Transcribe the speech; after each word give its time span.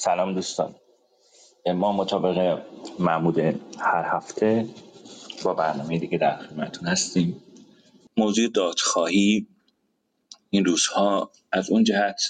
سلام 0.00 0.34
دوستان. 0.34 0.74
ما 1.66 1.92
مطابق 1.92 2.62
معمود 2.98 3.38
هر 3.78 4.16
هفته 4.16 4.68
با 5.44 5.54
برنامه 5.54 5.98
دیگه 5.98 6.18
در 6.18 6.36
خدمتتون 6.36 6.88
هستیم. 6.88 7.42
موضوع 8.16 8.48
دادخواهی. 8.48 9.46
این 10.50 10.64
روزها 10.64 11.32
از 11.52 11.70
اون 11.70 11.84
جهت 11.84 12.20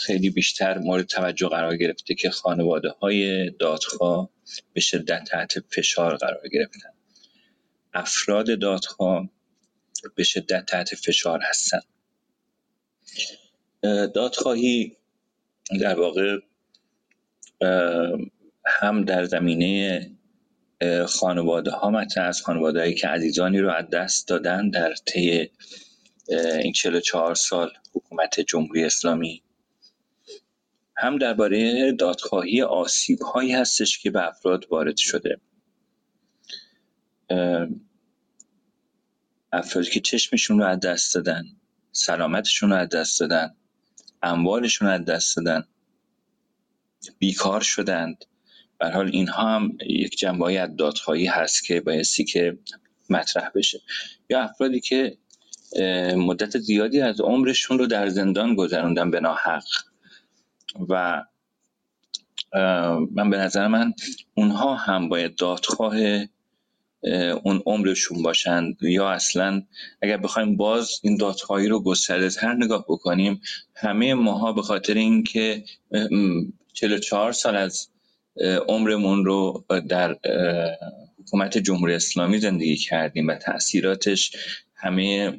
خیلی 0.00 0.30
بیشتر 0.30 0.78
مورد 0.78 1.06
توجه 1.06 1.48
قرار 1.48 1.76
گرفته 1.76 2.14
که 2.14 2.30
خانواده 2.30 2.90
های 2.90 3.50
دادخواه 3.50 4.28
به 4.72 4.80
شدت 4.80 5.24
تحت 5.24 5.60
فشار 5.60 6.16
قرار 6.16 6.48
گرفتن. 6.48 6.90
افراد 7.94 8.58
دادخواه 8.58 9.28
به 10.14 10.24
شدت 10.24 10.66
تحت 10.66 10.94
فشار 10.94 11.40
هستن. 11.42 11.80
دادخواهی 14.14 14.96
در 15.80 16.00
واقع 16.00 16.38
هم 18.66 19.04
در 19.04 19.24
زمینه 19.24 20.10
خانواده 21.06 21.70
ها 21.70 21.90
مطرح 21.90 22.28
از 22.28 22.42
خانواده 22.42 22.94
که 22.94 23.08
عزیزانی 23.08 23.58
رو 23.58 23.70
از 23.70 23.90
دست 23.90 24.28
دادن 24.28 24.70
در 24.70 24.94
طی 24.94 25.50
این 26.62 26.72
44 26.72 27.34
سال 27.34 27.70
حکومت 27.94 28.40
جمهوری 28.40 28.84
اسلامی. 28.84 29.42
هم 30.96 31.18
درباره 31.18 31.92
دادخواهی 31.92 32.62
آسیب 32.62 33.18
هایی 33.20 33.52
هستش 33.52 33.98
که 33.98 34.10
به 34.10 34.28
افراد 34.28 34.66
وارد 34.70 34.96
شده. 34.96 35.40
افرادی 39.52 39.90
که 39.90 40.00
چشمشون 40.00 40.58
رو 40.58 40.64
از 40.64 40.80
دست 40.80 41.14
دادن 41.14 41.44
سلامتشون 41.92 42.70
رو 42.70 42.76
از 42.76 42.88
دست 42.88 43.20
دادن 43.20 43.54
اموالشون 44.22 44.88
رو 44.88 44.94
از 44.94 45.04
دست 45.04 45.36
دادن. 45.36 45.64
بیکار 47.18 47.60
شدند. 47.60 48.24
به 48.78 48.90
حال 48.90 49.10
اینها 49.12 49.54
هم 49.54 49.78
یک 49.86 50.18
جنبه 50.18 50.60
از 50.60 50.76
دادخواهی 50.76 51.26
هست 51.26 51.64
که 51.64 51.80
بایستی 51.80 52.24
که 52.24 52.58
مطرح 53.10 53.50
بشه. 53.54 53.80
یا 54.30 54.40
افرادی 54.40 54.80
که 54.80 55.16
مدت 56.16 56.58
زیادی 56.58 57.00
از 57.00 57.20
عمرشون 57.20 57.78
رو 57.78 57.86
در 57.86 58.08
زندان 58.08 58.54
گذروندن 58.54 59.10
به 59.10 59.20
ناحق. 59.20 59.64
و 60.88 61.24
من 63.12 63.30
به 63.30 63.36
نظر 63.36 63.68
من 63.68 63.94
اونها 64.34 64.74
هم 64.74 65.08
باید 65.08 65.36
دادخواه 65.36 65.96
اون 67.42 67.62
عمرشون 67.66 68.22
باشند 68.22 68.76
یا 68.82 69.10
اصلا 69.10 69.62
اگر 70.02 70.16
بخوایم 70.16 70.56
باز 70.56 71.00
این 71.02 71.16
دادخواهی 71.16 71.68
رو 71.68 71.82
گسترده 71.82 72.30
تر 72.30 72.54
نگاه 72.54 72.84
بکنیم 72.88 73.40
همه 73.74 74.14
ماها 74.14 74.52
به 74.52 74.62
خاطر 74.62 74.94
اینکه 74.94 75.64
44 76.72 77.32
سال 77.32 77.56
از 77.56 77.88
عمرمون 78.68 79.24
رو 79.24 79.64
در 79.88 80.16
حکومت 81.18 81.58
جمهوری 81.58 81.94
اسلامی 81.94 82.38
زندگی 82.38 82.76
کردیم 82.76 83.28
و 83.28 83.34
تاثیراتش 83.34 84.32
همه 84.74 85.38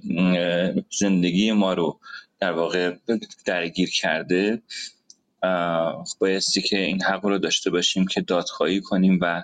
زندگی 1.00 1.52
ما 1.52 1.74
رو 1.74 2.00
در 2.40 2.52
واقع 2.52 2.96
درگیر 3.46 3.90
کرده. 3.90 4.62
بایستی 6.20 6.62
که 6.62 6.80
این 6.80 7.02
حق 7.02 7.26
رو 7.26 7.38
داشته 7.38 7.70
باشیم 7.70 8.08
که 8.08 8.22
دادخواهی 8.22 8.82
کنیم 8.82 9.20
و 9.22 9.44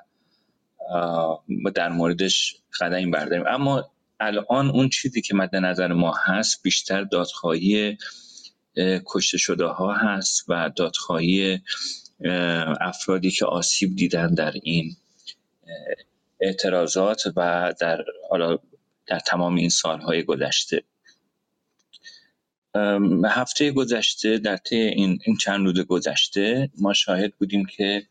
در 1.76 1.90
موردش 1.90 2.56
قدمی 2.80 3.12
برداریم. 3.12 3.46
اما 3.48 3.92
الان 4.20 4.70
اون 4.70 4.90
چیزی 4.90 5.22
که 5.22 5.36
مد 5.36 5.56
نظر 5.56 5.94
ما 5.94 6.14
هست 6.26 6.64
بیشتر 6.64 7.04
دادخواهی 7.04 7.98
کشته 9.06 9.38
شده 9.38 9.66
ها 9.66 9.94
هست 9.94 10.46
و 10.48 10.72
دادخواهی 10.76 11.62
افرادی 12.82 13.32
که 13.32 13.46
آسیب 13.46 13.96
دیدن 13.96 14.34
در 14.34 14.54
این 14.64 14.96
اعتراضات 16.40 17.24
و 17.36 17.74
در 17.80 18.06
حالا 18.30 18.58
در 19.08 19.20
تمام 19.20 19.56
این 19.56 19.70
سالهای 19.70 20.24
گذشته. 20.24 20.84
هفته 23.26 23.72
گذشته 23.72 24.38
در 24.38 24.58
طی 24.58 24.76
این, 24.76 25.20
این 25.26 25.38
چند 25.38 25.66
روز 25.66 25.80
گذشته 25.80 26.70
ما 26.78 26.94
شاهد 26.94 27.34
بودیم 27.36 27.66
که 27.66 28.08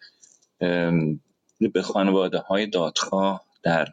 به 1.60 1.82
خانواده 1.82 2.38
های 2.38 2.66
دادخواه 2.66 3.44
در 3.62 3.86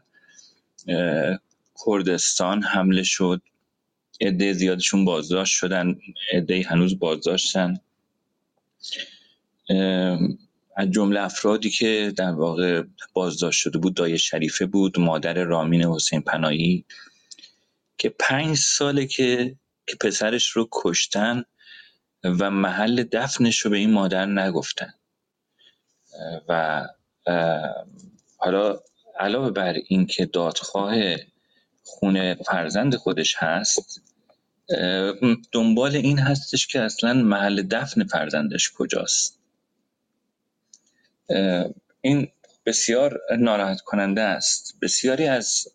کردستان 1.85 2.63
حمله 2.63 3.03
شد. 3.03 3.41
عده 4.21 4.53
زیادشون 4.53 5.05
بازداشت 5.05 5.53
شدن 5.53 5.95
عده 6.33 6.63
هنوز 6.67 6.99
بازداشتن. 6.99 7.79
از 10.77 10.91
جمله 10.91 11.21
افرادی 11.21 11.69
که 11.69 12.13
در 12.17 12.31
واقع 12.31 12.83
بازداشت 13.13 13.59
شده 13.59 13.77
بود 13.77 13.93
دایه 13.93 14.17
شریفه 14.17 14.65
بود 14.65 14.99
مادر 14.99 15.33
رامین 15.33 15.83
حسین 15.83 16.21
پناهی 16.21 16.85
که 17.97 18.09
پنج 18.09 18.57
ساله 18.57 19.05
که 19.05 19.55
که 19.87 19.95
پسرش 20.01 20.47
رو 20.47 20.69
کشتن 20.71 21.43
و 22.23 22.51
محل 22.51 23.03
دفنش 23.03 23.59
رو 23.59 23.71
به 23.71 23.77
این 23.77 23.91
مادر 23.91 24.25
نگفتن. 24.25 24.93
و 26.49 26.81
حالا 28.37 28.79
علاوه 29.19 29.51
بر 29.51 29.73
اینکه 29.87 30.25
دادخواه 30.25 30.95
خونه 31.85 32.35
فرزند 32.45 32.95
خودش 32.95 33.35
هست 33.37 34.01
دنبال 35.51 35.95
این 35.95 36.19
هستش 36.19 36.67
که 36.67 36.81
اصلا 36.81 37.13
محل 37.13 37.61
دفن 37.61 38.03
فرزندش 38.03 38.71
کجاست. 38.71 39.39
این 42.01 42.27
بسیار 42.65 43.19
ناراحت 43.39 43.81
کننده 43.81 44.21
است. 44.21 44.75
بسیاری 44.81 45.27
از 45.27 45.67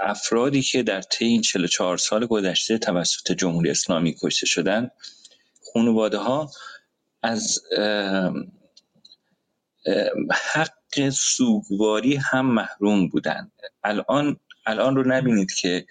افرادی 0.00 0.62
که 0.62 0.82
در 0.82 1.02
طی 1.02 1.24
این 1.24 1.42
44 1.42 1.96
سال 1.96 2.26
گذشته 2.26 2.78
توسط 2.78 3.32
جمهوری 3.32 3.70
اسلامی 3.70 4.16
کشته 4.22 4.46
شدن 4.46 4.90
خانواده 5.72 6.18
ها 6.18 6.50
از 7.22 7.58
حق 10.52 11.08
سوگواری 11.10 12.16
هم 12.16 12.46
محروم 12.46 13.08
بودند 13.08 13.52
الان 13.84 14.40
الان 14.68 14.96
رو 14.96 15.08
نبینید 15.08 15.52
که 15.52 15.86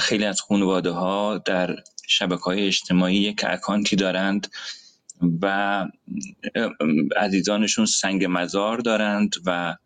خیلی 0.00 0.24
از 0.24 0.40
خانواده 0.40 0.90
ها 0.90 1.38
در 1.38 1.76
شبکه 2.08 2.42
های 2.42 2.66
اجتماعی 2.66 3.16
یک 3.16 3.44
اکانتی 3.48 3.96
دارند 3.96 4.48
و 5.42 5.86
عزیزانشون 7.16 7.86
سنگ 7.86 8.26
مزار 8.28 8.78
دارند 8.78 9.34
و 9.46 9.76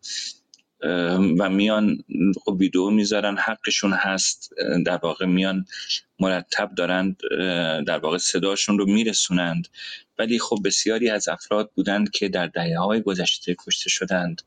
و 1.39 1.49
میان 1.49 1.97
خب 2.45 2.57
ویدیو 2.59 2.89
می‌ذارن 2.89 3.37
حقشون 3.37 3.93
هست 3.93 4.49
در 4.85 4.97
واقع 5.03 5.25
میان 5.25 5.65
مرتب 6.19 6.75
دارند 6.75 7.17
در 7.87 7.97
واقع 7.97 8.17
صداشون 8.17 8.77
رو 8.77 8.85
میرسونند. 8.85 9.67
ولی 10.19 10.39
خب 10.39 10.57
بسیاری 10.65 11.09
از 11.09 11.27
افراد 11.27 11.71
بودند 11.75 12.11
که 12.11 12.29
در 12.29 12.47
دهه 12.47 12.77
های 12.79 13.01
گذشته 13.01 13.55
کشته 13.65 13.89
شدند 13.89 14.41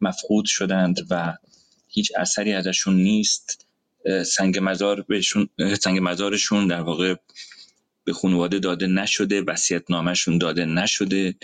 مفقود 0.00 0.44
شدند 0.44 1.06
و 1.10 1.34
هیچ 1.92 2.12
اثری 2.16 2.52
ازشون 2.52 2.96
نیست. 2.96 3.66
سنگ 4.26 4.58
مزار 4.62 5.00
بهشون 5.00 5.48
سنگ 5.80 5.98
مزارشون 6.02 6.66
در 6.66 6.80
واقع 6.80 7.14
به 8.04 8.12
خانواده 8.12 8.58
داده 8.58 8.86
نشده 8.86 9.42
وصیت 9.42 9.90
نامشون 9.90 10.38
داده 10.38 10.64
نشده 10.64 11.34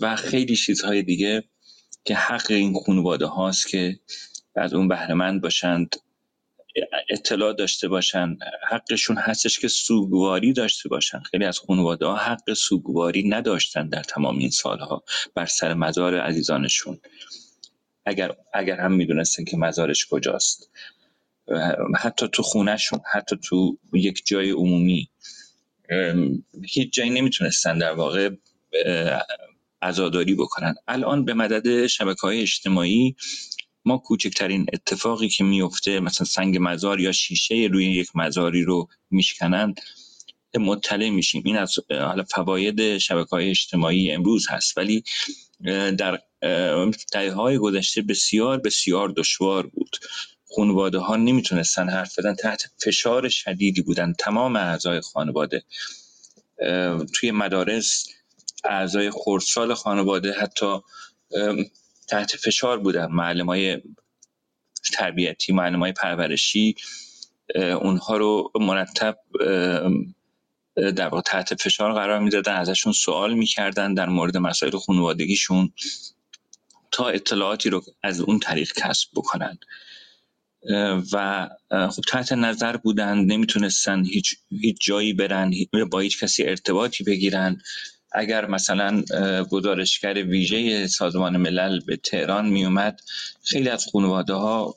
و 0.00 0.16
خیلی 0.16 0.56
چیزهای 0.56 1.02
دیگه 1.02 1.44
که 2.04 2.14
حق 2.14 2.50
این 2.50 2.74
خانواده 2.86 3.26
هاست 3.26 3.68
که 3.68 4.00
از 4.56 4.74
اون 4.74 4.88
بهرهمند 4.88 5.42
باشند 5.42 5.96
اطلاع 7.10 7.52
داشته 7.52 7.88
باشن. 7.88 8.36
حقشون 8.70 9.16
هستش 9.16 9.58
که 9.58 9.68
سوگواری 9.68 10.52
داشته 10.52 10.88
باشن. 10.88 11.20
خیلی 11.20 11.44
از 11.44 11.58
خانواده 11.58 12.06
ها 12.06 12.16
حق 12.16 12.52
سوگواری 12.52 13.28
نداشتن 13.28 13.88
در 13.88 14.02
تمام 14.02 14.38
این 14.38 14.50
سالها 14.50 15.04
بر 15.34 15.46
سر 15.46 15.74
مزار 15.74 16.20
عزیزانشون. 16.20 17.00
اگر 18.06 18.36
اگر 18.54 18.80
هم 18.80 18.92
می‌دونستن 18.92 19.44
که 19.44 19.56
مزارش 19.56 20.06
کجاست. 20.06 20.70
حتی 21.96 22.28
تو 22.32 22.42
خونهشون 22.42 23.00
حتی 23.12 23.36
تو 23.44 23.78
یک 23.92 24.22
جای 24.26 24.50
عمومی 24.50 25.08
هیچ 26.64 26.92
جایی 26.92 27.10
نمی‌تونستن 27.10 27.78
در 27.78 27.92
واقع 27.92 28.30
عزاداری 29.82 30.34
بکنن. 30.34 30.74
الان 30.88 31.24
به 31.24 31.34
مدد 31.34 31.86
شبکه 31.86 32.20
های 32.20 32.42
اجتماعی 32.42 33.16
ما 33.84 33.98
کوچکترین 33.98 34.66
اتفاقی 34.72 35.28
که 35.28 35.44
میفته 35.44 36.00
مثلا 36.00 36.26
سنگ 36.26 36.58
مزار 36.60 37.00
یا 37.00 37.12
شیشه 37.12 37.68
روی 37.72 37.86
یک 37.86 38.08
مزاری 38.14 38.62
رو 38.62 38.88
میشکنن 39.10 39.74
مطلع 40.60 41.10
میشیم. 41.10 41.42
این 41.44 41.56
از 41.56 41.74
حالا 41.90 42.24
فواید 42.24 42.98
شبکه 42.98 43.30
های 43.30 43.50
اجتماعی 43.50 44.10
امروز 44.12 44.46
هست 44.50 44.78
ولی 44.78 45.04
در 45.72 46.20
دهه 47.12 47.32
های 47.32 47.58
گذشته 47.58 48.02
بسیار 48.02 48.58
بسیار 48.58 49.12
دشوار 49.16 49.66
بود. 49.66 49.96
خانواده 50.56 50.98
ها 50.98 51.16
نمی‌تونستن 51.16 51.88
حرف 51.88 52.18
بدن 52.18 52.34
تحت 52.34 52.62
فشار 52.84 53.28
شدیدی 53.28 53.82
بودن 53.82 54.12
تمام 54.18 54.56
اعضای 54.56 55.00
خانواده. 55.00 55.64
توی 57.14 57.30
مدارس 57.30 58.06
اعضای 58.64 59.10
خردسال 59.10 59.74
خانواده 59.74 60.32
حتی 60.32 60.80
تحت 62.08 62.36
فشار 62.36 62.78
بودن. 62.78 63.06
معلم 63.06 63.46
های 63.46 63.82
تربیتی 64.92 65.52
معلم 65.52 65.80
های 65.80 65.92
پرورشی 65.92 66.74
اونها 67.54 68.16
رو 68.16 68.52
مرتب 68.54 69.18
در 70.76 71.08
واقع 71.08 71.20
تحت 71.20 71.62
فشار 71.62 71.92
قرار 71.92 72.18
می‌دادن 72.18 72.54
ازشون 72.54 72.92
سوال 72.92 73.34
می‌کردن 73.34 73.94
در 73.94 74.08
مورد 74.08 74.36
مسائل 74.36 74.78
خانوادگیشون 74.78 75.72
تا 76.90 77.08
اطلاعاتی 77.08 77.70
رو 77.70 77.82
از 78.02 78.20
اون 78.20 78.38
طریق 78.38 78.72
کسب 78.76 79.08
بکنن. 79.14 79.58
و 81.12 81.48
خب 81.70 82.02
تحت 82.08 82.32
نظر 82.32 82.76
بودن 82.76 83.18
نمی‌تونستن 83.18 84.04
هیچ, 84.04 84.34
هیچ 84.60 84.76
جایی 84.80 85.12
برن 85.12 85.50
با 85.90 86.00
هیچ 86.00 86.24
کسی 86.24 86.42
ارتباطی 86.44 87.04
بگیرن. 87.04 87.60
اگر 88.12 88.46
مثلا 88.46 89.02
گزارشگر 89.50 90.14
ویژه 90.14 90.86
سازمان 90.86 91.36
ملل 91.36 91.80
به 91.80 91.96
تهران 91.96 92.48
میومد 92.48 93.00
خیلی 93.42 93.68
از 93.68 93.86
خانواده 93.92 94.34
ها 94.34 94.76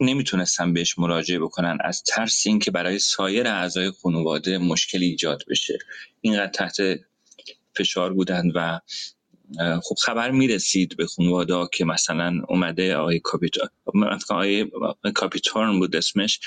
نمی‌تونستن 0.00 0.72
بهش 0.72 0.98
مراجعه 0.98 1.38
بکنن 1.38 1.78
از 1.80 2.02
ترس 2.02 2.46
اینکه 2.46 2.70
برای 2.70 2.98
سایر 2.98 3.48
اعضای 3.48 3.90
خانواده 3.90 4.58
مشکلی 4.58 5.06
ایجاد 5.06 5.42
بشه. 5.48 5.78
اینقدر 6.20 6.52
تحت 6.52 6.76
فشار 7.76 8.12
بودند 8.12 8.52
و 8.54 8.80
خب 9.82 9.94
خبر 10.02 10.30
می‌رسید 10.30 10.96
به 10.96 11.06
خانواده 11.06 11.68
که 11.72 11.84
مثلا 11.84 12.42
اومده 12.48 12.96
آقای 12.96 13.20
کاپیتان 13.20 13.68
آقای 14.30 14.70
کاپیتان 15.14 15.78
بود 15.78 15.96
اسمش 15.96 16.40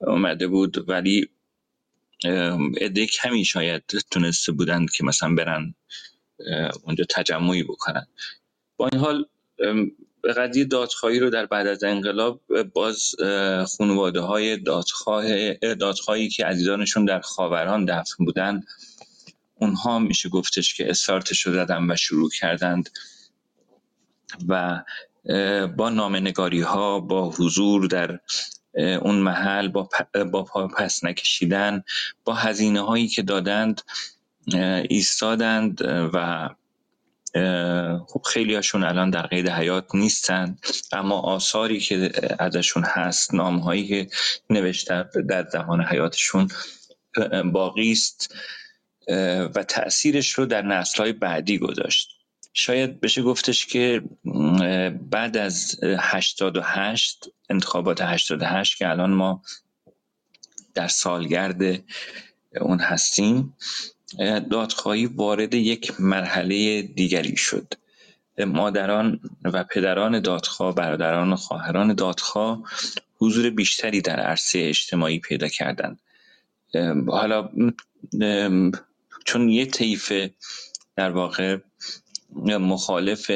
اومده 0.00 0.46
بود 0.46 0.88
ولی 0.88 1.28
عده 2.80 3.06
کمی 3.06 3.44
شاید 3.44 3.82
تونسته 4.10 4.52
بودند 4.52 4.90
که 4.90 5.04
مثلا 5.04 5.34
برن 5.34 5.74
اونجا 6.82 7.04
تجمعی 7.10 7.62
بکنن. 7.62 8.06
با 8.76 8.88
این 8.92 9.00
حال 9.00 9.26
قضیه 10.24 10.64
دادخواهی 10.64 11.18
رو 11.18 11.30
در 11.30 11.46
بعد 11.46 11.66
از 11.66 11.84
انقلاب 11.84 12.40
باز 12.62 13.14
خانواده 13.78 14.20
های 14.20 14.56
دادخواه 14.56 15.54
دادخواهی 15.54 16.28
که 16.28 16.46
عزیزانشون 16.46 17.04
در 17.04 17.20
خاوران 17.20 17.84
دفن 17.84 18.24
بودن 18.24 18.62
اونها 19.54 19.98
میشه 19.98 20.28
گفتش 20.28 20.74
که 20.74 20.90
استارتش 20.90 21.46
رو 21.46 21.52
زدن 21.52 21.90
و 21.90 21.96
شروع 21.96 22.30
کردند 22.30 22.90
و 24.48 24.82
با 25.76 25.90
نامنگاری 25.90 26.60
ها 26.60 27.00
با 27.00 27.30
حضور 27.30 27.86
در 27.86 28.18
اون 28.76 29.14
محل 29.14 29.68
با, 29.68 29.88
با 30.32 30.42
پس 30.76 31.04
نکشیدن 31.04 31.82
با 32.24 32.34
هزینه 32.34 32.80
هایی 32.80 33.08
که 33.08 33.22
دادند 33.22 33.82
ایستادند 34.88 35.82
و 36.14 36.48
خب 38.08 38.22
خیلی 38.26 38.54
هاشون 38.54 38.84
الان 38.84 39.10
در 39.10 39.26
قید 39.26 39.48
حیات 39.48 39.94
نیستن 39.94 40.56
اما 40.92 41.20
آثاری 41.20 41.80
که 41.80 42.12
ازشون 42.38 42.84
هست 42.86 43.34
نام 43.34 43.58
هایی 43.58 43.88
که 43.88 44.08
نوشته 44.50 45.08
در 45.28 45.48
زمان 45.48 45.84
حیاتشون 45.84 46.48
باقی 47.52 47.92
است 47.92 48.34
و 49.54 49.64
تأثیرش 49.68 50.32
رو 50.32 50.46
در 50.46 50.62
نسل 50.62 51.02
های 51.02 51.12
بعدی 51.12 51.58
گذاشت. 51.58 52.08
شاید 52.52 53.00
بشه 53.00 53.22
گفتش 53.22 53.66
که 53.66 54.02
بعد 55.10 55.36
از 55.36 55.84
88 55.98 57.24
انتخابات 57.50 58.00
88 58.02 58.78
که 58.78 58.88
الان 58.88 59.10
ما 59.10 59.42
در 60.74 60.88
سالگرد 60.88 61.62
اون 62.60 62.80
هستیم 62.80 63.56
دادخواهی 64.50 65.06
وارد 65.06 65.54
یک 65.54 66.00
مرحله 66.00 66.82
دیگری 66.82 67.36
شد. 67.36 67.74
مادران 68.38 69.20
و 69.44 69.64
پدران 69.64 70.20
دادخواه 70.20 70.74
برادران 70.74 71.32
و 71.32 71.36
خواهران 71.36 71.94
دادخواه 71.94 72.62
حضور 73.16 73.50
بیشتری 73.50 74.00
در 74.00 74.20
عرصه 74.20 74.58
اجتماعی 74.58 75.18
پیدا 75.18 75.48
کردند. 75.48 76.00
حالا 77.08 77.48
چون 79.24 79.48
یه 79.48 79.66
طیف 79.66 80.12
در 80.96 81.10
واقع 81.10 81.58
مخالف 82.46 83.30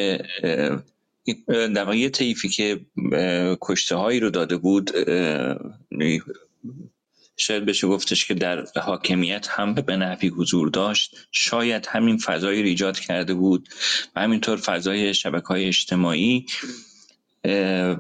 در 1.49 1.85
واقع 1.85 1.97
یه 1.97 2.11
طیفی 2.11 2.49
که 2.49 2.81
کشته 3.61 3.97
هایی 3.97 4.21
رو 4.21 4.31
داده 4.31 4.57
بود 4.57 4.91
شاید 7.37 7.65
بشه 7.65 7.87
گفتش 7.87 8.25
که 8.27 8.35
در 8.35 8.65
حاکمیت 8.77 9.47
هم 9.51 9.75
به 9.75 9.97
نحوی 9.97 10.29
حضور 10.29 10.69
داشت. 10.69 11.17
شاید 11.33 11.87
همین 11.87 12.19
فضایی 12.19 12.77
رو 12.77 12.93
کرده 12.93 13.35
بود 13.35 13.69
و 14.17 14.21
همینطور 14.21 14.57
فضای 14.57 15.15
شبکه 15.15 15.47
های 15.47 15.67
اجتماعی 15.67 16.47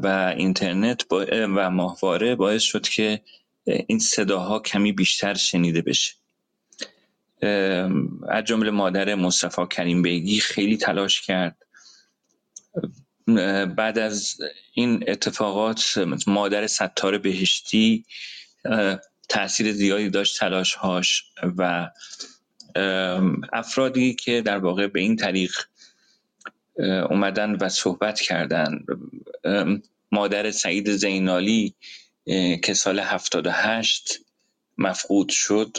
و 0.02 0.34
اینترنت 0.36 1.02
و 1.32 1.70
ماهواره 1.70 2.34
باعث 2.34 2.62
شد 2.62 2.88
که 2.88 3.20
این 3.64 3.98
صداها 3.98 4.58
کمی 4.58 4.92
بیشتر 4.92 5.34
شنیده 5.34 5.82
بشه. 5.82 6.12
از 8.28 8.44
جمله 8.44 8.70
مادر 8.70 9.14
مصطفی 9.14 9.66
کریم 9.70 10.02
بیگی 10.02 10.40
خیلی 10.40 10.76
تلاش 10.76 11.20
کرد. 11.20 11.56
بعد 13.76 13.98
از 13.98 14.36
این 14.74 15.04
اتفاقات 15.08 16.04
مادر 16.26 16.66
ستار 16.66 17.18
بهشتی 17.18 18.04
تاثیر 19.28 19.72
زیادی 19.72 20.10
داشت 20.10 20.40
تلاش 20.40 20.74
هاش 20.74 21.24
و 21.58 21.90
افرادی 23.52 24.14
که 24.14 24.42
در 24.42 24.58
واقع 24.58 24.86
به 24.86 25.00
این 25.00 25.16
طریق 25.16 25.52
اومدن 27.10 27.56
و 27.60 27.68
صحبت 27.68 28.20
کردن. 28.20 28.84
مادر 30.12 30.50
سعید 30.50 30.92
زینالی 30.92 31.74
که 32.62 32.74
سال 32.74 33.00
78 33.00 34.20
مفقود 34.78 35.28
شد 35.28 35.76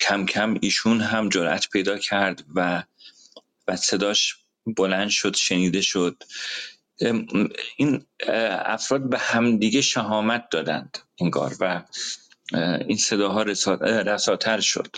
کم 0.00 0.26
کم 0.26 0.58
ایشون 0.60 1.00
هم 1.00 1.28
جرأت 1.28 1.68
پیدا 1.68 1.98
کرد 1.98 2.44
و 2.54 2.82
و 3.68 3.76
صداش 3.76 4.36
بلند 4.66 5.08
شد 5.08 5.36
شنیده 5.36 5.80
شد. 5.80 6.22
این 7.76 8.04
افراد 8.64 9.08
به 9.10 9.18
همدیگه 9.18 9.80
شهامت 9.80 10.48
دادند 10.50 10.98
انگار 11.20 11.54
و 11.60 11.82
این 12.88 12.96
صداها 12.96 13.42
رساتر 13.82 14.60
شد. 14.60 14.96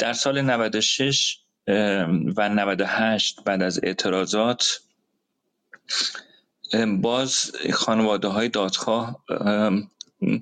در 0.00 0.12
سال 0.12 0.40
96 0.40 1.38
و 2.36 2.48
98 2.48 3.44
بعد 3.44 3.62
از 3.62 3.80
اعتراضات 3.82 4.80
باز 7.00 7.52
خانواده 7.72 8.28
های 8.28 8.48
دادخواه 8.48 9.24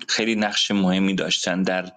خیلی 0.09 0.35
نقش 0.35 0.71
مهمی 0.71 1.15
داشتن 1.15 1.63
در 1.63 1.93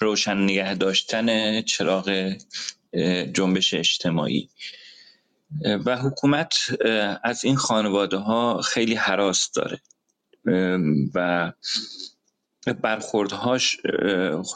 روشن 0.00 0.36
نگه 0.36 0.74
داشتن 0.74 1.60
چراغ 1.62 2.34
جنبش 3.32 3.74
اجتماعی. 3.74 4.48
و 5.86 5.96
حکومت 5.96 6.54
از 7.24 7.44
این 7.44 7.56
خانواده 7.56 8.16
ها 8.16 8.60
خیلی 8.60 8.94
حراس 8.94 9.50
داره. 9.50 9.80
و 11.14 11.52
برخوردهاش 12.82 13.76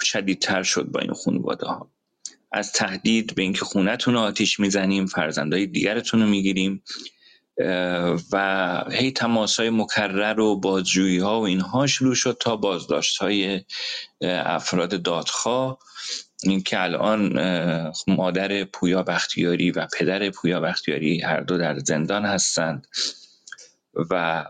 شدیدتر 0.02 0.62
شد 0.62 0.85
با 0.85 1.00
این 1.00 1.12
خانواده 1.12 1.66
ها 1.66 1.90
از 2.52 2.73
تهدید 2.73 3.35
به 3.35 3.42
اینکه 3.42 3.64
خونتون 3.64 4.14
رو 4.14 4.21
آتیش 4.21 4.61
می‌زنیم 4.61 5.07
فرزندهای 5.07 5.66
دیگرتون 5.66 6.23
رو 6.23 6.28
می‌گیریم 6.28 6.83
و 8.33 8.85
هی 8.90 9.12
تماس 9.12 9.61
های 9.61 9.71
مکرر 9.71 10.40
و 10.40 10.61
بازجویی 10.61 11.18
ها 11.18 11.40
و 11.40 11.45
اینها 11.45 11.87
شروع 11.87 12.14
شد 12.14 12.37
تا 12.40 12.57
بازداشت 12.57 13.16
های 13.18 13.64
افراد 14.23 15.02
دادخواه. 15.02 15.78
این 16.42 16.62
که 16.62 16.83
الان 16.83 17.40
مادر 18.07 18.64
پویا 18.64 19.02
بختیاری 19.02 19.71
و 19.71 19.87
پدر 19.99 20.30
پویا 20.30 20.61
بختیاری 20.61 21.21
هر 21.21 21.40
دو 21.40 21.59
در 21.59 21.78
زندان 21.78 22.25
هستند 22.25 22.87
و 24.11 24.45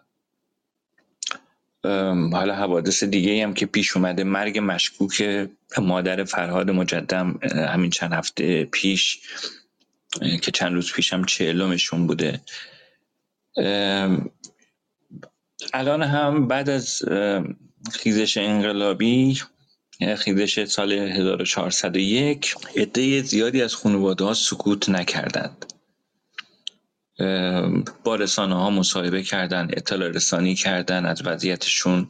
حالا 2.32 2.54
حوادث 2.54 3.04
دیگه 3.04 3.42
هم 3.42 3.54
که 3.54 3.66
پیش 3.66 3.96
اومده 3.96 4.24
مرگ 4.24 4.58
مشکوک 4.62 5.48
مادر 5.78 6.24
فرهاد 6.24 6.70
مجدم 6.70 7.38
همین 7.54 7.90
چند 7.90 8.12
هفته 8.12 8.64
پیش 8.64 9.20
که 10.42 10.50
چند 10.50 10.74
روز 10.74 10.92
پیشم 10.92 11.24
چهلمشون 11.24 12.06
بوده. 12.06 12.40
الان 15.72 16.02
هم 16.02 16.48
بعد 16.48 16.70
از 16.70 17.02
خیزش 17.92 18.36
انقلابی 18.36 19.40
خیزش 20.00 20.64
سال 20.64 20.92
1401 20.92 22.54
عده 22.76 23.22
زیادی 23.22 23.62
از 23.62 23.74
خانواده 23.74 24.24
ها 24.24 24.34
سکوت 24.34 24.88
نکردند. 24.88 25.72
با 28.04 28.16
رسانه 28.16 28.54
ها 28.54 28.70
مصاحبه 28.70 29.22
کردن 29.22 29.68
اطلاع 29.72 30.08
رسانی 30.08 30.54
کردن 30.54 31.06
از 31.06 31.22
وضعیتشون. 31.26 32.08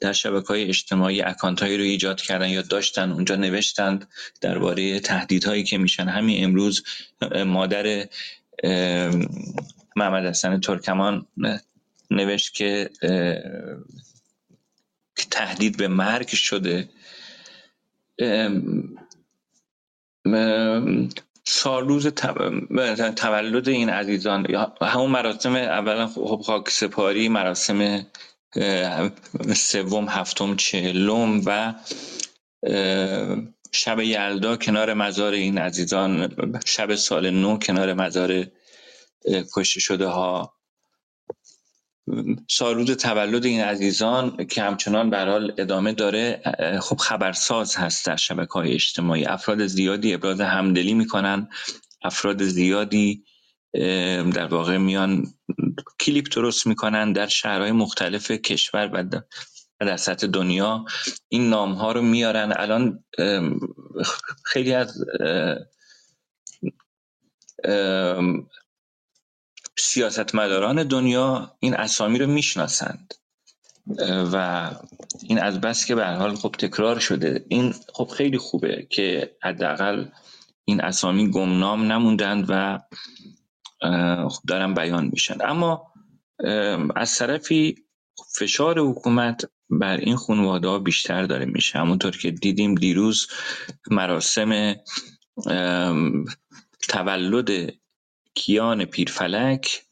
در 0.00 0.12
شبکه 0.12 0.46
های 0.46 0.64
اجتماعی 0.68 1.22
اکانت 1.22 1.62
هایی 1.62 1.76
رو 1.76 1.82
ایجاد 1.84 2.20
کردن 2.20 2.48
یا 2.48 2.62
داشتن 2.62 3.12
اونجا 3.12 3.36
نوشتند 3.36 4.08
درباره 4.40 5.00
تهدیدهایی 5.00 5.64
که 5.64 5.78
میشن. 5.78 6.08
همین 6.08 6.44
امروز 6.44 6.82
مادر 7.46 8.08
محمد 9.96 10.26
حسن 10.26 10.60
ترکمان 10.60 11.26
نوشت 12.10 12.54
که 12.54 12.90
تهدید 15.30 15.76
به 15.76 15.88
مرگ 15.88 16.28
شده. 16.28 16.88
سالروز 21.46 22.06
تولد 23.16 23.68
این 23.68 23.88
عزیزان 23.88 24.46
همون 24.82 25.10
مراسم 25.10 25.56
اولا 25.56 26.06
خب 26.06 26.40
خاک 26.46 26.70
سپاری 26.70 27.28
مراسم 27.28 28.06
سوم 29.56 30.08
هفتم 30.08 30.56
چهلم 30.56 31.42
و 31.46 31.74
شب 33.72 34.00
یلدا 34.00 34.56
کنار 34.56 34.94
مزار 34.94 35.32
این 35.32 35.58
عزیزان 35.58 36.38
شب 36.66 36.94
سال 36.94 37.30
نو 37.30 37.58
کنار 37.58 37.94
مزار 37.94 38.46
کشته 39.56 39.80
شده 39.80 40.06
ها. 40.06 40.57
سالروز 42.50 42.90
تولد 42.90 43.44
این 43.44 43.60
عزیزان 43.60 44.46
که 44.46 44.62
همچنان 44.62 45.10
به 45.10 45.18
حال 45.18 45.54
ادامه 45.58 45.92
داره 45.92 46.42
خب 46.82 46.96
خبرساز 46.96 47.76
هست 47.76 48.06
در 48.06 48.16
شبکه 48.16 48.52
های 48.52 48.72
اجتماعی. 48.72 49.24
افراد 49.24 49.66
زیادی 49.66 50.14
ابراز 50.14 50.40
همدلی 50.40 50.94
می‌کنن. 50.94 51.48
افراد 52.02 52.42
زیادی 52.42 53.24
در 54.34 54.46
واقع 54.46 54.76
میان 54.76 55.26
کلیپ 56.00 56.26
درست 56.34 56.66
می‌کنن 56.66 57.12
در 57.12 57.26
شهرهای 57.26 57.72
مختلف 57.72 58.30
کشور 58.30 58.90
و 58.92 59.04
در 59.80 59.96
سطح 59.96 60.26
دنیا. 60.26 60.84
این 61.28 61.48
نام 61.48 61.72
ها 61.72 61.92
رو 61.92 62.02
میارن. 62.02 62.52
الان 62.56 63.04
خیلی 64.44 64.74
از 64.74 65.04
سیاستمداران 69.78 70.82
دنیا 70.82 71.56
این 71.60 71.74
اسامی 71.74 72.18
رو 72.18 72.26
می‌شناسند. 72.26 73.14
و 74.32 74.70
این 75.22 75.38
از 75.38 75.60
بس 75.60 75.86
که 75.86 75.94
به 75.94 76.06
حال 76.06 76.34
خب 76.34 76.54
تکرار 76.58 76.98
شده. 76.98 77.44
این 77.48 77.74
خب 77.94 78.10
خیلی 78.16 78.38
خوبه 78.38 78.86
که 78.90 79.36
حداقل 79.42 80.04
این 80.64 80.80
اسامی 80.80 81.30
گمنام 81.30 81.92
نموندند 81.92 82.46
و 82.48 82.78
خب 84.28 84.40
دارن 84.48 84.74
بیان 84.74 85.10
میشن. 85.12 85.36
اما 85.40 85.92
از 86.96 87.18
طرفی 87.18 87.76
فشار 88.38 88.78
حکومت 88.78 89.44
بر 89.70 89.96
این 89.96 90.16
خانواده 90.16 90.78
بیشتر 90.78 91.22
داره 91.22 91.44
میشه. 91.44 91.78
همونطور 91.78 92.16
که 92.16 92.30
دیدیم 92.30 92.74
دیروز 92.74 93.26
مراسم 93.90 94.74
تولد 96.88 97.72
کیان 98.38 98.84
پیرفلک 98.84 99.82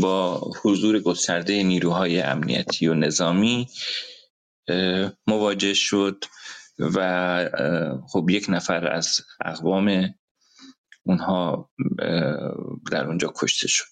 با 0.00 0.50
حضور 0.62 1.00
گسترده 1.00 1.62
نیروهای 1.62 2.20
امنیتی 2.20 2.88
و 2.88 2.94
نظامی 2.94 3.68
مواجه 5.26 5.74
شد 5.74 6.24
و 6.78 7.50
خب 8.08 8.30
یک 8.30 8.46
نفر 8.48 8.86
از 8.86 9.20
اقوام 9.44 10.14
اونها 11.02 11.70
در 12.90 13.06
اونجا 13.06 13.32
کشته 13.36 13.68
شد. 13.68 13.86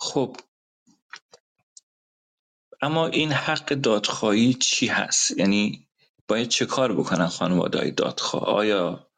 خب. 0.00 0.36
اما 2.82 3.06
این 3.06 3.32
حق 3.32 3.66
دادخواهی 3.74 4.54
چی 4.54 4.86
هست؟ 4.86 5.38
یعنی 5.38 5.88
باید 6.28 6.48
چه 6.48 6.66
کار 6.66 6.92
بکنن 6.96 7.26
خانواده 7.26 7.78
های 7.78 7.90
دادخواه؟ 7.90 8.42
آیا 8.42 9.11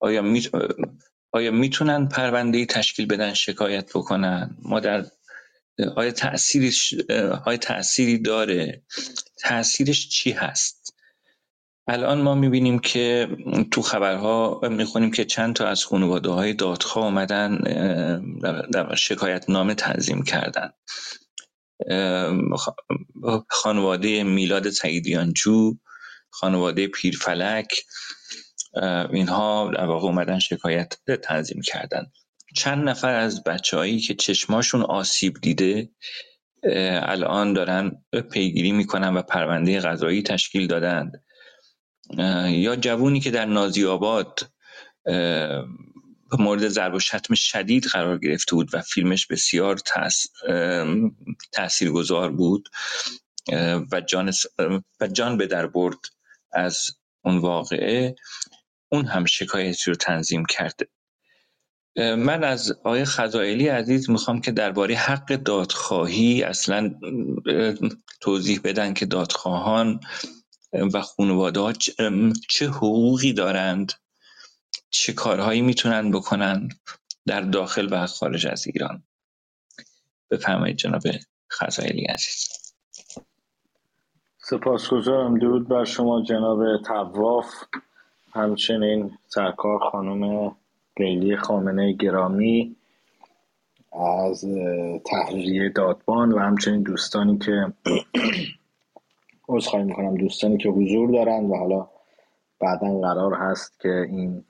آیا 0.00 0.22
می 0.22 0.48
آیا 1.32 1.50
می‌تونن 1.50 2.08
پرونده 2.08 2.66
تشکیل 2.66 3.06
بدن 3.06 3.34
شکایت 3.34 3.90
بکنن؟ 3.94 4.56
ما 4.62 4.80
در 4.80 5.06
آیا 5.96 6.10
تأثیرش 6.10 6.94
آیا 7.46 7.56
تأثیری 7.56 8.18
داره؟ 8.18 8.82
تأثیرش 9.38 10.08
چی 10.08 10.30
هست؟ 10.30 10.94
الان 11.88 12.20
ما 12.20 12.34
می‌بینیم 12.34 12.78
که 12.78 13.28
تو 13.70 13.82
خبرها 13.82 14.60
می‌خونیم 14.70 15.10
که 15.10 15.24
چند 15.24 15.54
تا 15.54 15.66
از 15.66 15.84
خانواده 15.84 16.30
های 16.30 16.52
دادخواه 16.52 17.04
آمدن 17.06 17.56
در 18.72 18.94
شکایت 18.94 19.50
نامه 19.50 19.74
تنظیم 19.74 20.22
کردن. 20.22 20.70
خانواده 23.50 24.24
میلاد 24.24 24.70
سعیدیانجو 24.70 25.74
خانواده 26.30 26.88
پیرفلک 26.88 27.84
اینها 29.12 29.70
در 29.76 29.84
واقع 29.84 30.06
اومدن 30.06 30.38
شکایت 30.38 30.94
تنظیم 31.22 31.60
کردن. 31.62 32.06
چند 32.56 32.88
نفر 32.88 33.14
از 33.14 33.44
بچههایی 33.44 34.00
که 34.00 34.14
چشماشون 34.14 34.82
آسیب 34.82 35.34
دیده 35.42 35.90
الان 37.02 37.52
دارن 37.52 38.04
پیگیری 38.30 38.72
می‌کنن 38.72 39.14
و 39.16 39.22
پرونده 39.22 39.80
غذایی 39.80 40.22
تشکیل 40.22 40.66
دادند 40.66 41.24
یا 42.48 42.76
جوونی 42.76 43.20
که 43.20 43.30
در 43.30 43.44
نازی 43.44 43.84
آباد 43.84 44.40
مورد 46.38 46.68
ضرب 46.68 46.94
و 46.94 47.00
شتم 47.00 47.34
شدید 47.34 47.84
قرار 47.84 48.18
گرفته 48.18 48.54
بود 48.54 48.74
و 48.74 48.80
فیلمش 48.80 49.26
بسیار 49.26 49.78
تأثیر 51.52 51.90
گذار 51.90 52.32
بود 52.32 52.68
و 53.92 54.00
جان, 54.00 54.32
و 55.00 55.08
جان 55.08 55.36
به 55.36 55.46
در 55.46 55.66
برد 55.66 55.98
از 56.52 56.90
اون 57.24 57.38
واقعه. 57.38 58.14
اون 58.92 59.04
هم 59.04 59.24
شکایتی 59.24 59.90
رو 59.90 59.94
تنظیم 59.94 60.44
کرده. 60.44 60.88
من 61.96 62.44
از 62.44 62.72
آقای 62.72 63.04
خزائلی 63.04 63.68
عزیز 63.68 64.10
می‌خوام 64.10 64.40
که 64.40 64.52
درباره 64.52 64.94
حق 64.94 65.26
دادخواهی 65.26 66.42
اصلا 66.42 66.94
توضیح 68.20 68.60
بدن 68.64 68.94
که 68.94 69.06
دادخواهان 69.06 70.00
و 70.94 71.00
خانواده 71.00 71.72
چه 72.48 72.68
حقوقی 72.68 73.32
دارند 73.32 73.92
چه 74.90 75.12
کارهایی 75.12 75.62
می‌تونن 75.62 76.10
بکنن 76.10 76.68
در 77.26 77.40
داخل 77.40 77.88
و 77.90 78.06
خارج 78.06 78.46
از 78.46 78.66
ایران. 78.66 79.02
بفرمایید 80.30 80.76
جناب 80.76 81.02
خزائلی 81.52 82.04
عزیز. 82.04 82.48
سپاسگزارم. 84.38 85.38
درود 85.38 85.68
بر 85.68 85.84
شما 85.84 86.22
جناب 86.22 86.82
تواف 86.82 87.46
همچنین 88.34 89.10
سرکار 89.26 89.78
خانم 89.78 90.52
لیلی 90.98 91.36
خامنه 91.36 91.92
گرامی 91.92 92.76
از 93.92 94.44
تحریریه 95.04 95.68
دادبان 95.68 96.32
و 96.32 96.38
همچنین 96.38 96.82
دوستانی 96.82 97.38
که 97.38 97.72
خواهی 99.70 99.84
می‌کنم 99.84 100.16
دوستانی 100.16 100.58
که 100.58 100.68
حضور 100.68 101.10
دارند 101.10 101.50
و 101.50 101.56
حالا 101.56 101.88
بعدا 102.60 103.00
قرار 103.00 103.34
هست 103.34 103.80
که 103.80 104.06
این 104.10 104.44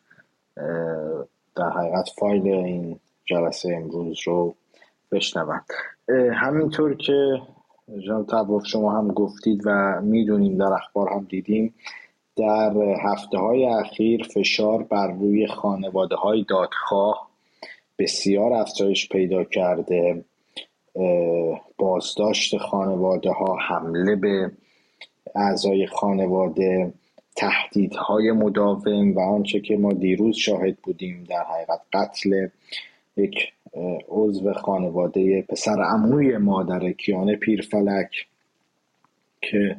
در 1.56 1.70
حقیقت 1.70 2.08
فایل 2.18 2.46
این 2.48 3.00
جلسه 3.24 3.74
امروز 3.74 4.18
رو 4.26 4.54
بشنوند. 5.12 5.64
همینطور 6.32 6.94
که 6.94 7.42
جناب 8.06 8.26
تباف 8.26 8.66
شما 8.66 8.98
هم 8.98 9.08
گفتید 9.08 9.62
و 9.64 10.00
می‌دونیم 10.02 10.58
در 10.58 10.72
اخبار 10.72 11.08
هم 11.08 11.26
دیدیم 11.30 11.74
در 12.36 12.72
هفته 13.04 13.38
های 13.38 13.66
اخیر 13.66 14.22
فشار 14.34 14.82
بر 14.82 15.06
روی 15.06 15.46
خانواده 15.46 16.16
های 16.16 16.44
دادخواه 16.48 17.30
بسیار 17.98 18.52
افزایش 18.52 19.08
پیدا 19.08 19.44
کرده 19.44 20.24
بازداشت 21.78 22.56
خانواده 22.56 23.30
ها 23.30 23.56
حمله 23.68 24.16
به 24.16 24.50
اعضای 25.34 25.86
خانواده 25.86 26.92
تهدیدهای 27.36 28.32
مداوم 28.32 29.12
و 29.12 29.20
آنچه 29.20 29.60
که 29.60 29.76
ما 29.76 29.92
دیروز 29.92 30.36
شاهد 30.36 30.76
بودیم 30.76 31.24
در 31.28 31.44
حقیقت 31.44 31.80
قتل 31.92 32.48
یک 33.16 33.52
عضو 34.08 34.52
خانواده 34.52 35.42
پسر 35.42 35.82
عموی 35.82 36.36
مادر 36.36 36.92
کیانه 36.92 37.36
پیرفلک 37.36 38.10
که 39.40 39.76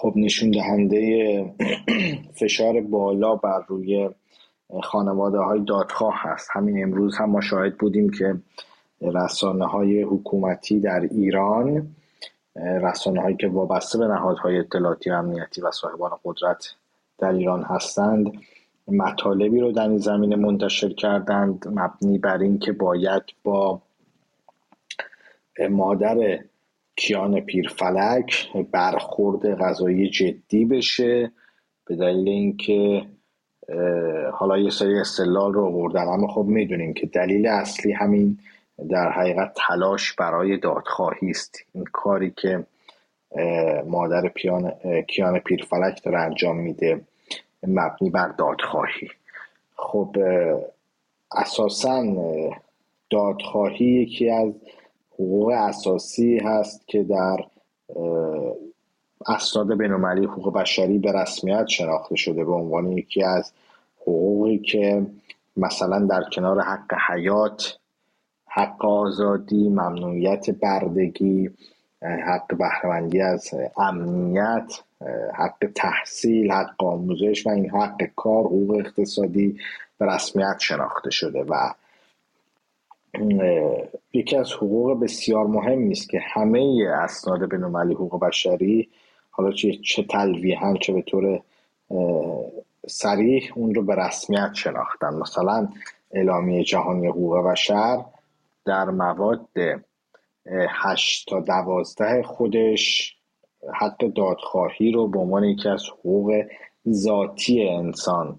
خب 0.00 0.12
نشون 0.16 0.50
دهنده 0.50 1.54
فشار 2.40 2.80
بالا 2.80 3.34
بر 3.34 3.64
روی 3.68 4.10
خانواده 4.82 5.38
های 5.38 5.60
دادخواه 5.60 6.14
هست. 6.16 6.48
همین 6.52 6.82
امروز 6.82 7.16
هم 7.16 7.30
ما 7.30 7.40
شاهد 7.40 7.78
بودیم 7.78 8.10
که 8.10 8.34
رسانه 9.00 9.66
های 9.66 10.02
حکومتی 10.02 10.80
در 10.80 11.00
ایران 11.00 11.94
رسانه 12.56 13.22
هایی 13.22 13.36
که 13.36 13.48
وابسته 13.48 13.98
به 13.98 14.06
نهادهای 14.06 14.58
اطلاعاتی 14.58 15.10
امنیتی 15.10 15.60
و 15.60 15.70
صاحبان 15.70 16.10
قدرت 16.24 16.64
در 17.18 17.32
ایران 17.32 17.62
هستند 17.62 18.32
مطالبی 18.88 19.60
رو 19.60 19.72
در 19.72 19.88
این 19.88 19.98
زمینه 19.98 20.36
منتشر 20.36 20.92
کردند 20.92 21.68
مبنی 21.68 22.18
بر 22.18 22.38
اینکه 22.38 22.72
باید 22.72 23.22
با 23.44 23.82
مادر 25.70 26.38
کیان 27.00 27.40
پیرفلک 27.40 28.48
برخورد 28.72 29.54
غذایی 29.54 30.10
جدی 30.10 30.64
بشه 30.64 31.32
به 31.86 31.96
دلیل 31.96 32.28
اینکه 32.28 33.02
حالا 34.32 34.58
یه 34.58 34.70
سری 34.70 34.98
استلال 34.98 35.52
رو 35.52 35.72
بردن 35.72 36.08
اما 36.08 36.28
خب 36.28 36.44
می‌دونیم 36.44 36.94
که 36.94 37.06
دلیل 37.06 37.46
اصلی 37.46 37.92
همین 37.92 38.38
در 38.90 39.10
حقیقت 39.10 39.52
تلاش 39.68 40.12
برای 40.12 40.56
دادخواهی 40.56 41.30
است. 41.30 41.58
این 41.74 41.84
کاری 41.92 42.32
که 42.36 42.66
مادر 43.86 44.28
پیان 44.28 44.72
کیان 45.08 45.38
پیرفلک 45.38 46.04
داره 46.04 46.18
انجام 46.18 46.56
میده 46.56 47.00
مبنی 47.66 48.10
بر 48.10 48.28
دادخواهی. 48.28 49.08
خب 49.76 50.16
اساسا 51.32 52.04
دادخواهی 53.10 53.86
یکی 53.86 54.30
از 54.30 54.52
حقوق 55.20 55.48
اساسی 55.48 56.38
هست 56.38 56.88
که 56.88 57.02
در 57.02 57.36
اسناد 59.26 59.78
بینالمللی 59.78 60.26
حقوق 60.26 60.54
بشری 60.54 60.98
به 60.98 61.12
رسمیت 61.12 61.66
شناخته 61.66 62.16
شده 62.16 62.44
به 62.44 62.52
عنوان 62.52 62.92
یکی 62.92 63.22
از 63.22 63.52
حقوقی 64.00 64.58
که 64.58 65.06
مثلا 65.56 66.06
در 66.06 66.22
کنار 66.32 66.60
حق 66.60 66.94
حیات 67.08 67.78
حق 68.46 68.84
آزادی 68.84 69.68
ممنوعیت 69.68 70.50
بردگی 70.50 71.50
حق 72.02 72.56
بهرهمندی 72.56 73.20
از 73.20 73.50
امنیت 73.76 74.82
حق 75.34 75.68
تحصیل 75.74 76.52
حق 76.52 76.84
آموزش 76.84 77.46
و 77.46 77.50
این 77.50 77.70
حق 77.70 78.02
کار 78.16 78.44
حقوق 78.44 78.70
اقتصادی 78.70 79.58
به 79.98 80.06
رسمیت 80.06 80.56
شناخته 80.58 81.10
شده 81.10 81.42
و 81.42 81.54
یکی 84.12 84.36
از 84.36 84.52
حقوق 84.52 85.00
بسیار 85.00 85.46
مهمی 85.46 85.92
است 85.92 86.10
که 86.10 86.20
همه 86.22 86.88
اسناد 86.94 87.50
بینالمللی 87.50 87.94
حقوق 87.94 88.20
بشری 88.20 88.88
حالا 89.30 89.52
چه 89.52 89.72
چه 89.72 90.02
تلویحا 90.02 90.74
چه 90.76 90.92
به 90.92 91.02
طور 91.02 91.42
سریح 92.88 93.52
اون 93.54 93.74
رو 93.74 93.82
به 93.82 93.94
رسمیت 93.94 94.50
شناختن. 94.54 95.14
مثلا 95.14 95.68
اعلامیه 96.12 96.64
جهانی 96.64 97.06
حقوق 97.06 97.46
بشر 97.46 98.04
در 98.64 98.84
مواد 98.84 99.48
هشت 100.82 101.28
تا 101.28 101.40
دوازده 101.40 102.22
خودش 102.22 103.16
حق 103.74 103.98
دادخواهی 103.98 104.92
رو 104.92 105.08
به 105.08 105.18
عنوان 105.18 105.44
یکی 105.44 105.68
از 105.68 105.84
حقوق 105.88 106.42
ذاتی 106.88 107.68
انسان 107.68 108.38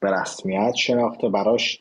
به 0.00 0.10
رسمیت 0.10 0.74
شناخته. 0.74 1.28
براش 1.28 1.80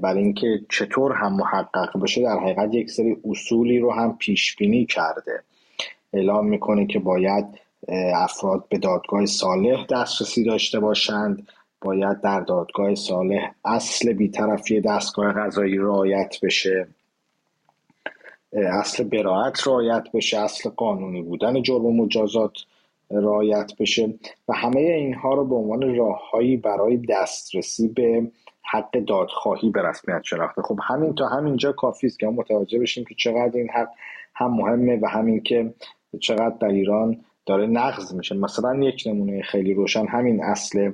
برای 0.00 0.22
اینکه 0.22 0.60
چطور 0.70 1.12
هم 1.12 1.32
محقق 1.32 2.02
بشه 2.02 2.22
در 2.22 2.38
حقیقت 2.38 2.74
یک 2.74 2.90
سری 2.90 3.16
اصولی 3.30 3.78
رو 3.78 3.92
هم 3.92 4.16
پیش 4.18 4.56
بینی 4.56 4.86
کرده. 4.86 5.42
اعلام 6.12 6.46
می‌کنه 6.46 6.86
که 6.86 6.98
باید 6.98 7.44
افراد 8.14 8.64
به 8.68 8.78
دادگاه 8.78 9.26
صالح 9.26 9.86
دسترسی 9.86 10.44
داشته 10.44 10.80
باشند 10.80 11.48
باید 11.80 12.20
در 12.20 12.40
دادگاه 12.40 12.94
صالح 12.94 13.52
اصل 13.64 14.12
بیطرفی 14.12 14.80
دستگاه 14.80 15.32
قضایی 15.32 15.78
رعایت 15.78 16.36
بشه. 16.42 16.88
اصل 18.52 19.04
براعت 19.04 19.66
رعایت 19.66 20.04
بشه 20.14 20.38
اصل 20.38 20.70
قانونی 20.70 21.22
بودن 21.22 21.62
جرم 21.62 21.86
و 21.86 21.92
مجازات 21.92 22.52
رعایت 23.10 23.72
بشه. 23.78 24.14
و 24.48 24.52
همه 24.54 24.80
اینها 24.80 25.34
رو 25.34 25.44
به 25.44 25.54
عنوان 25.54 25.96
راههایی 25.96 26.56
برای 26.56 26.96
دسترسی 26.96 27.88
به 27.88 28.30
حق 28.72 28.90
دادخواهی 28.90 29.70
به 29.70 29.82
رسمیت 29.82 30.22
شناخته. 30.24 30.62
خب 30.62 30.78
همین 30.82 31.14
تا 31.14 31.28
همینجا 31.28 31.72
کافی 31.72 32.06
است 32.06 32.18
که 32.18 32.26
ما 32.26 32.32
متوجه 32.32 32.78
بشیم 32.78 33.04
که 33.04 33.14
چقدر 33.14 33.52
این 33.54 33.68
حق 33.74 33.88
هم 34.34 34.50
مهمه 34.50 34.98
و 35.02 35.06
همین 35.06 35.42
که 35.42 35.74
چقدر 36.20 36.54
در 36.60 36.68
ایران 36.68 37.20
داره 37.46 37.66
نقض 37.66 38.14
میشه. 38.14 38.34
مثلا 38.34 38.74
یک 38.74 39.02
نمونه 39.06 39.42
خیلی 39.42 39.74
روشن 39.74 40.06
همین 40.06 40.42
اصل 40.42 40.92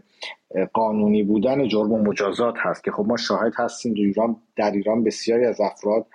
قانونی 0.73 1.23
بودن 1.23 1.69
جرم 1.69 1.93
و 1.93 1.99
مجازات 1.99 2.55
هست 2.59 2.85
که 2.85 2.91
خب 2.91 3.05
ما 3.07 3.17
شاهد 3.17 3.52
هستیم 3.56 3.95
در 3.95 4.00
ایران 4.00 4.37
در 4.56 4.71
ایران 4.71 5.04
بسیاری 5.04 5.45
از 5.45 5.61
افراد 5.61 6.06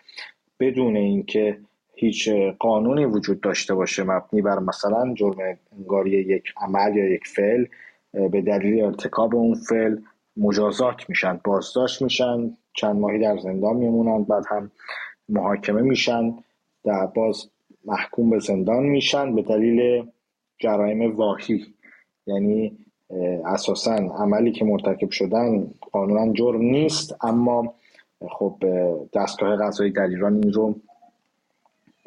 بدون 0.60 0.96
اینکه 0.96 1.58
هیچ 1.96 2.30
قانونی 2.60 3.06
وجود 3.06 3.41
داشته 3.41 3.74
باشه 3.74 4.04
مبنی 4.04 4.41
بر 4.41 4.60
مثلا 4.60 5.13
جرم 5.13 5.58
انگاری 5.78 6.12
یک 6.12 6.54
عمل 6.58 6.96
یا 6.96 7.10
یک 7.10 7.28
فعل 7.28 7.65
به 8.13 8.41
دلیل 8.41 8.84
ارتکاب 8.84 9.36
اون 9.36 9.56
فعل 9.56 9.98
مجازات 10.38 11.10
میشن 11.10 11.39
بازداشت 11.43 12.02
میشن 12.02 12.58
چند 12.73 12.95
ماهی 12.95 13.19
در 13.19 13.38
زندان 13.38 13.76
میمونن 13.76 14.23
بعد 14.23 14.43
هم 14.50 14.71
محاکمه 15.30 15.82
میشن 15.82 16.38
در 16.84 17.06
باز 17.06 17.50
محکوم 17.86 18.30
به 18.30 18.39
زندان 18.39 18.84
میشن 18.84 19.36
به 19.36 19.41
دلیل 19.41 20.08
جرایم 20.60 21.15
واهی. 21.15 21.65
یعنی 22.28 22.78
اساسا 23.45 23.93
عملی 23.93 24.52
که 24.52 24.65
مرتکب 24.65 25.10
شدن 25.10 25.73
قانونا 25.91 26.34
جرم 26.34 26.62
نیست 26.62 27.26
اما 27.26 27.73
خب 28.30 28.63
دستگاه 29.13 29.56
قضایی 29.56 29.91
در 29.91 30.08
ایران 30.08 30.34
این 30.34 30.54
رو 30.54 30.76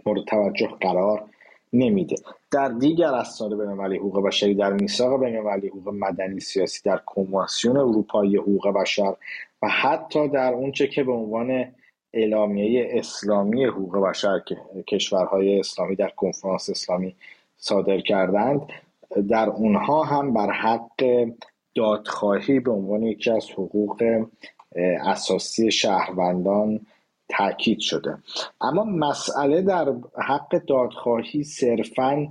مورد 0.07 0.25
توجه 0.25 0.69
قرار 0.81 1.25
نمیده. 1.73 2.17
در 2.51 2.69
دیگر 2.69 3.15
اسناد 3.15 3.51
بینالمللی 3.51 3.97
حقوق 3.97 4.27
بشری 4.27 4.55
در 4.55 4.73
میثاق 4.73 5.25
بینالمللی 5.25 5.69
حقوق 5.69 5.89
مدنی 5.89 6.41
سیاسی 6.41 6.81
در 6.85 6.97
کنوانسیون 7.07 7.77
اروپایی 7.77 8.37
حقوق 8.37 8.69
بشر 8.69 9.17
و 9.63 9.69
حتی 9.69 10.29
در 10.29 10.53
اونچه 10.53 10.87
که 10.87 11.05
به 11.05 11.13
عنوان 11.13 11.73
اعلامیه 12.15 12.89
اسلامی 12.93 13.65
حقوق 13.65 13.99
بشر 13.99 14.41
که 14.47 14.57
کشورهای 14.89 15.61
اسلامی 15.61 15.97
در 15.97 16.13
کنفرانس 16.17 16.71
اسلامی 16.71 17.17
صادر 17.57 18.01
کردند 18.01 18.61
در 19.29 19.49
اونها 19.49 20.05
هم 20.05 20.35
بر 20.35 20.51
حق 20.51 21.29
دادخواهی 21.75 22.61
به 22.61 22.71
عنوان 22.71 23.03
یکی 23.03 23.31
از 23.31 23.51
حقوق 23.51 24.27
اساسی 25.01 25.71
شهروندان 25.71 26.81
تاکید 27.39 27.79
شده. 27.79 28.19
اما 28.61 28.85
مسئله 28.85 29.63
در 29.63 29.93
حق 30.29 30.65
دادخواهی 30.69 31.45
صرفا 31.45 32.27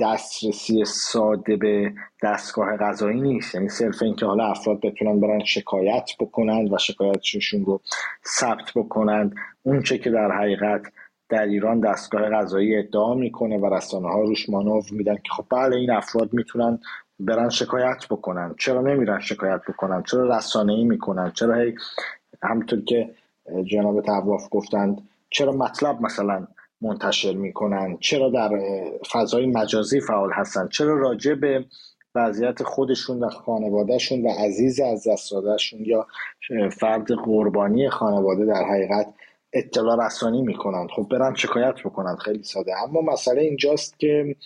دسترسی 0.00 0.84
ساده 0.84 1.56
به 1.56 1.92
دستگاه 2.22 2.76
قضایی 2.76 3.20
نیست. 3.20 3.54
یعنی 3.54 3.68
صرف 3.68 4.02
اینکه 4.02 4.26
حالا 4.26 4.46
افراد 4.46 4.80
بتونن 4.80 5.20
برن 5.20 5.44
شکایت 5.44 6.10
بکنند 6.20 6.72
و 6.72 6.78
شکایتشون 6.78 7.64
رو 7.64 7.80
ثبت 8.26 8.72
بکنند 8.76 9.34
اون 9.62 9.82
چه 9.82 9.98
که 9.98 10.10
در 10.10 10.30
حقیقت 10.30 10.82
در 11.28 11.42
ایران 11.42 11.80
دستگاه 11.80 12.30
قضایی 12.30 12.76
ادعا 12.76 13.14
می‌کنه 13.14 13.58
و 13.58 13.74
رسانه 13.74 14.08
ها 14.08 14.20
روش 14.20 14.48
مانور 14.48 14.82
میدن 14.90 15.14
که 15.14 15.30
خب 15.36 15.44
بله 15.50 15.76
این 15.76 15.90
افراد 15.90 16.32
می‌تونن 16.32 16.78
برن 17.20 17.48
شکایت 17.48 18.06
بکنن. 18.10 18.54
چرا 18.58 18.80
نمیرن 18.80 19.20
شکایت 19.20 19.60
بکنن؟ 19.68 20.02
چرا 20.02 20.36
رسانه 20.36 20.72
ای 20.72 20.84
می‌کنن؟ 20.84 21.30
چرا 21.30 21.54
هی 21.54 21.74
همونطور 22.42 22.80
که 22.80 23.10
جناب 23.64 24.00
تواف 24.00 24.48
گفتند 24.50 25.08
چرا 25.30 25.52
مطلب 25.52 26.00
مثلا 26.00 26.46
منتشر 26.80 27.32
می‌کنن؟ 27.32 27.98
چرا 28.00 28.30
در 28.30 28.50
فضای 29.12 29.46
مجازی 29.46 30.00
فعال 30.00 30.30
هستن؟ 30.32 30.68
چرا 30.68 30.98
راجع 30.98 31.34
به 31.34 31.64
وضعیت 32.14 32.62
خودشون 32.62 33.24
و 33.24 33.28
خانوادهشون 33.28 34.22
و 34.22 34.28
عزیز 34.28 34.80
از 34.80 35.08
دست 35.08 35.32
یا 35.80 36.06
فرد 36.72 37.12
قربانی 37.12 37.88
خانواده 37.88 38.44
در 38.44 38.64
حقیقت 38.64 39.14
اطلاع 39.52 40.06
رسانی 40.06 40.42
می‌کنن 40.42 40.86
خب 40.96 41.06
برن 41.10 41.34
شکایت 41.34 41.74
بکنن 41.84 42.16
خیلی 42.16 42.42
ساده. 42.42 42.72
اما 42.82 43.00
مسئله 43.00 43.42
اینجاست 43.42 43.98
که 43.98 44.36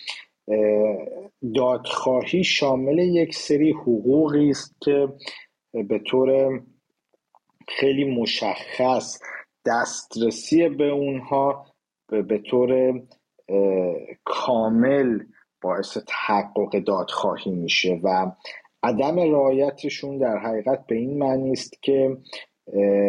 دادخواهی 1.55 2.43
شامل 2.43 2.99
یک 2.99 3.35
سری 3.35 3.71
حقوقی 3.71 4.49
است 4.49 4.75
که 4.81 5.07
به 5.73 5.99
طور 5.99 6.61
خیلی 7.67 8.21
مشخص 8.21 9.21
دسترسی 9.65 10.69
به 10.69 10.89
اونها 10.89 11.65
به 12.09 12.37
طور 12.37 13.01
کامل 14.23 15.19
باعث 15.61 15.97
تحقق 16.07 16.79
دادخواهی 16.79 17.51
میشه 17.51 17.99
و 18.03 18.31
عدم 18.83 19.19
رعایتشون 19.19 20.17
در 20.17 20.37
حقیقت 20.37 20.85
به 20.87 20.95
این 20.95 21.17
معنی 21.17 21.51
است 21.51 21.81
که 21.81 22.17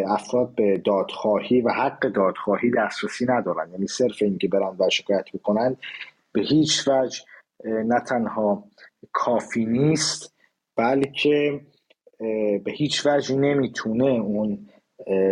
افراد 0.09 0.55
به 0.55 0.79
دادخواهی 0.79 1.61
و 1.61 1.71
حق 1.71 2.01
دادخواهی 2.01 2.71
دسترسی 2.77 3.27
ندارن. 3.29 3.73
یعنی 3.73 3.87
صرف 3.87 4.23
اینکه 4.23 4.49
برن 4.49 4.77
و 4.79 4.91
شکایت 4.91 5.25
بکنن 5.35 5.77
به 6.33 6.43
هیچ 6.43 6.89
وجه 6.89 7.21
نه 7.65 8.01
تنها 8.01 8.65
کافی 9.13 9.65
نیست 9.65 10.35
بلکه 10.77 11.61
به 12.65 12.73
هیچ 12.73 13.07
وجه 13.07 13.37
نمی‌تونه 13.37 14.05
اون 14.05 14.67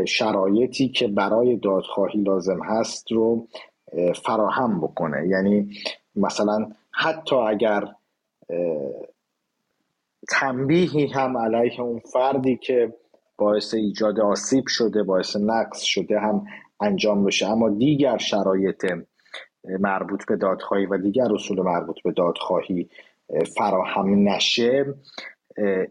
شرایطی 0.08 0.88
که 0.88 1.08
برای 1.08 1.56
دادخواهی 1.56 2.22
لازم 2.22 2.60
هست 2.64 3.12
رو 3.12 3.48
فراهم 4.24 4.80
بکنه. 4.80 5.28
یعنی 5.28 5.70
مثلا 6.16 6.70
حتی 6.92 7.36
اگر 7.36 7.88
تنبیهی 10.30 11.06
هم 11.06 11.38
علیه 11.38 11.80
اون 11.80 12.00
فردی 12.12 12.56
که 12.56 12.94
باعث 13.38 13.74
ایجاد 13.74 14.20
آسیب 14.20 14.64
شده 14.68 15.02
باعث 15.02 15.36
نقص 15.36 15.82
شده 15.82 16.20
هم 16.20 16.44
انجام 16.80 17.24
بشه. 17.24 17.48
اما 17.48 17.70
دیگر 17.70 18.18
شرایط 18.18 18.84
مربوط 19.80 20.26
به 20.26 20.36
دادخواهی 20.36 20.86
و 20.86 20.98
دیگر 20.98 21.32
اصول 21.34 21.60
مربوط 21.60 21.96
به 22.04 22.12
دادخواهی 22.12 22.88
فراهم 23.56 24.28
نشه 24.28 24.94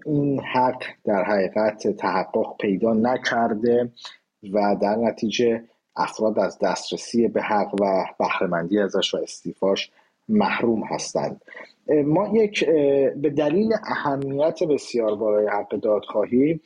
این 0.06 0.42
حق 0.54 0.84
در 1.06 1.24
حقیقت 1.24 1.88
تحقق 1.88 2.58
پیدا 2.60 2.94
نکرده 2.94 3.92
و 4.54 4.76
در 4.82 4.96
نتیجه 4.96 5.64
افراد 5.96 6.40
از 6.40 6.60
دسترسی 6.60 7.28
به 7.28 7.42
حق 7.42 7.82
و 7.82 8.06
بهرهمندی 8.20 8.80
ازش 8.80 9.14
و 9.14 9.18
استیفاش 9.18 9.92
محروم 10.30 10.84
هستند. 10.84 11.42
ما 12.06 12.28
یک 12.28 12.66
به 13.16 13.30
دلیل 13.38 13.74
اهمیت 13.88 14.64
بسیار 14.64 15.16
بالای 15.16 15.48
حق 15.48 15.70
دادخواهی 15.70 16.60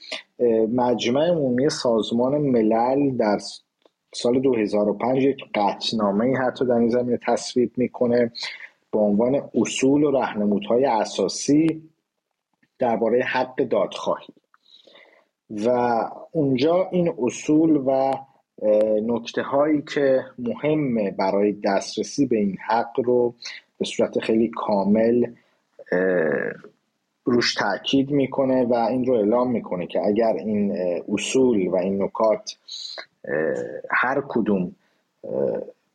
مجمع 0.73 1.27
عمومی 1.27 1.69
سازمان 1.69 2.37
ملل 2.37 3.17
در 3.17 3.39
سال 4.13 4.39
2005 4.39 5.23
یک 5.23 5.37
قطنامه 5.55 6.37
حتی 6.37 6.65
در 6.65 6.73
این 6.73 6.89
زمینه 6.89 7.19
تصویب 7.27 7.71
می‌کنه. 7.77 8.31
به 8.91 8.99
عنوان 8.99 9.41
اصول 9.55 10.03
و 10.03 10.11
رهنمودهای 10.11 10.85
اساسی 10.85 11.89
درباره 12.79 13.23
حق 13.23 13.55
دادخواهی. 13.63 14.33
و 15.49 15.69
اونجا 16.31 16.89
این 16.91 17.13
اصول 17.19 17.83
و 17.85 18.13
نکته 19.01 19.41
هایی 19.41 19.81
که 19.93 20.25
مهمه 20.39 21.11
برای 21.11 21.51
دسترسی 21.51 22.25
به 22.25 22.37
این 22.37 22.57
حق 22.67 22.99
رو 22.99 23.33
به 23.77 23.85
صورت 23.85 24.19
خیلی 24.19 24.51
کامل 24.55 25.25
روش 27.25 27.53
تاکید 27.53 28.11
می‌کنه 28.11 28.65
و 28.65 28.73
این 28.73 29.05
رو 29.05 29.13
اعلام 29.13 29.51
می‌کنه 29.51 29.87
که 29.87 30.01
اگر 30.05 30.33
این 30.33 30.77
اصول 31.09 31.67
و 31.67 31.75
این 31.75 32.03
نکات 32.03 32.57
هر 33.91 34.23
کدوم 34.27 34.75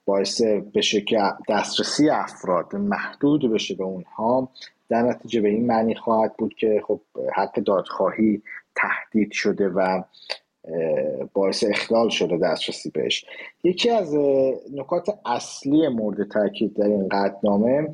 باعث 0.04 0.42
بشه 0.74 1.00
که 1.00 1.18
دسترسی 1.48 2.10
افراد 2.10 2.76
محدود 2.76 3.52
بشه 3.52 3.74
به 3.74 3.84
اونها 3.84 4.48
در 4.90 5.02
نتیجه 5.02 5.40
به 5.40 5.48
این 5.48 5.66
معنی 5.66 5.94
خواهد 5.94 6.36
بود 6.36 6.54
که 6.54 6.82
خب 6.86 7.00
حق 7.34 7.54
دادخواهی 7.54 8.42
تهدید 8.76 9.32
شده 9.32 9.68
و 9.68 10.02
باعث 11.32 11.64
اخلال 11.68 12.08
شده 12.08 12.36
دسترسی 12.36 12.90
بهش. 12.90 13.24
یکی 13.64 13.90
از 13.90 14.14
نکات 14.72 15.18
اصلی 15.26 15.88
مورد 15.88 16.28
تاکید 16.28 16.74
در 16.74 16.86
این 16.86 17.08
قدنامه 17.08 17.88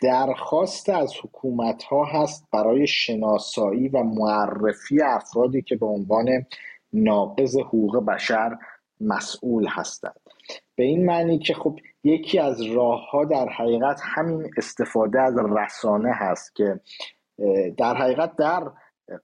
درخواست 0.00 0.88
از 0.88 1.12
حکومت 1.22 1.82
ها 1.82 2.04
هست 2.04 2.44
برای 2.52 2.86
شناسایی 2.86 3.88
و 3.88 4.02
معرفی 4.02 5.02
افرادی 5.02 5.62
که 5.62 5.76
به 5.76 5.86
عنوان 5.86 6.46
ناقض 6.92 7.56
حقوق 7.56 8.04
بشر 8.04 8.56
مسئول 9.00 9.66
هستند. 9.68 10.20
به 10.76 10.84
این 10.84 11.06
معنی 11.06 11.38
که 11.38 11.54
خب 11.54 11.78
یکی 12.04 12.38
از 12.38 12.62
راه 12.62 13.10
ها 13.10 13.24
در 13.24 13.48
حقیقت 13.48 14.00
همین 14.02 14.50
استفاده 14.56 15.20
از 15.20 15.34
رسانه 15.38 16.12
هست 16.12 16.56
که 16.56 16.80
در 17.78 17.94
حقیقت 17.94 18.36
در 18.36 18.70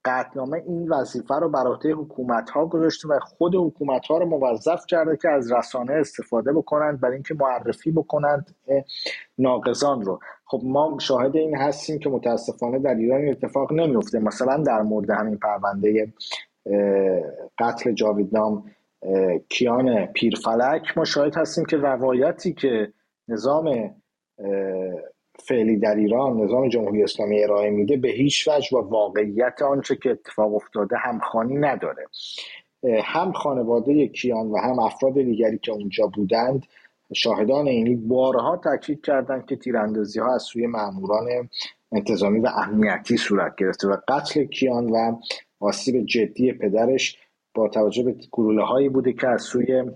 قطنامه 0.05 0.63
این 0.67 0.89
وظیفه 0.89 1.35
رو 1.35 1.49
بر 1.49 1.67
عهده 1.67 1.93
حکومت 1.93 2.49
ها 2.49 2.65
گذاشته 2.65 3.07
و 3.07 3.19
خود 3.19 3.55
حکومت 3.55 4.05
ها 4.05 4.17
رو 4.17 4.25
موظف 4.25 4.85
کرده 4.85 5.17
که 5.17 5.29
از 5.29 5.51
رسانه 5.51 5.93
استفاده 5.93 6.53
بکنند 6.53 7.01
برای 7.01 7.13
اینکه 7.13 7.33
معرفی 7.33 7.91
بکنند 7.91 8.55
ناقضان 9.37 10.01
رو. 10.01 10.19
خب 10.45 10.61
ما 10.63 10.97
شاهد 10.99 11.35
این 11.35 11.57
هستیم 11.57 11.99
که 11.99 12.09
متاسفانه 12.09 12.79
در 12.79 12.95
ایران 12.95 13.29
اتفاق 13.29 13.73
نمیفته 13.73 14.19
مثلا 14.19 14.57
در 14.57 14.81
مورد 14.81 15.09
همین 15.09 15.37
پرونده 15.37 16.13
قتل 17.59 17.91
جاویدنام 17.91 18.63
کیان 19.49 20.05
پیرفلک 20.05 20.97
ما 20.97 21.05
شاهد 21.05 21.35
هستیم 21.35 21.65
که 21.65 21.77
روایتی 21.77 22.53
که 22.53 22.93
نظام 23.27 23.95
فعلی 25.39 25.77
در 25.77 25.95
ایران 25.95 26.41
نظام 26.41 26.69
جمهوری 26.69 27.03
اسلامی 27.03 27.43
ارائه 27.43 27.69
میده 27.69 27.97
به 27.97 28.09
هیچ 28.09 28.47
وجه 28.47 28.77
و 28.77 28.81
واقعیت 28.81 29.61
آنچه 29.61 29.95
که 29.95 30.09
اتفاق 30.09 30.55
افتاده 30.55 30.97
همخانی 30.97 31.57
نداره. 31.57 32.05
هم 33.03 33.31
خانواده 33.31 34.07
کیان 34.07 34.47
و 34.47 34.57
هم 34.57 34.79
افراد 34.79 35.13
دیگری 35.13 35.57
که 35.57 35.71
اونجا 35.71 36.07
بودند 36.07 36.65
شاهدان 37.13 37.67
اینی 37.67 37.95
بارها 37.95 38.57
تاکید 38.57 39.01
کردند 39.01 39.45
که 39.45 39.55
تیراندازی 39.55 40.19
ها 40.19 40.35
از 40.35 40.41
سوی 40.41 40.67
ماموران 40.67 41.49
انتظامی 41.91 42.39
و 42.39 42.47
امنیتی 42.47 43.17
صورت 43.17 43.55
گرفته 43.55 43.87
و 43.87 43.97
قتل 44.07 44.43
کیان 44.43 44.89
و 44.89 45.15
آسیب 45.59 46.05
جدی 46.05 46.53
پدرش 46.53 47.17
با 47.55 47.67
توجه 47.67 48.03
به 48.03 48.15
گلوله 48.31 48.63
هایی 48.63 48.89
بوده 48.89 49.13
که 49.13 49.27
از 49.27 49.41
سوی 49.41 49.91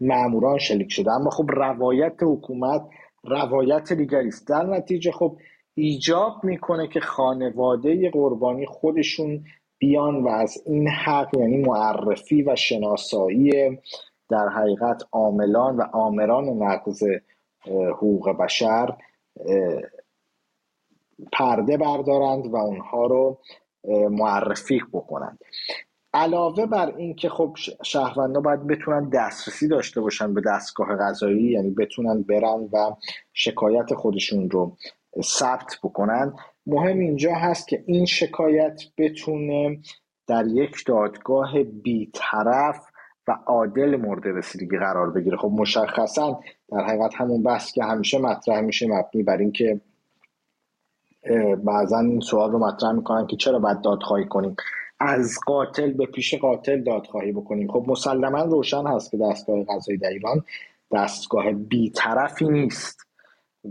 معموران 0.00 0.58
شلیک 0.58 0.92
شده. 0.92 1.12
اما 1.12 1.30
خب 1.30 1.50
روایت 1.50 2.16
حکومت 2.22 2.82
روایت 3.24 3.92
دیگری 3.92 4.28
است 4.28 4.48
در 4.48 4.66
نتیجه 4.66 5.12
خب 5.12 5.36
ایجاب 5.74 6.44
می‌کنه 6.44 6.88
که 6.88 7.00
خانواده 7.00 8.10
قربانی 8.10 8.66
خودشون 8.66 9.44
بیان 9.78 10.22
و 10.24 10.28
از 10.28 10.62
این 10.66 10.88
حق 10.88 11.38
یعنی 11.38 11.56
معرفی 11.56 12.42
و 12.42 12.56
شناسایی 12.56 13.78
در 14.28 14.48
حقیقت 14.48 15.02
عاملان 15.12 15.76
و 15.76 15.82
آمران 15.92 16.44
نقض 16.44 17.02
حقوق 17.66 18.30
بشر 18.30 18.96
پرده 21.32 21.76
بردارند 21.76 22.46
و 22.46 22.56
اونها 22.56 23.06
رو 23.06 23.38
معرفی 24.10 24.80
بکنند. 24.92 25.38
علاوه 26.14 26.66
بر 26.66 26.94
این 26.96 27.14
که 27.14 27.28
خب 27.28 27.56
شهروندا 27.84 28.40
باید 28.40 28.66
بتونن 28.66 29.08
دسترسی 29.08 29.68
داشته 29.68 30.00
باشن 30.00 30.34
به 30.34 30.42
دستگاه 30.46 30.96
قضایی 30.96 31.50
یعنی 31.50 31.70
بتونن 31.70 32.22
برن 32.22 32.68
و 32.72 32.96
شکایت 33.32 33.94
خودشون 33.94 34.50
رو 34.50 34.76
ثبت 35.22 35.78
بکنن 35.82 36.34
مهم 36.66 36.98
اینجا 36.98 37.34
هست 37.34 37.68
که 37.68 37.84
این 37.86 38.06
شکایت 38.06 38.82
بتونه 38.98 39.78
در 40.26 40.46
یک 40.46 40.84
دادگاه 40.86 41.62
بیطرف 41.62 42.90
و 43.28 43.36
عادل 43.46 43.96
مورد 43.96 44.26
رسیدگی 44.26 44.78
قرار 44.78 45.10
بگیره. 45.10 45.36
خب 45.36 45.50
مشخصا 45.58 46.40
در 46.68 46.84
حقیقت 46.84 47.14
همون 47.14 47.42
بحث 47.42 47.72
که 47.72 47.84
همیشه 47.84 48.18
مطرح 48.18 48.60
میشه 48.60 48.86
مبنی 48.86 49.22
بر 49.22 49.36
اینکه 49.36 49.80
بعضا 51.64 51.98
این 51.98 52.20
سوال 52.20 52.52
رو 52.52 52.58
مطرح 52.58 52.92
می‌کنن 52.92 53.26
که 53.26 53.36
چرا 53.36 53.58
باید 53.58 53.80
دادخواهی 53.80 54.24
کنیم. 54.24 54.56
از 55.00 55.38
قاتل 55.46 55.92
به 55.92 56.06
پیش 56.06 56.34
قاتل 56.34 56.82
دادخواهی 56.82 57.32
بکنیم. 57.32 57.72
خب 57.72 57.84
مسلما 57.88 58.42
روشن 58.42 58.86
هست 58.86 59.10
که 59.10 59.16
دستگاه 59.16 59.64
قضایی 59.64 59.98
در 59.98 60.08
ایران 60.08 60.44
دستگاه 60.92 61.52
بیطرفی 61.52 62.48
نیست. 62.48 63.06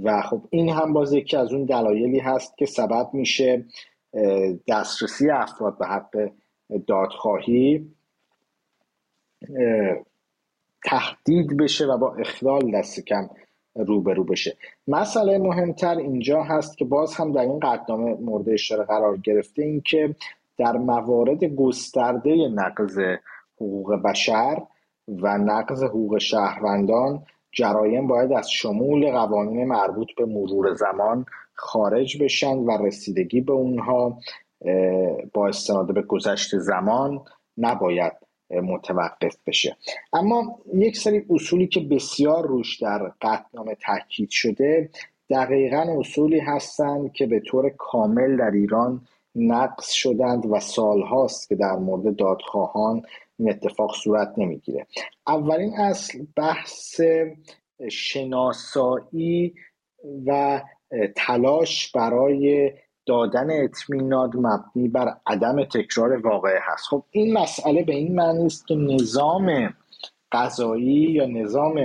و 0.03 0.21
خب 0.21 0.41
این 0.49 0.69
هم 0.69 0.93
باز 0.93 1.13
یکی 1.13 1.37
از 1.37 1.53
اون 1.53 1.65
دلایلی 1.65 2.19
هست 2.19 2.57
که 2.57 2.65
سبب 2.65 3.09
میشه 3.13 3.65
دسترسی 4.67 5.29
افراد 5.29 5.77
به 5.77 5.85
حق 5.85 6.31
دادخواهی 6.87 7.91
تهدید 10.85 11.57
بشه 11.57 11.85
و 11.85 11.97
با 11.97 12.15
اخلال 12.15 12.71
دست 12.71 12.99
کم 12.99 13.29
روبرو 13.75 14.23
بشه. 14.23 14.57
مسئله 14.87 15.37
مهمتر 15.37 15.97
اینجا 15.97 16.43
هست 16.43 16.77
که 16.77 16.85
باز 16.85 17.13
هم 17.13 17.31
در 17.31 17.41
این 17.41 17.59
قدنامه 17.59 18.13
مورد 18.13 18.49
اشاره 18.49 18.83
قرار 18.83 19.17
گرفته 19.17 19.63
این 19.63 19.81
که 19.81 20.15
در 20.59 20.77
موارد 20.77 21.43
گسترده 21.43 22.35
نقض 22.47 22.99
حقوق 23.55 23.95
بشر 24.05 24.61
و 25.07 25.37
نقض 25.37 25.83
حقوق 25.83 26.17
شهروندان 26.17 27.23
جرایم 27.51 28.07
باید 28.07 28.33
از 28.33 28.51
شمول 28.51 29.11
قوانین 29.11 29.67
مربوط 29.67 30.07
به 30.17 30.25
مرور 30.25 30.73
زمان 30.73 31.25
خارج 31.53 32.23
بشن 32.23 32.57
و 32.57 32.85
رسیدگی 32.85 33.41
به 33.41 33.53
اونها 33.53 34.17
با 35.33 35.47
استناد 35.47 35.93
به 35.93 36.01
گذشت 36.01 36.57
زمان 36.57 37.21
نباید 37.57 38.13
متوقف 38.49 39.37
بشه. 39.47 39.77
اما 40.13 40.59
یک 40.73 40.97
سری 40.97 41.25
اصولی 41.29 41.67
که 41.67 41.79
بسیار 41.79 42.47
روش 42.47 42.81
در 42.81 43.11
قطنامه 43.21 43.75
تاکید 43.85 44.29
شده 44.29 44.89
دقیقا 45.29 45.85
اصولی 45.99 46.39
هستند 46.39 47.11
که 47.13 47.25
به 47.25 47.39
طور 47.39 47.69
کامل 47.69 48.37
در 48.37 48.51
ایران 48.51 49.01
نقص 49.35 49.91
شدند 49.91 50.45
و 50.51 50.59
سالهاست 50.59 51.49
که 51.49 51.55
در 51.55 51.75
مورد 51.75 52.15
دادخواهان 52.15 53.01
این 53.39 53.49
اتفاق 53.49 53.95
صورت 53.95 54.33
نمی‌گیره. 54.37 54.87
اولین 55.27 55.73
اصل 55.73 56.25
بحث 56.35 57.01
شناسایی 57.91 59.53
و 60.25 60.61
تلاش 61.15 61.91
برای 61.91 62.71
دادن 63.05 63.63
اطمینان 63.63 64.31
مبنی 64.35 64.87
بر 64.87 65.17
عدم 65.27 65.63
تکرار 65.63 66.27
واقعه 66.27 66.59
هست. 66.63 66.83
خب 66.89 67.03
این 67.11 67.33
مسئله 67.33 67.83
به 67.83 67.95
این 67.95 68.15
معنی 68.15 68.45
است 68.45 68.67
که 68.67 68.75
نظام 68.75 69.73
قضایی 70.31 71.11
یا 71.11 71.25
نظام 71.25 71.75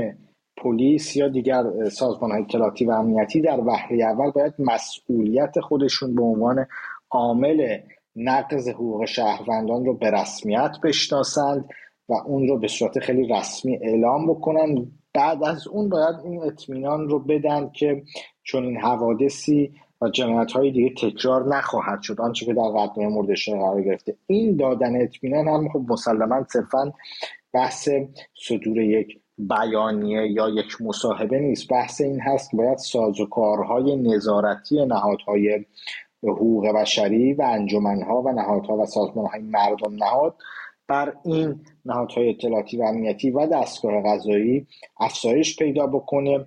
پلیس 0.56 1.16
یا 1.16 1.28
دیگر 1.28 1.64
سازمان 1.92 2.30
های 2.30 2.42
اطلاعاتی 2.42 2.84
و 2.84 2.90
امنیتی 2.90 3.40
در 3.40 3.60
وهله 3.60 4.04
اول 4.04 4.30
باید 4.30 4.54
مسئولیت 4.58 5.60
خودشون 5.60 6.14
به 6.14 6.22
عنوان 6.22 6.66
عامل 7.14 7.78
نقض 8.16 8.68
حقوق 8.68 9.04
شهروندان 9.04 9.84
رو 9.84 9.94
به 9.94 10.10
رسمیت 10.10 10.76
بشناسند 10.84 11.68
و 12.08 12.14
اون 12.26 12.48
رو 12.48 12.58
به 12.58 12.68
صورت 12.68 12.98
خیلی 12.98 13.28
رسمی 13.28 13.78
اعلام 13.82 14.26
بکنن. 14.26 14.86
بعد 15.14 15.44
از 15.44 15.68
اون 15.68 15.88
باید 15.88 16.16
این 16.24 16.42
اطمینان 16.42 17.08
رو 17.08 17.18
بدن 17.18 17.70
که 17.70 18.02
چون 18.42 18.64
این 18.64 18.76
حوادثی 18.76 19.72
و 20.00 20.08
جنایت 20.08 20.52
های 20.52 20.70
دیگه 20.70 20.94
تکرار 21.10 21.56
نخواهد 21.56 22.02
شد 22.02 22.20
آنچه 22.20 22.46
که 22.46 22.54
در 22.54 22.62
قدنامه 22.62 23.08
مورد 23.08 23.28
قرار 23.46 23.82
گرفته. 23.82 24.16
این 24.26 24.56
دادن 24.56 25.02
اطمینان 25.02 25.48
هم 25.48 25.68
خب 25.68 25.84
مسلما 25.88 26.44
صرفا 26.52 26.92
بحث 27.52 27.88
صدور 28.48 28.78
یک 28.78 29.18
بیانیه 29.38 30.30
یا 30.30 30.48
یک 30.48 30.80
مصاحبه 30.80 31.38
نیست. 31.38 31.68
بحث 31.68 32.00
این 32.00 32.20
هست 32.20 32.56
باید 32.56 32.78
سازوکارهای 32.78 33.96
نظارتی 33.96 34.86
نهادهای 34.86 35.64
حقوق 36.28 36.66
بشری 36.68 37.32
و 37.32 37.42
انجمنها 37.42 38.22
و 38.22 38.32
نهادها 38.32 38.76
و 38.76 38.86
سازمانهای 38.86 39.40
مردم 39.42 39.94
نهاد. 39.94 40.34
بر 40.88 41.16
این 41.24 41.60
نهادهای 41.84 42.30
اطلاعاتی 42.30 42.76
و 42.76 42.82
امنیتی 42.82 43.30
و 43.30 43.46
دستگاه 43.46 44.02
قضایی 44.02 44.66
افزایش 45.00 45.56
پیدا 45.56 45.86
بکنه. 45.86 46.46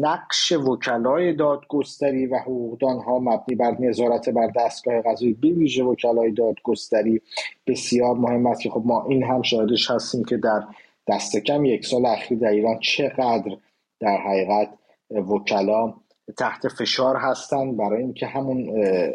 نقش 0.00 0.52
وکلای 0.52 1.32
دادگستری 1.32 2.26
و 2.26 2.36
حقوقدان 2.38 2.98
ها 2.98 3.18
مبنی 3.18 3.54
بر 3.56 3.76
نظارت 3.80 4.28
بر 4.28 4.50
دستگاه 4.56 5.02
قضایی 5.02 5.32
به 5.32 5.48
ویژه 5.48 5.84
وکلای 5.84 6.30
دادگستری 6.32 7.20
بسیار 7.66 8.14
مهم 8.14 8.46
است 8.46 8.68
خب 8.68 8.82
ما 8.84 9.04
این 9.08 9.22
هم 9.22 9.42
شاهدش 9.42 9.90
هستیم 9.90 10.24
که 10.24 10.36
در 10.36 10.62
دست 11.08 11.36
کم 11.36 11.64
یک 11.64 11.86
سال 11.86 12.06
اخیر 12.06 12.38
در 12.38 12.48
ایران 12.48 12.78
چقدر 12.78 13.56
در 14.00 14.16
حقیقت 14.16 14.68
وکلا 15.10 15.94
تحت 16.38 16.68
فشار 16.68 17.16
هستند 17.16 17.76
برای 17.76 18.02
اینکه 18.02 18.26
همون 18.26 18.72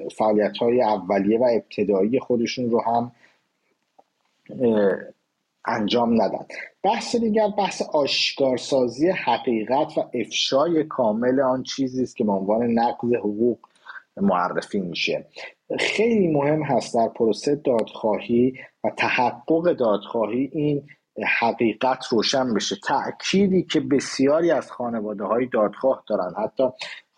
فعالیت 0.09 0.57
های 0.57 0.81
اولیه 0.81 1.39
و 1.39 1.43
ابتدایی 1.43 2.19
خودشون 2.19 2.69
رو 2.69 2.81
هم 2.81 3.11
انجام 5.67 6.21
ندن. 6.21 6.45
بحث 6.83 7.15
دیگر 7.15 7.47
بحث 7.57 7.81
آشکارسازی 7.81 9.09
حقیقت 9.09 9.97
و 9.97 10.09
افشای 10.13 10.83
کامل 10.83 11.39
آن 11.39 11.63
چیزی 11.63 12.03
است 12.03 12.15
که 12.15 12.23
به 12.23 12.31
عنوان 12.31 12.63
نقض 12.63 13.13
حقوق 13.13 13.59
معرفی 14.17 14.79
میشه. 14.79 15.25
خیلی 15.79 16.27
مهم 16.27 16.63
هست 16.63 16.95
در 16.95 17.07
پروسه 17.07 17.55
دادخواهی 17.55 18.53
و 18.83 18.89
تحقق 18.97 19.73
دادخواهی 19.73 20.49
این 20.53 20.87
حقیقت 21.39 22.07
روشن 22.09 22.53
بشه. 22.53 22.75
تأکیدی 22.87 23.63
که 23.63 23.79
بسیاری 23.79 24.51
از 24.51 24.71
خانواده 24.71 25.23
های 25.23 25.45
دادخواه 25.45 26.03
دارن. 26.07 26.33
حتی 26.43 26.63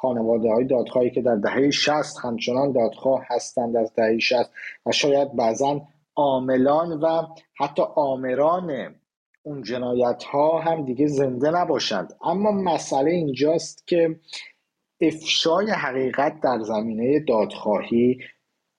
خانواده 0.01 0.49
های 0.49 0.65
دادخواهی 0.65 1.11
که 1.11 1.21
در 1.21 1.35
دهه 1.35 1.71
60 1.71 2.17
همچنان 2.23 2.71
دادخواه 2.71 3.21
هستند 3.27 3.77
از 3.77 3.93
دهه 3.93 4.17
60 4.19 4.51
و 4.85 4.91
شاید 4.91 5.35
بعضا 5.35 5.81
عاملان 6.15 6.99
و 6.99 7.21
حتی 7.59 7.81
آمران 7.95 8.95
اون 9.43 9.63
جنایت 9.63 10.23
ها 10.23 10.59
هم 10.59 10.85
دیگه 10.85 11.07
زنده 11.07 11.51
نباشند. 11.51 12.13
اما 12.23 12.51
مسئله 12.51 13.11
اینجاست 13.11 13.87
که 13.87 14.19
افشای 15.01 15.71
حقیقت 15.71 16.39
در 16.43 16.59
زمینه 16.59 17.19
دادخواهی 17.19 18.19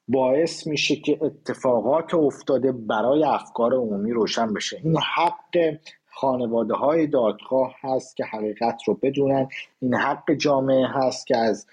باعث 0.09 0.67
میشه 0.67 0.97
که 0.97 1.19
اتفاقات 1.21 2.15
افتاده 2.15 2.73
برای 2.73 3.25
افکار 3.25 3.75
عمومی 3.75 4.13
روشن 4.13 4.55
بشه. 4.55 4.81
این 4.85 4.97
حق 5.17 5.77
خانواده 6.21 6.75
های 6.75 7.07
دادخواه 7.07 7.75
هست 7.81 8.17
که 8.17 8.25
حقیقت 8.25 8.79
رو 8.87 8.99
بدونن. 9.03 9.49
این 9.83 9.95
حق 9.95 10.33
جامعه 10.33 10.87
هست 10.87 11.27
که 11.27 11.37
از 11.37 11.67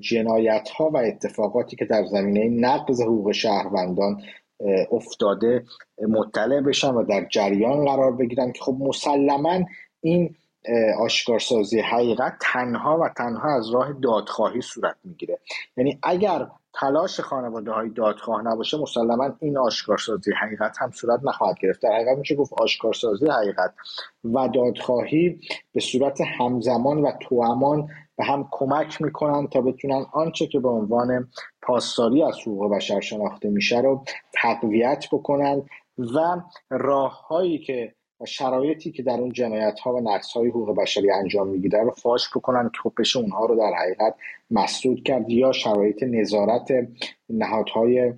جنایت 0.00 0.68
ها 0.68 0.90
و 0.90 0.96
اتفاقاتی 0.96 1.76
که 1.76 1.84
در 1.84 2.04
زمینه 2.04 2.68
نقض 2.68 3.00
حقوق 3.00 3.32
شهروندان 3.32 4.22
افتاده 4.92 5.64
مطلع 6.08 6.60
بشن 6.60 6.90
و 6.90 7.04
در 7.04 7.26
جریان 7.30 7.84
قرار 7.84 8.12
بگیرن 8.12 8.52
که 8.52 8.62
خب 8.62 8.76
مسلما 8.80 9.60
این 10.00 10.34
آشکارسازی 10.98 11.80
حقیقت 11.80 12.32
تنها 12.40 12.98
و 12.98 13.08
تنها 13.16 13.56
از 13.56 13.70
راه 13.70 13.92
دادخواهی 14.02 14.60
صورت 14.60 14.96
می‌گیره. 15.04 15.38
یعنی 15.76 15.98
اگر 16.02 16.46
تلاش 16.74 17.20
خانواده 17.20 17.70
های 17.70 17.90
دادخواه 17.90 18.42
نباشه 18.42 18.78
مسلما 18.78 19.30
این 19.40 19.58
آشکارسازی 19.58 20.32
حقیقت 20.32 20.76
هم 20.80 20.90
صورت 20.90 21.20
نخواهد 21.24 21.58
گرفت. 21.62 21.82
در 21.82 21.92
حقیقت 21.92 22.18
میشه 22.18 22.34
گفت 22.34 22.52
آشکارسازی 22.52 23.26
حقیقت 23.26 23.74
و 24.24 24.48
دادخواهی 24.48 25.40
به 25.72 25.80
صورت 25.80 26.20
همزمان 26.20 26.98
و 27.02 27.12
توامان 27.20 27.88
به 28.16 28.24
هم 28.24 28.48
کمک 28.50 29.02
می‌کنن 29.02 29.46
تا 29.46 29.60
بتونن 29.60 30.06
آنچه 30.12 30.46
که 30.46 30.60
به 30.60 30.68
عنوان 30.68 31.30
پاسداری 31.62 32.22
از 32.22 32.34
حقوق 32.40 32.74
بشر 32.74 33.00
شناخته 33.00 33.48
میشه 33.48 33.80
رو 33.80 34.04
تقویت 34.32 35.04
بکنن 35.12 35.62
و 35.98 36.40
راههایی 36.70 37.58
که 37.58 37.94
و 38.20 38.26
شرایطی 38.26 38.90
که 38.90 39.02
در 39.02 39.20
اون 39.20 39.32
جنایت 39.32 39.80
ها 39.80 39.94
و 39.94 40.00
نقص 40.00 40.32
های 40.32 40.48
حقوق 40.48 40.76
بشری 40.76 41.10
انجام 41.10 41.48
می‌گیره 41.48 41.82
رو 41.82 41.90
فاش 41.90 42.30
بکنن 42.36 42.70
که 42.74 42.78
خب 42.82 43.18
اونها 43.18 43.46
رو 43.46 43.56
در 43.56 43.72
حقیقت 43.72 44.14
مسدود 44.50 45.02
کرد 45.02 45.30
یا 45.30 45.52
شرایط 45.52 46.02
نظارت 46.02 46.68
نهادهای 47.28 48.12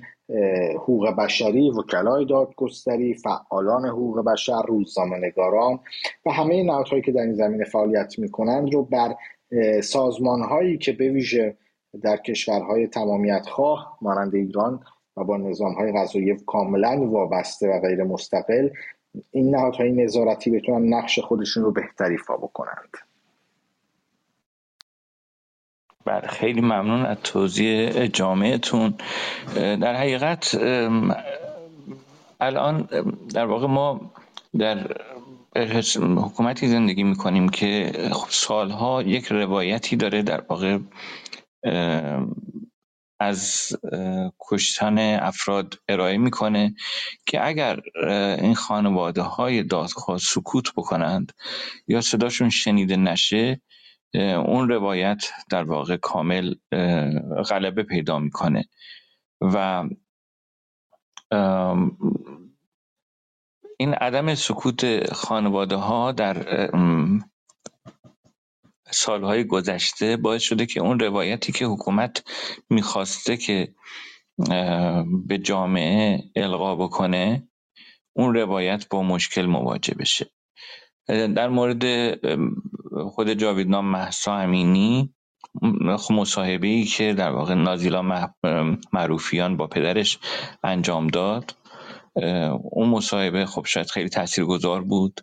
حقوق 0.75 1.17
بشری 1.17 1.71
وکلای 1.71 2.25
دادگستری 2.25 3.15
فعالان 3.15 3.85
حقوق 3.87 4.25
بشر 4.25 4.63
روزنامه 4.69 5.17
نگاران 5.17 5.81
و 6.27 6.31
همه 6.31 6.63
نهادهایی 6.63 7.03
که 7.03 7.13
در 7.13 7.23
این 7.23 7.35
زمینه 7.35 7.65
فعالیت 7.65 8.19
می‌کنند 8.19 8.75
رو 8.75 8.83
بر 8.83 9.15
سازمان 9.83 10.43
هایی 10.43 10.79
که 10.79 10.93
به 10.93 11.09
ویژه 11.11 11.57
در 12.03 12.17
کشورهای 12.17 12.87
تمامیت 12.87 13.47
خواه 13.47 13.99
مانند 14.03 14.35
ایران 14.35 14.81
و 15.17 15.25
با 15.25 15.37
نظام 15.37 15.73
های 15.73 15.93
غذایی 15.93 16.37
کاملا 16.47 17.07
وابسته 17.11 17.69
و 17.69 17.81
غیر 17.81 18.05
مستقل 18.05 18.69
این 19.31 19.55
نهادهای 19.55 19.93
نظارتی 19.93 20.51
بتونن 20.51 20.95
نقش 20.95 21.19
خودشون 21.19 21.63
رو 21.63 21.73
بهتری 21.73 22.19
فا 22.19 22.37
بکنند. 22.37 22.97
بله 26.05 26.29
خیلی 26.29 26.61
ممنون 26.61 27.07
از 27.07 27.17
توضیح 27.25 28.07
جامعتون. 28.07 28.95
در 29.55 29.95
حقیقت 29.95 30.55
الان 32.41 32.89
در 33.35 33.47
واقع 33.47 33.67
ما 33.67 34.13
در 34.59 34.97
حکومتی 35.97 36.69
زندگی 36.69 37.03
می‌کنیم 37.03 37.49
که 37.49 37.93
خب 38.13 38.31
سالها 38.31 39.03
یک 39.03 39.27
روایتی 39.27 39.97
داره 39.97 40.23
در 40.23 40.41
واقع 40.41 40.79
از 43.23 43.69
کشتن 44.41 44.99
افراد 44.99 45.79
ارائه 45.89 46.19
می‌کنه 46.19 46.75
که 47.27 47.47
اگر 47.47 47.81
این 48.39 48.55
خانواده 48.55 49.23
های 49.23 49.63
دادخواه 49.63 50.19
سکوت 50.19 50.73
بکنند 50.77 51.33
یا 51.89 52.01
صداشون 52.01 52.51
شنیده 52.51 52.97
نشه 52.97 53.61
اون 54.47 54.69
روایت 54.69 55.25
در 55.51 55.65
واقع 55.65 55.97
کامل 55.97 56.55
غلبه 57.51 57.83
پیدا 57.83 58.19
می‌کنه 58.19 58.65
و 59.41 59.85
این 63.79 63.95
عدم 63.95 64.35
سکوت 64.35 65.13
خانواده 65.15 65.77
ها 65.77 66.13
در 66.13 66.69
سالهای 68.93 69.45
گذشته 69.45 70.17
باعث 70.17 70.43
شده 70.43 70.67
که 70.67 70.81
اون 70.81 71.01
روایتی 71.01 71.53
که 71.53 71.67
حکومت 71.67 72.23
می‌خواسته 72.71 73.37
که 73.37 73.75
به 75.27 75.39
جامعه 75.39 76.25
القا 76.37 76.77
بکنه 76.77 77.49
اون 78.17 78.35
روایت 78.35 78.89
با 78.89 79.03
مشکل 79.03 79.47
مواجه 79.47 79.95
بشه. 79.95 80.31
در 81.09 81.49
مورد 81.49 81.85
خود 83.09 83.33
جاویدنام 83.33 83.85
محسا 83.87 84.37
امینی 84.37 85.15
مصاحبه 86.11 86.67
ای 86.67 86.85
که 86.85 87.15
در 87.15 87.31
واقع 87.31 87.55
نازیلا 87.55 88.29
معروفیان 88.93 89.57
با 89.57 89.67
پدرش 89.67 90.19
انجام 90.65 91.07
داد 91.07 91.57
اون 92.63 92.89
مصاحبه 92.89 93.47
خب 93.47 93.67
شاید 93.67 93.91
خیلی 93.91 94.09
تاثیرگذار 94.09 94.83
بود 94.83 95.21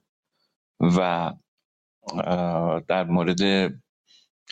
و 0.97 1.31
در 2.87 3.03
مورد 3.03 3.73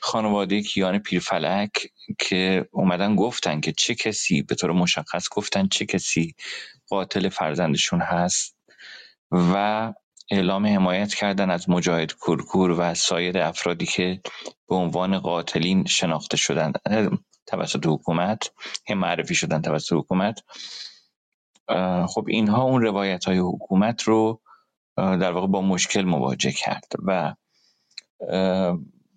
خانواده 0.01 0.61
کیان 0.61 0.99
پیرفلک 0.99 1.71
که 2.19 2.69
اومدن 2.71 3.15
گفتن 3.15 3.59
که 3.61 3.71
چه 3.71 3.95
کسی 3.95 4.41
به 4.41 4.55
طور 4.55 4.71
مشخص 4.71 5.29
گفتن 5.31 5.67
چه 5.67 5.85
کسی 5.85 6.35
قاتل 6.89 7.29
فرزندشون 7.29 8.01
هست 8.01 8.57
و 9.31 9.93
اعلام 10.31 10.65
حمایت 10.67 11.13
کردن 11.13 11.49
از 11.49 11.69
مجاهد 11.69 12.13
کورکور 12.13 12.71
و 12.71 12.93
سایر 12.93 13.37
افرادی 13.37 13.85
که 13.85 14.21
به 14.69 14.75
عنوان 14.75 15.19
قاتلین 15.19 15.85
شناخته 15.85 16.37
شدن 16.37 16.71
توسط 17.45 17.85
حکومت 17.85 18.51
هم 18.89 18.97
معرفی 18.97 19.35
شدن 19.35 19.61
توسط 19.61 19.93
حکومت. 19.93 20.39
خب 22.07 22.25
اینها 22.27 22.63
اون 22.63 22.81
روایت 22.81 23.25
های 23.25 23.37
حکومت 23.37 24.03
رو 24.03 24.41
در 24.97 25.31
واقع 25.31 25.47
با 25.47 25.61
مشکل 25.61 26.01
مواجه 26.01 26.51
کرد 26.51 26.93
و 27.05 27.33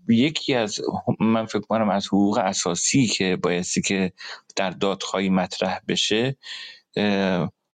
یکی 0.08 0.54
از 0.54 0.80
من 1.20 1.46
فکر 1.46 1.60
کنم 1.60 1.88
از 1.88 2.06
حقوق 2.06 2.38
اساسی 2.38 3.06
که 3.06 3.36
بایستی 3.36 3.82
که 3.82 4.12
در 4.56 4.70
دادخواهی 4.70 5.28
مطرح 5.28 5.80
بشه 5.88 6.36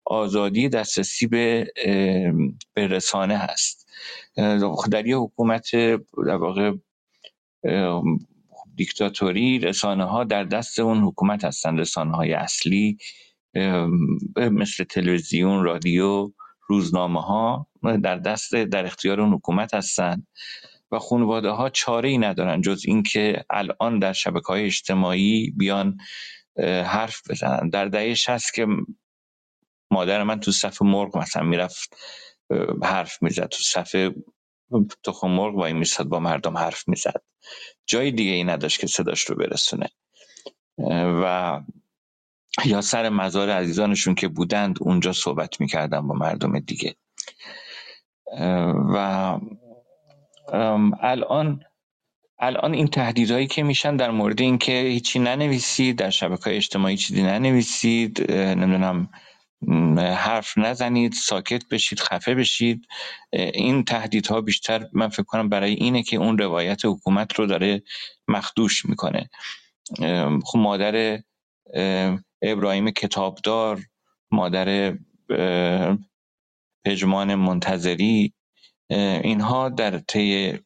آزادی 0.05 0.69
دسترسی 0.69 1.27
به 1.27 1.73
به 2.73 2.87
رسانه 2.87 3.37
هست. 3.37 3.89
در 4.91 5.07
یه 5.07 5.17
حکومت 5.17 5.71
در 6.25 6.35
واقع 6.35 6.71
دیکتاتوری 8.75 9.59
رسانه 9.59 10.03
ها 10.03 10.23
در 10.23 10.43
دست 10.43 10.79
اون 10.79 11.03
حکومت 11.03 11.45
هستند 11.45 11.79
رسانه 11.79 12.15
های 12.15 12.33
اصلی 12.33 12.97
مثل 14.35 14.83
تلویزیون 14.83 15.63
رادیو 15.63 16.31
روزنامه 16.67 17.21
ها 17.21 17.67
در 18.03 18.15
دست 18.15 18.55
در 18.55 18.85
اختیار 18.85 19.21
اون 19.21 19.33
حکومت 19.33 19.73
هستند 19.73 20.27
و 20.93 20.99
خانواده 20.99 21.49
ها 21.49 21.69
چاره 21.69 22.09
ای 22.09 22.17
ندارن 22.17 22.61
جز 22.61 22.83
اینکه 22.87 23.45
الان 23.49 23.99
در 23.99 24.13
شبکه 24.13 24.47
های 24.47 24.65
اجتماعی 24.65 25.53
بیان 25.57 25.97
حرف 26.85 27.21
بزنن. 27.29 27.69
در 27.69 27.85
دهه 27.85 28.15
هست 28.27 28.53
که 28.53 28.67
مادر 29.91 30.23
من 30.23 30.39
تو 30.39 30.51
صف 30.51 30.81
مرغ 30.81 31.17
مثلا 31.17 31.43
می‌رفت 31.43 31.95
حرف 32.83 33.23
می‌زد. 33.23 33.47
تو 33.47 33.63
صف 33.63 33.95
تخم 35.03 35.27
مرغ 35.27 35.55
وای 35.55 35.73
میستاد 35.73 36.07
با 36.07 36.19
مردم 36.19 36.57
حرف 36.57 36.87
می‌زد. 36.87 37.21
جای 37.85 38.11
دیگه 38.11 38.31
ای 38.31 38.43
نداشت 38.43 38.79
که 38.79 38.87
صداش 38.87 39.21
رو 39.23 39.35
برسونه. 39.35 39.89
و 41.23 41.59
یا 42.65 42.81
سر 42.81 43.09
مزار 43.09 43.49
عزیزانشون 43.49 44.15
که 44.15 44.27
بودند 44.27 44.77
اونجا 44.81 45.13
صحبت 45.13 45.61
می‌کردن 45.61 46.07
با 46.07 46.15
مردم 46.15 46.59
دیگه. 46.59 46.95
و 48.93 49.37
الان 51.01 51.63
الان 52.39 52.73
این 52.73 52.87
تهدیدهایی 52.87 53.47
که 53.47 53.63
میشن 53.63 53.95
در 53.95 54.11
مورد 54.11 54.41
اینکه 54.41 54.71
هیچی 54.71 55.19
ننویسید 55.19 55.95
در 55.95 56.09
شبکه 56.09 56.43
های 56.43 56.55
اجتماعی 56.55 56.97
چیزی 56.97 57.23
ننویسید 57.23 58.31
نمی‌دونم 58.31 59.09
حرف 59.97 60.57
نزنید 60.57 61.13
ساکت 61.13 61.69
بشید 61.69 61.99
خفه 61.99 62.35
بشید 62.35 62.87
این 63.33 63.83
تهدیدها 63.83 64.41
بیشتر 64.41 64.87
من 64.93 65.09
فکر 65.09 65.23
کنم 65.23 65.49
برای 65.49 65.73
اینه 65.73 66.03
که 66.03 66.17
اون 66.17 66.37
روایت 66.37 66.85
حکومت 66.85 67.33
رو 67.33 67.45
داره 67.45 67.83
مخدوش 68.27 68.85
می‌کنه. 68.85 69.29
خب 70.45 70.57
مادر 70.59 71.19
ابراهیم 72.41 72.91
کتابدار 72.91 73.81
مادر 74.31 74.97
پژمان 76.85 77.35
منتظری 77.35 78.33
اینها 79.23 79.69
در 79.69 79.99
طی 79.99 80.59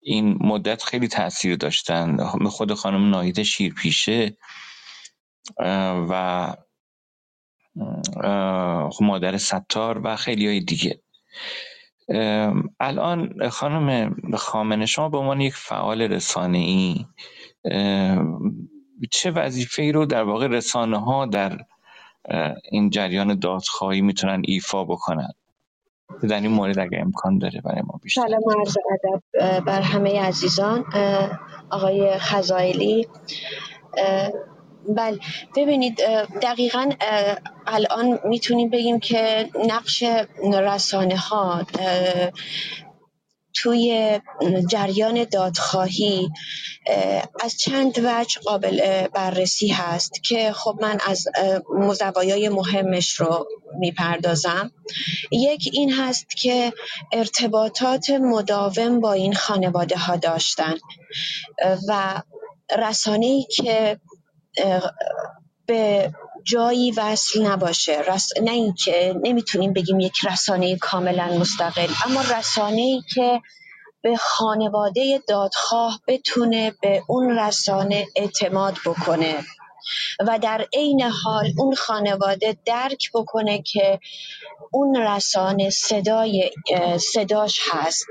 این 0.00 0.38
مدت 0.40 0.82
خیلی 0.82 1.08
تاثیر 1.08 1.56
داشتن. 1.56 2.24
خود 2.26 2.74
خانم 2.74 3.10
ناهید 3.10 3.42
شیرپیشه 3.42 4.36
و 6.10 6.54
مادر 9.00 9.36
ستار 9.36 10.00
و 10.04 10.16
خیلی 10.16 10.46
های 10.46 10.60
دیگه 10.60 11.00
الان 12.80 13.48
خانم 13.48 14.16
خامنه 14.36 14.86
شما 14.86 15.08
به 15.08 15.18
عنوان 15.18 15.40
یک 15.40 15.54
فعال 15.54 16.02
رسانه 16.02 16.58
ای 16.58 17.06
چه 19.10 19.30
وظیفه 19.30 19.82
ای 19.82 19.92
رو 19.92 20.06
در 20.06 20.22
واقع 20.22 20.46
رسانه 20.46 21.00
ها 21.00 21.26
در 21.26 21.58
این 22.70 22.90
جریان 22.90 23.38
دادخواهی 23.38 24.00
می‌تونن 24.00 24.42
ایفا 24.44 24.84
بکنن؟ 24.84 25.32
در 26.22 26.40
این 26.40 26.50
مورد 26.50 26.78
اگر 26.78 27.00
امکان 27.00 27.38
داره 27.38 27.60
برای 27.60 27.82
ما 27.82 28.00
بیشتر. 28.02 28.22
سلام 28.22 28.42
عرض 28.60 28.76
ادب 28.92 29.64
بر 29.64 29.80
همه 29.80 30.20
عزیزان. 30.20 30.84
آقای 31.70 32.18
خزائلی. 32.18 33.08
بله 34.88 35.18
ببینید 35.56 35.96
دقیقا 36.42 36.90
الان 37.66 38.18
می‌تونیم 38.24 38.70
بگیم 38.70 39.00
که 39.00 39.50
نقش 39.68 40.04
رسانه 40.52 41.16
ها 41.16 41.62
توی 43.56 44.20
جریان 44.70 45.24
دادخواهی 45.24 46.28
از 47.40 47.58
چند 47.58 47.98
وجه 48.04 48.40
قابل 48.40 49.06
بررسی 49.06 49.68
هست 49.68 50.22
که 50.24 50.52
خب 50.52 50.78
من 50.82 50.98
از 51.06 51.28
مزوایای 51.74 52.48
مهمش 52.48 53.12
رو 53.12 53.46
می‌پردازم. 53.78 54.70
یک 55.32 55.70
این 55.72 55.92
هست 55.92 56.26
که 56.36 56.72
ارتباطات 57.12 58.10
مداوم 58.10 59.00
با 59.00 59.12
این 59.12 59.34
خانواده 59.34 59.96
ها 59.96 60.16
داشتن 60.16 60.74
و 61.88 62.22
رسانه 62.78 63.26
ای 63.26 63.46
که 63.50 64.00
به 65.66 66.12
جایی 66.46 66.90
وصل 66.90 67.46
نباشه. 67.46 68.00
رس... 68.00 68.28
نه 68.42 68.50
اینکه 68.50 69.14
نمی‌تونیم 69.22 69.72
بگیم 69.72 70.00
یک 70.00 70.14
رسانه 70.30 70.76
کاملا 70.76 71.26
مستقل 71.38 71.88
اما 72.04 72.20
رسانه 72.20 72.82
ای 72.82 73.02
که 73.14 73.40
به 74.02 74.16
خانواده 74.16 75.22
دادخواه 75.28 76.00
بتونه 76.08 76.74
به 76.82 77.02
اون 77.08 77.38
رسانه 77.38 78.06
اعتماد 78.16 78.74
بکنه 78.86 79.44
و 80.26 80.38
در 80.38 80.66
عین 80.72 81.02
حال 81.02 81.52
اون 81.58 81.74
خانواده 81.74 82.56
درک 82.64 83.10
بکنه 83.14 83.62
که 83.62 84.00
اون 84.70 84.96
رسانه 84.96 85.70
صدای 85.70 86.50
صداش 87.12 87.60
هست 87.70 88.06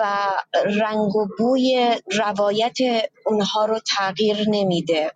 و 0.00 0.30
رنگ 0.64 1.16
و 1.16 1.28
بوی 1.38 1.96
روایت 2.18 2.78
اونها 3.26 3.64
رو 3.64 3.78
تغییر 3.78 4.44
نمیده. 4.48 5.12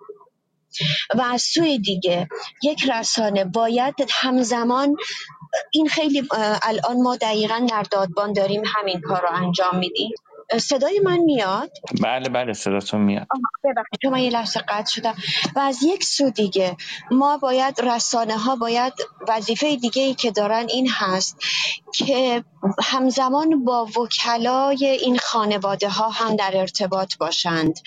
و 1.14 1.22
از 1.22 1.42
سوی 1.42 1.78
دیگه 1.78 2.28
یک 2.62 2.90
رسانه 2.90 3.44
باید 3.44 3.94
همزمان 4.10 4.96
این 5.70 5.88
خیلی 5.88 6.28
الان 6.62 7.02
ما 7.02 7.16
دقیقا 7.16 7.66
در 7.70 7.82
دادبان 7.82 8.32
داریم 8.32 8.62
همین 8.66 9.00
کار 9.00 9.22
رو 9.22 9.28
انجام 9.32 9.78
میدیم. 9.78 10.10
صدای 10.58 11.00
من 11.04 11.18
میاد؟ 11.18 11.70
بله 12.02 12.28
بله 12.28 12.52
صداتون 12.52 13.00
میاد. 13.00 13.26
ببخشید 13.64 13.98
چون 14.02 14.12
من 14.12 14.18
یه 14.18 14.30
لحظه 14.30 14.60
قطع 14.60 14.90
شدم. 14.90 15.14
و 15.56 15.58
از 15.58 15.82
یک 15.82 16.04
سو 16.04 16.30
دیگه 16.30 16.76
ما 17.10 17.38
باید 17.38 17.80
رسانه 17.80 18.38
ها 18.38 18.56
باید 18.56 18.92
وظیفه 19.28 19.76
دیگه 19.76 20.02
ای 20.02 20.14
که 20.14 20.30
دارن 20.30 20.66
این 20.68 20.88
هست 20.90 21.36
که 21.94 22.44
همزمان 22.84 23.64
با 23.64 23.84
وکلای 23.84 24.86
این 24.86 25.18
خانواده 25.18 25.88
ها 25.88 26.08
هم 26.08 26.36
در 26.36 26.52
ارتباط 26.54 27.16
باشند. 27.16 27.78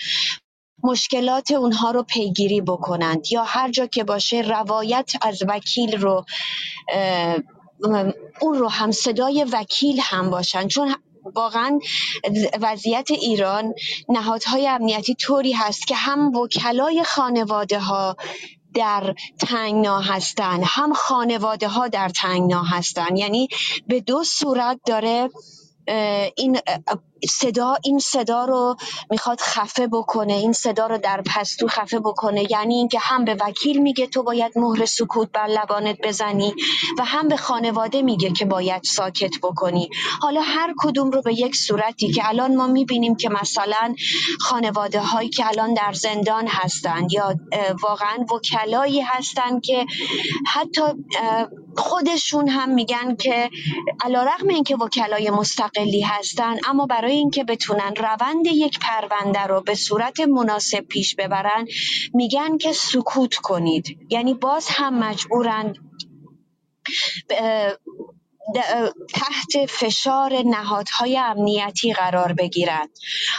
مشکلات 0.82 1.50
اونها 1.50 1.90
رو 1.90 2.02
پیگیری 2.02 2.60
بکنند 2.60 3.32
یا 3.32 3.44
هر 3.44 3.70
جا 3.70 3.86
که 3.86 4.04
باشه 4.04 4.40
روایت 4.40 5.12
از 5.22 5.42
وکیل 5.48 6.00
رو 6.00 6.24
اون 8.40 8.54
رو 8.54 8.68
هم 8.68 8.90
صدای 8.90 9.46
وکیل 9.52 10.00
هم 10.02 10.30
باشن. 10.30 10.68
چون 10.68 10.94
واقعا 11.34 11.78
وضعیت 12.60 13.10
ایران 13.10 13.74
نهادهای 14.08 14.68
امنیتی 14.68 15.14
طوری 15.14 15.52
هست 15.52 15.86
که 15.86 15.94
هم 15.94 16.36
وکلای 16.36 17.04
خانواده 17.04 17.78
ها 17.78 18.16
در 18.74 19.14
تنگنا 19.38 20.00
هستن 20.00 20.60
هم 20.64 20.92
خانواده 20.92 21.68
ها 21.68 21.88
در 21.88 22.08
تنگنا 22.08 22.62
هستن. 22.62 23.16
یعنی 23.16 23.48
به 23.86 24.00
دو 24.00 24.24
صورت 24.24 24.80
داره 24.86 25.30
این 26.36 26.58
صدا 27.26 27.76
این 27.84 27.98
صدا 27.98 28.44
رو 28.44 28.76
می‌خواد 29.10 29.40
خفه 29.40 29.86
بکنه 29.86 30.32
این 30.32 30.52
صدا 30.52 30.86
رو 30.86 30.98
در 30.98 31.22
پستو 31.26 31.68
خفه 31.68 31.98
بکنه. 31.98 32.52
یعنی 32.52 32.74
اینکه 32.74 32.98
هم 32.98 33.24
به 33.24 33.34
وکیل 33.40 33.82
میگه 33.82 34.06
تو 34.06 34.22
باید 34.22 34.58
مهر 34.58 34.86
سکوت 34.86 35.32
بر 35.32 35.46
لبانت 35.46 35.98
بزنی 36.02 36.54
و 36.98 37.04
هم 37.04 37.28
به 37.28 37.36
خانواده 37.36 38.02
میگه 38.02 38.30
که 38.32 38.44
باید 38.44 38.82
ساکت 38.82 39.38
بکنی. 39.42 39.90
حالا 40.22 40.40
هر 40.40 40.74
کدوم 40.78 41.10
رو 41.10 41.22
به 41.22 41.34
یک 41.40 41.56
صورتی 41.56 42.12
که 42.12 42.28
الان 42.28 42.56
ما 42.56 42.66
می‌بینیم 42.66 43.16
که 43.16 43.28
مثلا 43.28 43.94
خانواده 44.40 45.00
هایی 45.00 45.28
که 45.28 45.46
الان 45.46 45.74
در 45.74 45.92
زندان 45.92 46.46
هستند 46.46 47.12
یا 47.12 47.34
واقعا 47.82 48.18
وکلایی 48.34 49.00
هستند 49.00 49.62
که 49.62 49.86
حتی 50.46 50.82
خودشون 51.76 52.48
هم 52.48 52.74
میگن 52.74 53.16
که 53.16 53.50
علا 54.00 54.22
رقم 54.22 54.48
اینکه 54.48 54.76
وکلای 54.76 55.30
مستقلی 55.30 56.00
هستن 56.00 56.56
اما 56.68 56.86
برای 56.86 57.07
اینکه 57.12 57.44
بتونن 57.44 57.94
روند 57.96 58.46
یک 58.46 58.78
پرونده 58.78 59.40
رو 59.42 59.60
به 59.60 59.74
صورت 59.74 60.20
مناسب 60.20 60.80
پیش 60.80 61.14
ببرن 61.14 61.66
میگن 62.14 62.58
که 62.58 62.72
سکوت 62.72 63.34
کنید. 63.34 63.98
یعنی 64.10 64.34
باز 64.34 64.68
هم 64.70 64.98
مجبورن 64.98 65.74
تحت 69.14 69.66
فشار 69.68 70.32
نهادهای 70.46 71.18
امنیتی 71.18 71.92
قرار 71.92 72.32
بگیرند 72.32 72.90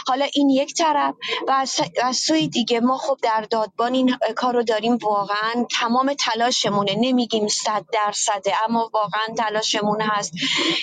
حالا 0.06 0.26
این 0.34 0.50
یک 0.50 0.74
طرف 0.74 1.14
و 1.48 1.66
از 2.02 2.16
سوی 2.16 2.48
دیگه 2.48 2.80
ما 2.80 2.98
خب 2.98 3.18
در 3.22 3.46
دادبان 3.50 3.94
این 3.94 4.16
کار 4.36 4.54
رو 4.54 4.62
داریم 4.62 4.96
واقعا 4.96 5.66
تمام 5.70 6.14
تلاشمونه. 6.14 6.94
نمیگیم 7.00 7.48
صد 7.48 7.84
درصده 7.92 8.54
اما 8.68 8.90
واقعا 8.94 9.34
تلاشمون 9.38 10.00
هست 10.00 10.32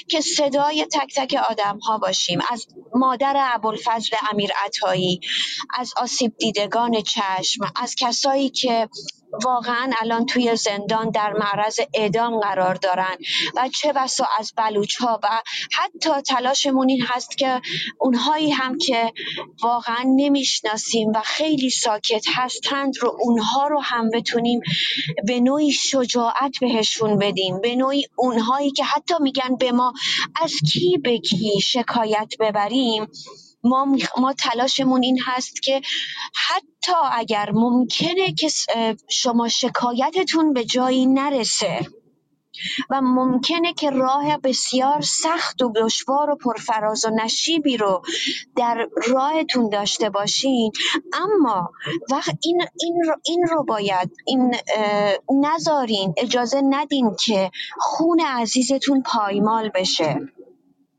که 0.09 0.21
صدای 0.21 0.85
تک 0.85 1.13
تک 1.15 1.39
آدم 1.49 1.79
ها 1.79 1.97
باشیم. 1.97 2.39
از 2.49 2.67
مادر 2.95 3.35
ابوالفضل 3.53 4.17
امیر 4.31 4.51
عطایی 4.65 5.19
از 5.73 5.93
آسیب 5.97 6.37
دیدگان 6.37 7.01
چشم 7.01 7.71
از 7.75 7.95
کسایی 7.95 8.49
که 8.49 8.89
واقعا 9.43 9.91
الان 10.01 10.25
توی 10.25 10.55
زندان 10.55 11.09
در 11.09 11.33
معرض 11.33 11.79
اعدام 11.93 12.39
قرار 12.39 12.75
دارن 12.75 13.17
و 13.55 13.69
چه 13.69 13.93
بسا 13.93 14.27
از 14.39 14.53
بلوچ 14.57 14.95
ها 14.95 15.19
و 15.23 15.27
حتی 15.73 16.21
تلاشمون 16.21 16.89
این 16.89 17.01
هست 17.07 17.37
که 17.37 17.61
اونهایی 17.99 18.51
هم 18.51 18.77
که 18.77 19.13
واقعا 19.63 20.03
نمی‌شناسیم 20.15 21.09
و 21.15 21.21
خیلی 21.25 21.69
ساکت 21.69 22.25
هستند 22.35 22.97
رو 22.97 23.17
اونها 23.19 23.67
رو 23.67 23.81
هم 23.81 24.09
بتونیم 24.09 24.61
به 25.27 25.39
نوعی 25.39 25.71
شجاعت 25.71 26.59
بهشون 26.61 27.17
بدیم 27.17 27.61
به 27.61 27.75
نوعی 27.75 28.05
اونهایی 28.15 28.71
که 28.71 28.83
حتی 28.83 29.13
میگن 29.19 29.55
به 29.59 29.71
ما 29.71 29.93
از 30.43 30.53
کی 30.73 30.97
به 30.97 31.19
کی 31.19 31.61
شکایت 31.61 32.33
ببریم. 32.39 33.07
ما, 33.63 33.97
ما 34.17 34.33
تلاشمون 34.33 35.03
این 35.03 35.19
هست 35.25 35.61
که 35.61 35.81
حتی 36.47 36.93
اگر 37.11 37.51
ممکنه 37.51 38.33
که 38.33 38.49
شما 39.09 39.47
شکایتتون 39.47 40.53
به 40.53 40.65
جایی 40.65 41.05
نرسه 41.05 41.87
و 42.89 43.01
ممکنه 43.01 43.73
که 43.73 43.89
راه 43.89 44.37
بسیار 44.37 45.01
سخت 45.01 45.61
و 45.61 45.73
دشوار 45.75 46.29
و 46.29 46.35
پرفراز 46.35 47.05
و 47.05 47.09
نشیبی 47.09 47.77
رو 47.77 48.01
در 48.55 48.87
راهتون 49.07 49.69
داشته 49.69 50.09
باشین 50.09 50.71
اما 51.13 51.71
وقت 52.11 52.37
این, 52.43 52.61
این, 52.81 53.03
رو, 53.03 53.15
این 53.25 53.47
رو 53.47 53.63
باید 53.63 54.11
این 54.25 54.55
نذارین 55.29 56.13
اجازه 56.17 56.61
ندین 56.69 57.15
که 57.25 57.51
خون 57.79 58.19
عزیزتون 58.19 59.03
پایمال 59.03 59.69
بشه. 59.75 60.19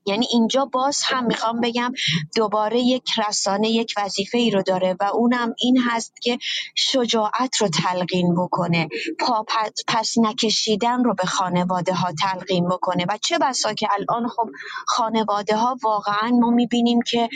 یعنی 0.09 0.27
اینجا 0.33 0.65
باز 0.65 1.01
هم 1.05 1.27
می‌خوام 1.27 1.61
بگم 1.61 1.93
دوباره 2.37 2.81
یک 2.81 3.11
رسانه 3.29 3.69
یک 3.71 3.95
وظیفه 3.97 4.39
ای 4.39 4.51
رو 4.51 4.63
داره 4.63 4.97
و 5.01 5.05
اونم 5.05 5.55
این 5.59 5.79
هست 5.79 6.13
که 6.23 6.39
شجاعت 6.77 7.57
رو 7.61 7.69
تلقین 7.69 8.35
بکنه 8.35 8.89
پا 9.19 9.47
پس 9.89 10.15
نکشیدن 10.19 11.05
رو 11.05 11.15
به 11.15 11.27
خانواده 11.27 11.95
ها 11.95 12.13
تلقین 12.23 12.69
بکنه. 12.69 13.07
و 13.09 13.19
چه 13.23 13.39
بسا 13.39 13.75
که 13.75 13.89
الان 13.99 14.29
خب 14.29 14.49
خانواده 14.87 15.57
ها 15.57 15.77
واقعا 15.83 16.29
ما 16.31 16.51
می‌بینیم 16.51 17.01
که 17.03 17.29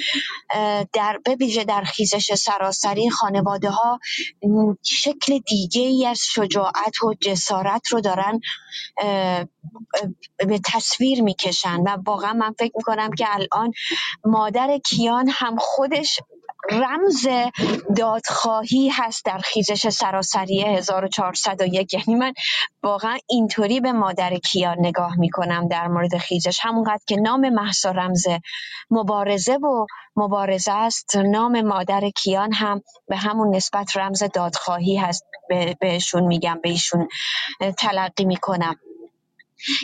در 0.93 1.21
بویژه 1.25 1.65
در 1.65 1.83
خیزش 1.83 2.35
سراسری 2.35 3.11
خانواده 3.11 3.71
ها 3.71 3.99
شکل 4.83 5.39
دیگه 5.39 5.83
ای 5.83 6.07
از 6.07 6.21
شجاعت 6.25 7.05
و 7.05 7.15
جسارت 7.21 7.89
رو 7.89 8.01
دارن 8.01 8.41
به 10.49 10.61
تصویر 10.65 11.23
می‌کشن. 11.23 11.81
و 11.81 11.99
واقعا 12.07 12.33
من 12.33 12.53
فکر 12.63 12.73
می‌کنم 12.77 13.11
که 13.13 13.27
الان 13.29 13.73
مادر 14.25 14.79
کیان 14.79 15.29
هم 15.33 15.57
خودش 15.59 16.21
رمز 16.71 17.29
دادخواهی 17.97 18.89
هست 18.89 19.25
در 19.25 19.39
خیزش 19.39 19.89
سراسری 19.89 20.63
1401 20.63 21.95
یعنی 21.95 22.15
من 22.21 22.33
واقعا 22.83 23.19
اینطوری 23.29 23.81
به 23.81 23.93
مادر 23.93 24.37
کیان 24.37 24.77
نگاه 24.81 25.19
می‌کنم 25.19 25.69
در 25.69 25.89
مورد 25.89 26.19
خیزش. 26.19 26.59
همونقدر 26.63 27.03
که 27.07 27.17
نام 27.17 27.49
محسا 27.49 27.91
رمز 27.91 28.27
مبارزه 28.91 29.55
و 29.57 29.87
مبارزه 30.17 30.73
است 30.73 31.17
نام 31.17 31.61
مادر 31.61 32.11
کیان 32.11 32.53
هم 32.53 32.83
به 33.09 33.17
همون 33.17 33.57
نسبت 33.57 33.97
رمز 33.97 34.23
دادخواهی 34.35 34.97
هست 34.97 35.25
بهشون 35.81 36.23
میگم 36.25 36.61
بهشون 36.63 37.09
تلقی 37.79 38.25
می‌کنم. 38.25 38.77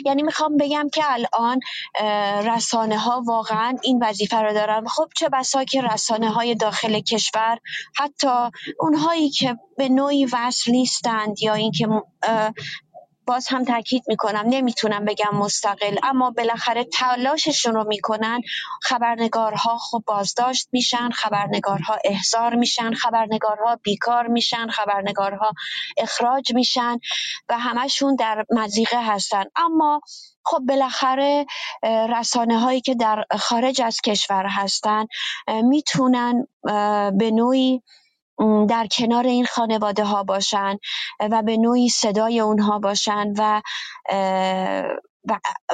یعنی 0.05 0.23
می‌خوام 0.23 0.57
بگم 0.57 0.89
که 0.93 1.01
الان 1.05 1.59
رسانه 2.55 2.97
ها 2.97 3.23
واقعا 3.27 3.77
این 3.83 4.03
وظیفه 4.03 4.37
رو 4.37 4.53
دارن. 4.53 4.87
خب 4.87 5.07
چه 5.17 5.29
بسا 5.29 5.63
که 5.63 5.81
رسانه 5.81 6.29
های 6.29 6.55
داخل 6.55 6.99
کشور 6.99 7.57
حتی 7.95 8.27
اونهایی 8.79 9.29
که 9.29 9.57
به 9.77 9.89
نوعی 9.89 10.25
وصل 10.25 10.71
نیستند 10.71 11.41
یا 11.41 11.53
اینکه 11.53 11.87
باز 13.29 13.47
هم 13.47 13.63
تاکید 13.63 14.03
می‌کنم 14.07 14.43
نمی‌تونم 14.45 15.05
بگم 15.05 15.35
مستقل 15.35 15.95
اما 16.03 16.31
بالاخره 16.31 16.83
تلاششون 16.83 17.73
رو 17.73 17.87
می‌کنن. 17.87 18.41
خبرنگارها 18.81 19.77
خب 19.77 20.03
بازداشت 20.07 20.67
میشن 20.71 21.09
خبرنگارها 21.09 21.97
احضار 22.05 22.55
میشن 22.55 22.93
خبرنگارها 22.93 23.75
بیکار 23.83 24.27
میشن 24.27 24.67
خبرنگارها 24.67 25.51
اخراج 25.97 26.53
میشن 26.53 26.97
و 27.49 27.59
همشون 27.59 28.15
در 28.15 28.45
مزیقه 28.51 29.13
هستن. 29.13 29.43
اما 29.55 30.01
خب 30.45 30.59
بالاخره 30.67 31.45
رسانه 32.09 32.59
هایی 32.59 32.81
که 32.81 32.95
در 32.95 33.23
خارج 33.39 33.81
از 33.81 33.97
کشور 34.05 34.45
هستن 34.45 35.05
می‌تونن 35.47 36.47
به 37.17 37.31
نوعی 37.33 37.81
در 38.69 38.87
کنار 38.91 39.27
این 39.27 39.45
خانواده 39.45 40.03
ها 40.03 40.23
باشن 40.23 40.77
و 41.19 41.41
به 41.41 41.57
نوعی 41.57 41.89
صدای 41.89 42.39
اونها 42.39 42.79
باشن 42.79 43.33
و 43.37 43.61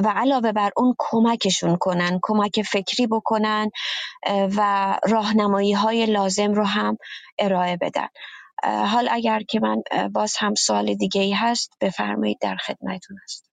و, 0.03 0.09
علاوه 0.15 0.51
بر 0.51 0.71
اون 0.77 0.95
کمکشون 0.97 1.75
کنن 1.75 2.19
کمک 2.21 2.61
فکری 2.61 3.07
بکنن 3.07 3.69
و 4.57 4.99
راهنمایی 5.09 5.73
های 5.73 6.05
لازم 6.05 6.53
رو 6.53 6.63
هم 6.63 6.97
ارائه 7.39 7.77
بدن. 7.77 8.07
حال 8.63 9.07
اگر 9.11 9.39
که 9.39 9.59
من 9.59 9.81
باز 10.13 10.35
هم 10.39 10.55
سوال 10.55 10.93
دیگه 10.93 11.21
ای 11.21 11.31
هست 11.31 11.71
بفرمایید 11.81 12.37
در 12.41 12.55
خدمتون 12.55 13.17
هست 13.23 13.45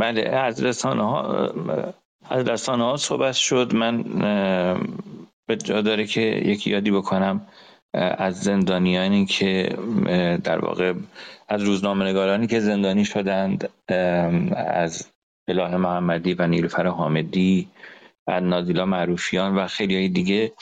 بله 0.00 0.22
از 0.22 0.64
رسانه 0.64 1.02
ها 1.02 1.52
از 2.30 2.48
رسانه 2.48 2.84
ها 2.84 2.96
صحبت 2.96 3.34
شد. 3.34 3.74
من 3.74 4.04
به 5.50 5.56
جا 5.56 5.80
داره 5.80 6.06
که 6.06 6.20
یکی 6.20 6.70
یادی 6.70 6.90
بکنم 6.90 7.46
از 7.94 8.40
زندانیانی 8.40 9.26
که 9.26 9.76
در 10.44 10.58
واقع 10.58 10.94
از 11.48 11.62
روزنامه‌نگارانی 11.62 12.46
که 12.46 12.60
زندانی 12.60 13.04
شدند 13.04 13.68
از 14.56 15.12
اله 15.48 15.76
محمدی 15.76 16.34
و 16.34 16.46
نیلوفر 16.46 16.86
حامدی 16.86 17.68
و 18.26 18.40
نادیلا 18.40 18.86
معروفیان 18.86 19.54
و 19.54 19.66
خیلی 19.66 19.94
های 19.96 20.08
دیگه 20.08 20.52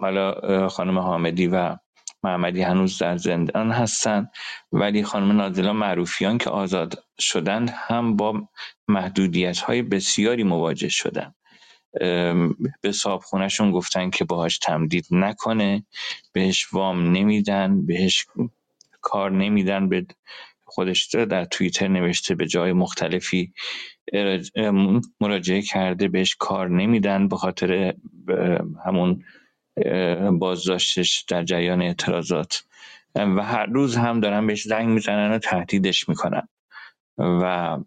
حالا 0.00 0.68
خانم 0.68 0.98
حامدی 0.98 1.46
و 1.46 1.76
محمدی 2.22 2.62
هنوز 2.62 2.98
در 2.98 3.16
زندان 3.16 3.70
هستند. 3.70 4.30
ولی 4.72 5.02
خانم 5.02 5.32
نادیلا 5.32 5.72
معروفیان 5.72 6.38
که 6.38 6.50
آزاد 6.50 7.04
شدند 7.20 7.70
هم 7.74 8.16
با 8.16 8.48
محدودیت 8.88 9.58
های 9.58 9.82
بسیاری 9.82 10.42
مواجه 10.42 10.88
شدند. 10.88 11.34
به 12.82 12.92
صابخونهشون 12.92 13.70
گفتن 13.70 14.10
که 14.10 14.24
باهاش 14.24 14.58
تمدید 14.58 15.06
نکنه 15.10 15.84
بهش 16.32 16.74
وام 16.74 17.12
نمیدن 17.12 17.86
بهش 17.86 18.26
کار 19.00 19.30
نمیدن 19.30 19.88
به 19.88 20.06
خودش 20.64 21.08
در 21.08 21.44
توییتر 21.44 21.88
نوشته 21.88 22.34
به 22.34 22.46
جای 22.46 22.72
مختلفی 22.72 23.52
مراجعه 25.20 25.62
کرده 25.62 26.08
بهش 26.08 26.36
کار 26.38 26.68
نمیدن 26.68 27.28
به 27.28 27.36
خاطر 27.36 27.94
همون 28.86 29.24
بازداشتش 30.38 31.24
در 31.28 31.44
جریان 31.44 31.82
اعتراضات. 31.82 32.64
و 33.14 33.42
هر 33.42 33.66
روز 33.66 33.96
هم 33.96 34.20
دارن 34.20 34.46
بهش 34.46 34.62
زنگ 34.62 34.88
می‌زنن 34.88 35.30
و 35.32 35.38
تهدیدش 35.38 36.08
می‌کنن. 36.08 36.48
و 37.18 37.78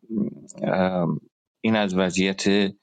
این 1.62 1.76
از 1.76 1.98
وضعیت 1.98 2.74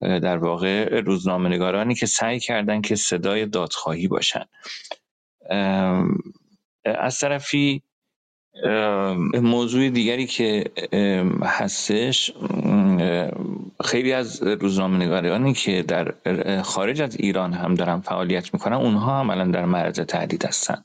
در 0.00 0.36
واقع 0.36 1.00
روزنامه 1.00 1.94
که 1.94 2.06
سعی 2.06 2.40
کردن 2.40 2.80
که 2.80 2.96
صدای 2.96 3.46
دادخواهی 3.46 4.08
باشن. 4.08 4.44
از 6.84 7.18
طرفی 7.18 7.82
موضوع 9.34 9.90
دیگری 9.90 10.26
که 10.26 10.64
هستش 11.42 12.32
خیلی 13.84 14.12
از 14.12 14.42
روزنامه 14.42 15.52
که 15.52 15.82
در 15.82 16.14
خارج 16.62 17.02
از 17.02 17.16
ایران 17.16 17.52
هم 17.52 17.74
دارن 17.74 18.00
فعالیت 18.00 18.54
می‌کنن 18.54 18.76
اونها 18.76 19.20
هم 19.20 19.30
الان 19.30 19.50
در 19.50 19.64
معرض 19.64 20.00
تهدید 20.00 20.44
هستن. 20.44 20.82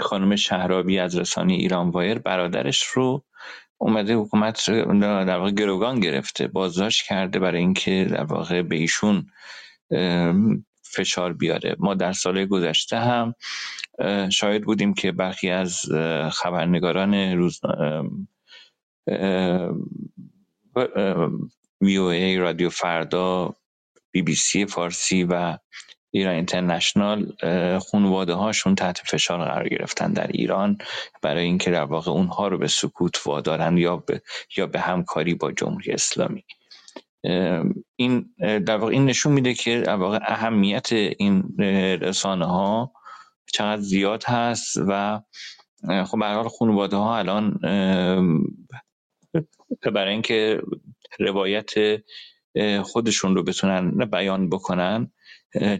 خانم 0.00 0.36
شهرابی 0.36 0.98
از 0.98 1.18
رسانه 1.18 1.52
ایران 1.52 1.90
وایر 1.90 2.18
برادرش 2.18 2.82
رو 2.82 3.24
اومده 3.78 4.14
حکومت 4.14 4.70
در 5.00 5.38
واقع 5.38 5.50
گروگان 5.50 6.00
گرفته 6.00 6.46
بازداشت 6.46 7.06
کرده 7.06 7.38
برای 7.38 7.60
اینکه 7.60 8.06
در 8.10 8.24
واقع 8.24 8.62
به 8.62 8.76
ایشون 8.76 9.26
فشار 10.82 11.32
بیاره. 11.32 11.76
ما 11.78 11.94
در 11.94 12.12
سال 12.12 12.46
گذشته 12.46 12.98
هم 12.98 13.34
شاید 14.30 14.64
بودیم 14.64 14.94
که 14.94 15.12
برخی 15.12 15.50
از 15.50 15.80
خبرنگاران 16.32 17.14
روز 17.14 17.60
وی 21.80 21.96
او 21.96 22.06
ای 22.06 22.36
رادیو 22.36 22.70
فردا 22.70 23.54
بی 24.10 24.22
بی 24.22 24.34
سی 24.34 24.66
فارسی 24.66 25.24
و 25.24 25.58
ایران 26.10 26.34
اینترنشنال 26.34 27.32
خانواده 27.78 28.34
هاشون 28.34 28.74
تحت 28.74 28.98
فشار 28.98 29.44
قرار 29.44 29.68
گرفتن 29.68 30.12
در 30.12 30.26
ایران 30.26 30.78
برای 31.22 31.44
اینکه 31.44 31.70
در 31.70 31.84
واقع 31.84 32.10
اونها 32.10 32.48
رو 32.48 32.58
به 32.58 32.68
سکوت 32.68 33.26
وادارن 33.26 33.78
یا 33.78 33.96
به 33.96 34.22
یا 34.56 34.66
به 34.66 34.80
همکاری 34.80 35.34
با 35.34 35.52
جمهوری 35.52 35.92
اسلامی. 35.92 36.44
این 37.96 38.34
در 38.38 38.76
واقع 38.76 38.92
این 38.92 39.04
نشون 39.04 39.32
میده 39.32 39.54
که 39.54 39.80
در 39.80 39.94
واقع 39.96 40.18
اهمیت 40.22 40.92
این 40.92 41.56
رسانه 42.00 42.46
ها 42.46 42.92
چقدر 43.52 43.80
زیاد 43.80 44.24
هست 44.24 44.76
و 44.88 45.20
خب 46.04 46.18
به 46.18 46.26
حال 46.26 46.48
خانواده 46.48 46.96
ها 46.96 47.18
الان 47.18 47.58
برای 49.94 50.12
اینکه 50.12 50.62
روایت 51.18 51.70
خودشون 52.82 53.36
رو 53.36 53.42
بتونن 53.42 54.04
بیان 54.04 54.48
بکنن 54.48 55.12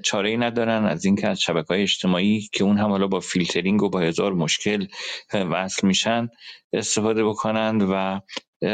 چاره 0.03 0.31
ای 0.31 0.37
ندارن 0.37 0.85
از 0.85 1.05
اینکه 1.05 1.29
از 1.29 1.41
شبکه 1.41 1.67
های 1.69 1.83
اجتماعی 1.83 2.49
که 2.53 2.65
اون 2.65 2.79
هم 2.79 2.91
حالا 2.91 3.07
با 3.07 3.21
فیلترینگ 3.21 3.83
و 3.83 3.91
با 3.91 4.01
هزار 4.01 4.33
مشکل 4.33 4.87
وصل 5.35 5.87
میشن 5.87 6.29
استفاده 6.73 7.25
بکنند 7.25 7.83
و 7.91 8.21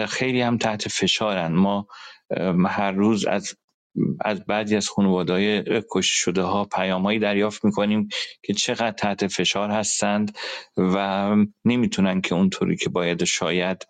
خیلی 0.06 0.40
هم 0.40 0.58
تحت 0.58 0.88
فشارن. 0.88 1.52
ما 1.52 1.86
هر 2.66 2.92
روز 2.92 3.26
از 3.26 3.54
از 4.24 4.44
بعضی 4.46 4.76
از 4.76 4.88
خانوادهای 4.88 5.62
کشته 5.92 6.14
شده 6.14 6.42
ها 6.42 6.64
پیامهایی 6.64 7.18
دریافت 7.18 7.64
می‌کنیم 7.64 8.08
که 8.42 8.54
چقدر 8.54 8.90
تحت 8.92 9.26
فشار 9.26 9.70
هستند 9.70 10.38
و 10.76 11.28
نمی‌تونن 11.64 12.20
که 12.20 12.34
اونطوری 12.34 12.76
که 12.76 12.90
باید 12.90 13.24
شاید 13.24 13.86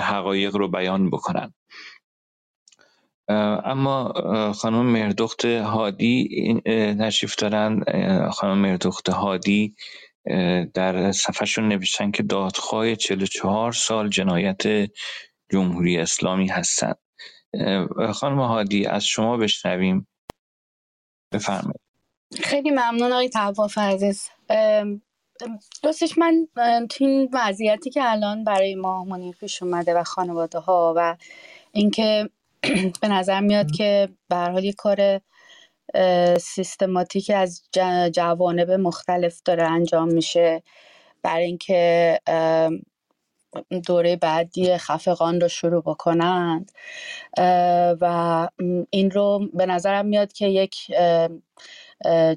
حقایق 0.00 0.56
رو 0.56 0.68
بیان 0.68 1.10
بکنن. 1.10 1.54
اما 3.28 4.12
خانم 4.52 4.86
مهردخت 4.86 5.44
هادی 5.44 6.28
نشیف 6.98 7.36
دارن. 7.36 7.84
خانم 8.30 8.58
مهردخت 8.58 9.08
هادی 9.08 9.74
در 10.74 11.12
صفحهشون 11.12 11.68
نوشتن 11.68 12.10
که 12.10 12.22
دادخواه 12.22 12.94
44 12.94 13.72
سال 13.72 14.08
جنایت 14.08 14.62
جمهوری 15.52 15.98
اسلامی 15.98 16.48
هستند 16.48 16.98
خانم 18.14 18.38
هادی 18.38 18.86
از 18.86 19.04
شما 19.04 19.36
بشنویم. 19.36 20.06
بفرمایید. 21.34 21.80
خیلی 22.42 22.70
ممنون 22.70 23.12
آقای 23.12 23.28
تواف 23.28 23.78
عزیز. 23.78 24.28
دوستش 25.82 26.18
من 26.18 26.48
تو 26.90 27.04
این 27.04 27.28
وضعیتی 27.32 27.90
که 27.90 28.10
الان 28.10 28.44
برای 28.44 28.74
ما 28.74 29.04
منیر 29.04 29.36
پیش 29.36 29.62
اومده 29.62 29.94
و 29.94 30.04
خانواده 30.04 30.58
ها 30.58 30.94
و 30.96 31.16
اینکه 31.72 32.30
به 33.02 33.08
نظر 33.08 33.40
میاد 33.40 33.70
که 33.70 34.08
به 34.28 34.36
حال 34.36 34.64
یه 34.64 34.72
کار 34.72 35.20
سیستماتیک 36.40 37.30
از 37.34 37.62
جوانب 38.14 38.70
مختلف 38.70 39.42
داره 39.44 39.64
انجام 39.64 40.08
میشه. 40.12 40.62
برای 41.22 41.44
اینکه 41.44 42.20
دوره 43.86 44.16
بعدی 44.16 44.76
خفقان 44.76 45.40
رو 45.40 45.48
شروع 45.48 45.82
بکنند 45.82 46.72
و 48.00 48.48
این 48.90 49.10
رو 49.10 49.48
به 49.54 49.66
نظرم 49.66 50.06
میاد 50.06 50.32
که 50.32 50.46
یک 50.46 50.76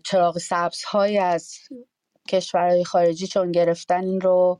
چراغ 0.04 0.38
سبز 0.38 0.84
های 0.84 1.18
از 1.18 1.54
کشورهای 2.30 2.84
خارجی 2.84 3.28
چون 3.28 3.52
گرفتن 3.52 4.04
این 4.04 4.22
رو 4.22 4.60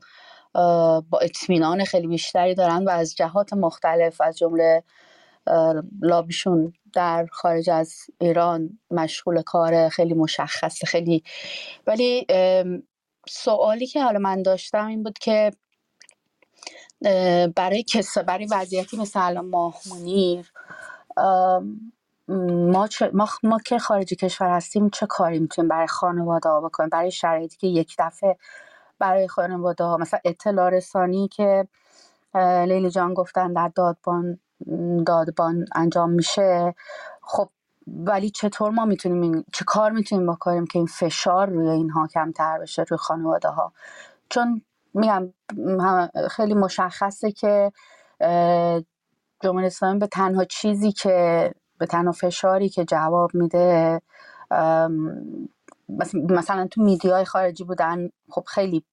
با 1.10 1.18
اطمینان 1.22 1.84
خیلی 1.84 2.06
بیشتری 2.06 2.54
دارن 2.54 2.84
و 2.84 2.90
از 2.90 3.16
جهات 3.16 3.52
مختلف 3.52 4.20
از 4.20 4.38
جمله 4.38 4.84
لابیشون 6.02 6.72
در 6.92 7.26
خارج 7.32 7.70
از 7.70 7.94
ایران 8.20 8.78
مشغول 8.90 9.42
کار 9.42 9.88
خیلی 9.88 10.14
مشخص 10.14 10.84
خیلی. 10.84 11.22
ولی 11.86 12.26
سوالی 13.28 13.86
که 13.86 14.02
حالا 14.02 14.18
من 14.18 14.42
داشتم 14.42 14.86
این 14.86 15.02
بود 15.02 15.18
که 15.18 15.50
برای 17.56 17.82
کس 17.82 18.18
برای 18.18 18.46
وضعیتی 18.50 18.96
مثل 18.96 19.20
الان 19.22 19.46
ماه 19.46 19.74
منیر 19.90 20.52
ما, 22.28 22.88
ما, 23.12 23.28
ما 23.42 23.58
که 23.66 23.78
خارجی 23.78 24.16
کشور 24.16 24.56
هستیم 24.56 24.90
چه 24.90 25.06
کاری 25.06 25.38
می‌تونیم 25.38 25.68
برای 25.68 25.86
خانواده 25.86 26.48
ها 26.48 26.60
بکنیم؟ 26.60 26.88
برای 26.88 27.10
شرایطی 27.10 27.56
که 27.56 27.66
یک 27.66 27.94
دفعه 27.98 28.36
برای 28.98 29.28
خانواده 29.28 29.84
ها 29.84 29.96
مثلا 29.96 30.20
اطلاع 30.24 30.70
رسانی 30.70 31.28
که 31.28 31.68
لیلی 32.66 32.90
جان 32.90 33.14
گفتن 33.14 33.52
در 33.52 33.70
دادبان 33.74 34.38
دادبان 35.06 35.64
انجام 35.74 36.10
میشه. 36.10 36.74
خب 37.22 37.48
ولی 37.86 38.30
چطور 38.30 38.70
ما 38.70 38.84
می‌تونیم 38.84 39.44
چه 39.52 39.64
کار 39.64 39.90
می‌تونیم 39.90 40.32
بکنیم 40.32 40.66
که 40.66 40.78
این 40.78 40.86
فشار 40.86 41.48
روی 41.50 41.68
اینها 41.68 42.06
کمتر 42.06 42.58
بشه 42.58 42.82
روی 42.82 42.98
خانواده 42.98 43.48
ها 43.48 43.72
چون 44.28 44.62
میگم 44.94 45.32
خیلی 46.30 46.54
مشخصه 46.54 47.32
که 47.32 47.72
جمهوری 49.40 49.66
اسلامی 49.66 49.98
به 49.98 50.06
تنها 50.06 50.44
چیزی 50.44 50.92
که 50.92 51.50
به 51.78 51.86
تنها 51.86 52.12
فشاری 52.12 52.68
که 52.68 52.84
جواب 52.84 53.30
میده 53.34 54.00
مثلا 56.14 56.66
تو 56.70 56.82
میدیای 56.82 57.24
خارجی 57.24 57.64
بودن 57.64 58.08
خب 58.30 58.44
خیلی 58.46 58.84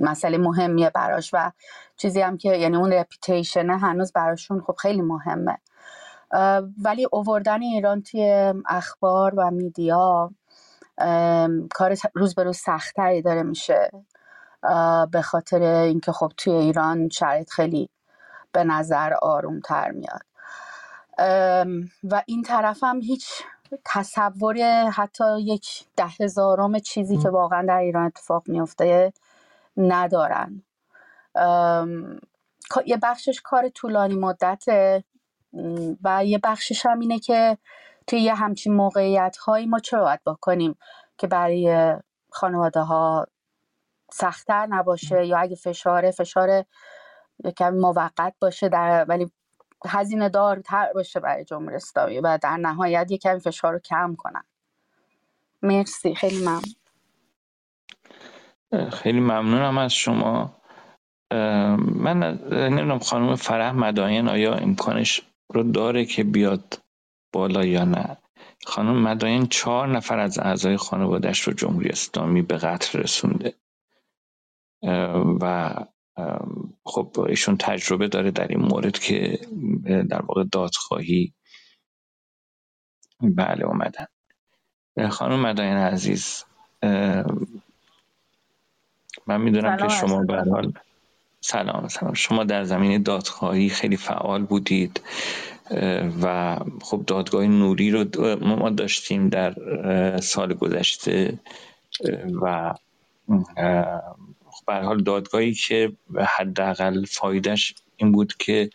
مسئله 0.00 0.38
مهمیه 0.38 0.90
براش 0.90 1.30
و 1.32 1.52
چیزی 1.96 2.20
هم 2.20 2.36
که 2.36 2.56
یعنی 2.56 2.76
اون 2.76 2.92
رپیتیشنه 2.92 3.78
هنوز 3.78 4.12
براشون 4.12 4.60
خب 4.60 4.76
خیلی 4.78 5.02
مهمه. 5.02 5.58
ولی 6.82 7.06
اووردن 7.12 7.62
ایران 7.62 8.02
توی 8.02 8.54
اخبار 8.66 9.34
و 9.36 9.50
میدیا 9.50 10.30
کار 11.74 11.96
روز 12.14 12.34
به 12.34 12.44
روز 12.44 12.56
سختری 12.56 13.22
داره 13.22 13.42
میشه. 13.42 13.90
به 15.12 15.22
خاطر 15.22 15.62
اینکه 15.62 16.12
خب 16.12 16.32
توی 16.36 16.52
ایران 16.52 17.08
شرایط 17.08 17.50
خیلی 17.50 17.90
به 18.52 18.64
نظر 18.64 19.12
آروم 19.22 19.60
تر 19.60 19.90
میاد 19.90 20.22
و 22.04 22.22
این 22.26 22.42
طرف 22.42 22.84
هم 22.84 23.00
هیچ 23.00 23.42
تصور 23.84 24.84
حتی 24.90 25.40
یک 25.40 25.86
ده 25.96 26.06
هزارم 26.20 26.78
چیزی 26.78 27.16
که 27.16 27.28
واقعا 27.28 27.66
در 27.66 27.78
ایران 27.78 28.06
اتفاق 28.06 28.42
میفته 28.48 29.12
ندارن. 29.76 30.62
یه 32.86 32.96
بخشش 33.02 33.40
کار 33.40 33.68
طولانی 33.68 34.14
مدته 34.14 35.04
و 36.02 36.24
یه 36.24 36.40
بخشش 36.44 36.86
هم 36.86 37.00
اینه 37.00 37.18
که 37.18 37.58
توی 38.06 38.20
یه 38.20 38.34
همچین 38.34 38.74
موقعیت 38.74 39.36
هایی 39.36 39.66
ما 39.66 39.78
چه 39.78 39.98
باید 39.98 40.20
بکنیم 40.26 40.78
که 41.18 41.26
برای 41.26 41.94
خانواده 42.30 42.80
ها 42.80 43.26
سختتر 44.12 44.66
نباشه 44.66 45.26
یا 45.26 45.38
اگه 45.38 45.56
فشاره 45.56 46.10
فشار 46.10 46.64
کمی 47.56 47.78
موقت 47.78 48.34
باشه 48.40 48.68
در 48.68 49.04
ولی 49.08 49.30
هزینه 49.88 50.28
دارتر 50.28 50.92
باشه 50.92 51.20
برای 51.20 51.44
جمهوری 51.44 51.76
اسلامی 51.76 52.20
و 52.20 52.38
در 52.42 52.56
نهایت 52.56 53.10
یک 53.10 53.22
کمی 53.22 53.40
فشار 53.40 53.72
رو 53.72 53.78
کم 53.78 54.14
کنن. 54.14 54.44
مرسی 55.62 56.14
خیلی 56.14 56.40
ممنون. 56.40 56.74
خیلی 58.90 59.20
ممنونم 59.20 59.78
از 59.78 59.92
شما. 59.92 60.56
من 61.78 62.38
نمی‌دونم 62.52 62.98
خانم 62.98 63.34
فرح 63.34 63.72
مداین 63.72 64.28
آیا 64.28 64.54
امکانش 64.54 65.22
رو 65.48 65.72
داره 65.72 66.04
که 66.04 66.24
بیاد 66.24 66.82
بالا 67.32 67.64
یا 67.64 67.84
نه؟ 67.84 68.16
خانم 68.66 69.02
مداین 69.02 69.46
چهار 69.46 69.88
نفر 69.88 70.18
از 70.18 70.38
اعضای 70.38 70.76
خانوادش 70.76 71.40
رو 71.40 71.52
جمهوری 71.52 71.88
اسلامی 71.88 72.42
به 72.42 72.56
قتل 72.56 72.98
رسونده. 72.98 73.54
و 75.40 75.74
خب 76.84 77.20
ایشون 77.28 77.56
تجربه 77.56 78.08
داره 78.08 78.30
در 78.30 78.48
این 78.48 78.60
مورد 78.60 78.98
که 78.98 79.38
در 80.10 80.22
واقع 80.22 80.44
دادخواهی 80.52 81.32
بله 83.20 83.64
اومدن. 83.64 84.06
خانم 85.10 85.40
مداین 85.40 85.76
عزیز 85.76 86.44
من 89.26 89.40
می‌دونم 89.40 89.76
که 89.76 89.88
شما 89.88 90.22
به 90.22 90.36
حال 90.50 90.72
سلام 91.40 91.88
سلام. 91.88 92.14
شما 92.14 92.44
در 92.44 92.64
زمین 92.64 93.02
دادخواهی 93.02 93.68
خیلی 93.68 93.96
فعال 93.96 94.42
بودید 94.44 95.00
و 96.22 96.56
خب 96.82 97.04
دادگاه 97.06 97.46
نوری 97.46 97.90
رو 97.90 98.04
ما 98.40 98.70
داشتیم 98.70 99.28
در 99.28 99.54
سال 100.20 100.54
گذشته 100.54 101.38
و 102.42 102.74
به 104.66 104.74
حال 104.74 105.02
دادگاهی 105.02 105.54
که 105.54 105.92
حداقل 106.38 107.04
فایدهش 107.04 107.74
این 107.96 108.12
بود 108.12 108.34
که 108.38 108.70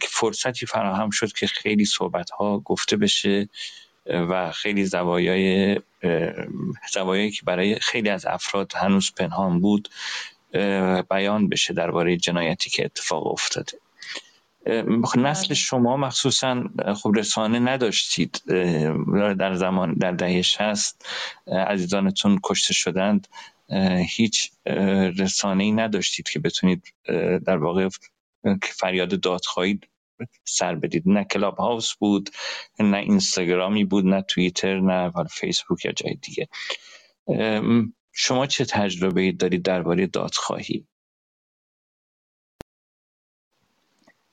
فرصتی 0.00 0.66
فراهم 0.66 1.10
شد 1.10 1.32
که 1.32 1.46
خیلی 1.46 1.84
صحبت 1.84 2.30
ها 2.30 2.58
گفته 2.58 2.96
بشه 2.96 3.48
و 4.06 4.52
خیلی 4.52 4.84
زوایای 4.84 5.80
زوایایی 6.92 7.30
که 7.30 7.42
برای 7.44 7.74
خیلی 7.74 8.08
از 8.08 8.26
افراد 8.26 8.72
هنوز 8.74 9.12
پنهان 9.16 9.60
بود 9.60 9.88
بیان 11.10 11.48
بشه 11.48 11.74
درباره 11.74 12.16
جنایتی 12.16 12.70
که 12.70 12.84
اتفاق 12.84 13.26
افتاده. 13.26 13.72
نسل 15.16 15.46
بله. 15.46 15.54
شما 15.54 15.96
مخصوصا 15.96 16.64
خب 16.94 17.12
رسانه 17.16 17.58
نداشتید 17.58 18.42
در 19.38 19.54
زمان 19.54 19.94
در 19.94 20.12
دهه 20.12 20.42
شست 20.42 21.06
عزیزانتون 21.46 22.40
کشته 22.44 22.74
شدند 22.74 23.28
هیچ 24.08 24.52
رسانه 25.18 25.64
ای 25.64 25.72
نداشتید 25.72 26.28
که 26.28 26.38
بتونید 26.38 26.94
در 27.46 27.56
واقع 27.56 27.88
فریاد 28.60 29.20
دادخواهی 29.20 29.80
سر 30.44 30.74
بدید. 30.74 31.02
نه 31.06 31.24
کلاب 31.24 31.56
هاوس 31.56 31.94
بود 31.94 32.30
نه 32.80 32.96
اینستاگرامی 32.96 33.84
بود 33.84 34.06
نه 34.06 34.22
توییتر 34.22 34.80
نه 34.80 35.12
فیسبوک 35.30 35.84
یا 35.84 35.92
جای 35.92 36.14
دیگه. 36.14 36.48
شما 38.12 38.46
چه 38.46 38.64
تجربه 38.64 39.32
دارید 39.32 39.62
درباره 39.62 40.06
دادخواهی؟ 40.06 40.86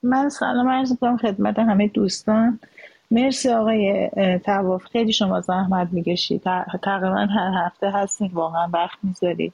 من 0.04 0.30
سلام 0.30 0.70
عرض 0.70 0.98
کنم 1.02 1.18
خدمت 1.18 1.60
همه 1.60 1.88
دوستان. 1.88 2.60
مرسی 3.12 3.50
آقای 3.50 4.10
تواف 4.46 4.86
خیلی 4.86 5.14
شما 5.14 5.42
زحمت 5.42 5.88
میگشید 5.92 6.42
تقریبا 6.84 7.26
هر 7.26 7.66
هفته 7.66 7.92
هستین 7.92 8.32
واقعا 8.34 8.68
وقت 8.74 8.98
می‌ذارید. 9.04 9.54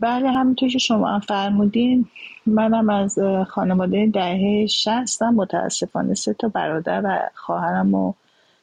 بله 0.00 0.30
همینطور 0.30 0.68
که 0.68 0.78
شما 0.78 1.08
هم 1.08 1.20
فرمودین 1.20 2.06
منم 2.46 2.90
از 2.90 3.18
خانواده 3.48 4.06
دهه 4.06 4.66
شستم 4.66 5.34
متاسفانه 5.34 6.14
سه 6.14 6.34
تا 6.34 6.48
برادر 6.48 7.02
و 7.04 7.18
خواهرم 7.34 7.94
و 7.94 8.12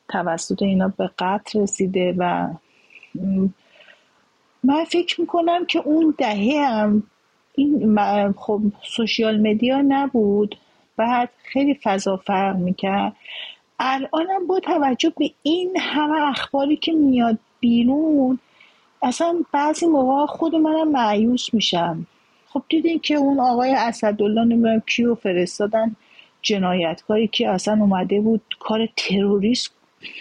توسط 0.10 0.62
اینا 0.62 0.88
به 0.98 1.10
قتل 1.20 1.60
رسیده 1.60 2.16
و 2.18 2.48
من 4.64 4.84
فکر 4.84 5.22
می‌کنم 5.22 5.66
که 5.66 5.80
اون 5.80 6.16
دهه 6.18 6.68
هم 6.70 7.04
این 7.56 8.34
خب 8.38 8.62
سوشیال 8.84 9.40
مدیا 9.40 9.82
نبود. 9.88 10.58
بعد 10.98 11.30
خیلی 11.44 11.80
فضا 11.84 12.18
فرق 12.18 12.56
می‌کرد. 12.56 13.14
الانم 13.80 14.48
با 14.48 14.60
توجه 14.60 15.14
به 15.18 15.32
این 15.44 15.78
همه 15.80 16.22
اخباری 16.22 16.76
که 16.76 16.92
میاد 16.92 17.38
بیرون 17.60 18.40
اصلا 19.02 19.36
بعضی 19.54 19.86
موقع 19.86 20.26
خود 20.26 20.56
منم 20.56 20.92
معیوس 20.92 21.54
میشم. 21.54 22.08
خب 22.48 22.64
دیدین 22.70 23.00
که 23.00 23.16
اون 23.16 23.40
آقای 23.40 23.74
اسدالله 23.74 24.44
نمی‌دونم 24.44 24.80
کیو 24.80 25.16
فرستادن 25.16 25.96
جنایتکاری 26.42 27.28
که 27.28 27.50
اصلا 27.50 27.74
اومده 27.74 28.22
بود 28.22 28.42
کار 28.60 28.90
تروریست 28.98 29.72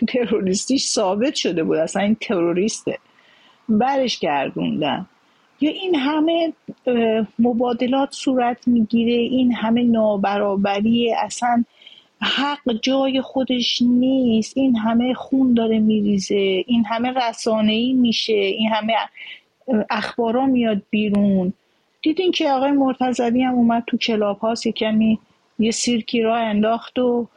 تروریستیش 0.09 0.87
ثابت 0.87 1.35
شده 1.35 1.65
بود. 1.65 1.77
اصلا 1.77 2.03
این 2.03 2.17
تروریسته. 2.21 2.99
برش 3.69 4.19
گردوندن. 4.19 5.07
یا 5.61 5.71
این 5.71 5.95
همه 5.95 6.53
مبادلات 7.39 8.09
صورت 8.13 8.69
می‌گیره 8.69 9.13
این 9.13 9.53
همه 9.53 9.83
نابرابری 9.83 11.13
اصلا 11.13 11.65
حق 12.23 12.73
جای 12.83 13.21
خودش 13.21 13.83
نیست 13.83 14.57
این 14.57 14.77
همه 14.77 15.15
خون 15.15 15.55
داره 15.55 15.79
میریزه 15.79 16.65
این 16.67 16.85
همه 16.85 17.11
رسانه 17.11 17.73
ای 17.73 17.93
میشه 17.93 18.33
این 18.33 18.69
همه 18.69 18.95
اخبارا 19.91 20.47
میاد 20.47 20.83
بیرون. 20.91 21.53
دیدین 22.03 22.33
که 22.33 22.51
آقای 22.51 22.71
مرتضوی 22.71 23.43
هم 23.43 23.55
اومد 23.55 23.85
تو 23.87 23.97
کلاب 23.97 24.39
هاست 24.39 24.67
یه 24.67 24.73
کمی 24.73 25.19
یه 25.59 25.71
سیرکی 25.71 26.23
را 26.23 26.37
انداخت 26.37 26.99
و 26.99 27.29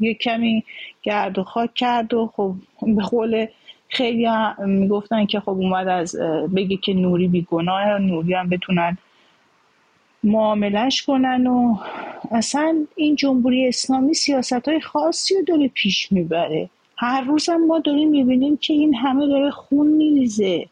یه 0.00 0.14
کمی 0.14 0.64
گرد 1.02 1.38
و 1.38 1.44
خاک 1.44 1.74
کرد 1.74 2.14
و 2.14 2.30
خب 2.36 2.54
به 2.82 3.02
قول 3.02 3.46
خیلی 3.92 4.26
می‌گفتن 4.66 5.26
که 5.26 5.40
خب 5.40 5.48
اومد 5.48 5.88
از 5.88 6.16
بگه 6.56 6.76
که 6.76 6.94
نوری 6.94 7.28
بیگناه 7.28 7.98
نوری 7.98 8.34
هم 8.34 8.48
بتونن 8.48 8.98
معاملش 10.24 11.02
کنن 11.02 11.46
و 11.46 11.76
اصلا 12.30 12.86
این 12.96 13.16
جمهوری 13.16 13.68
اسلامی 13.68 14.14
سیاست 14.14 14.68
های 14.68 14.80
خاصی 14.80 15.34
رو 15.34 15.42
داره 15.42 15.68
پیش 15.68 16.12
می‌بره. 16.12 16.70
هر 16.96 17.20
روز 17.20 17.48
هم 17.48 17.66
ما 17.66 17.78
داریم 17.78 18.08
می‌بینیم 18.08 18.56
که 18.56 18.72
این 18.72 18.94
همه 18.94 19.26
داره 19.26 19.50
خون 19.50 19.86
میریزه. 19.86 20.66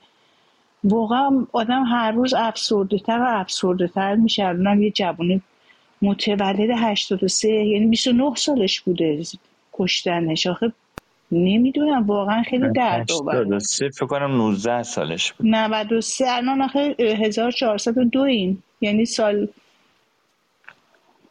واقعا 0.85 1.47
آدم 1.53 1.85
هر 1.85 2.11
روز 2.11 2.35
افسرده 2.35 2.99
تر 2.99 3.19
و 3.19 3.27
افسرده 3.29 3.89
تر 3.89 4.15
میشه. 4.15 4.47
الان 4.47 4.83
یه 4.83 4.91
جوانه 4.91 5.41
متولد 6.03 6.71
83 6.71 7.49
یعنی 7.49 7.87
29 7.87 8.35
سالش 8.35 8.81
بوده 8.81 9.23
کشتنش. 9.73 10.47
آخه 10.47 10.73
نمی‌دونم 11.33 12.07
واقعا 12.07 12.43
خیلی 12.43 12.73
درد 12.73 13.13
آور 13.13 13.59
فکر 13.95 14.07
کنم 14.07 14.37
19 14.37 14.83
سالش 14.83 15.33
بود. 15.33 15.47
93 15.47 16.25
الان 16.29 16.63
آخه 16.63 16.97
1402 16.99 18.21
این 18.21 18.63
یعنی 18.81 19.05
سال 19.05 19.49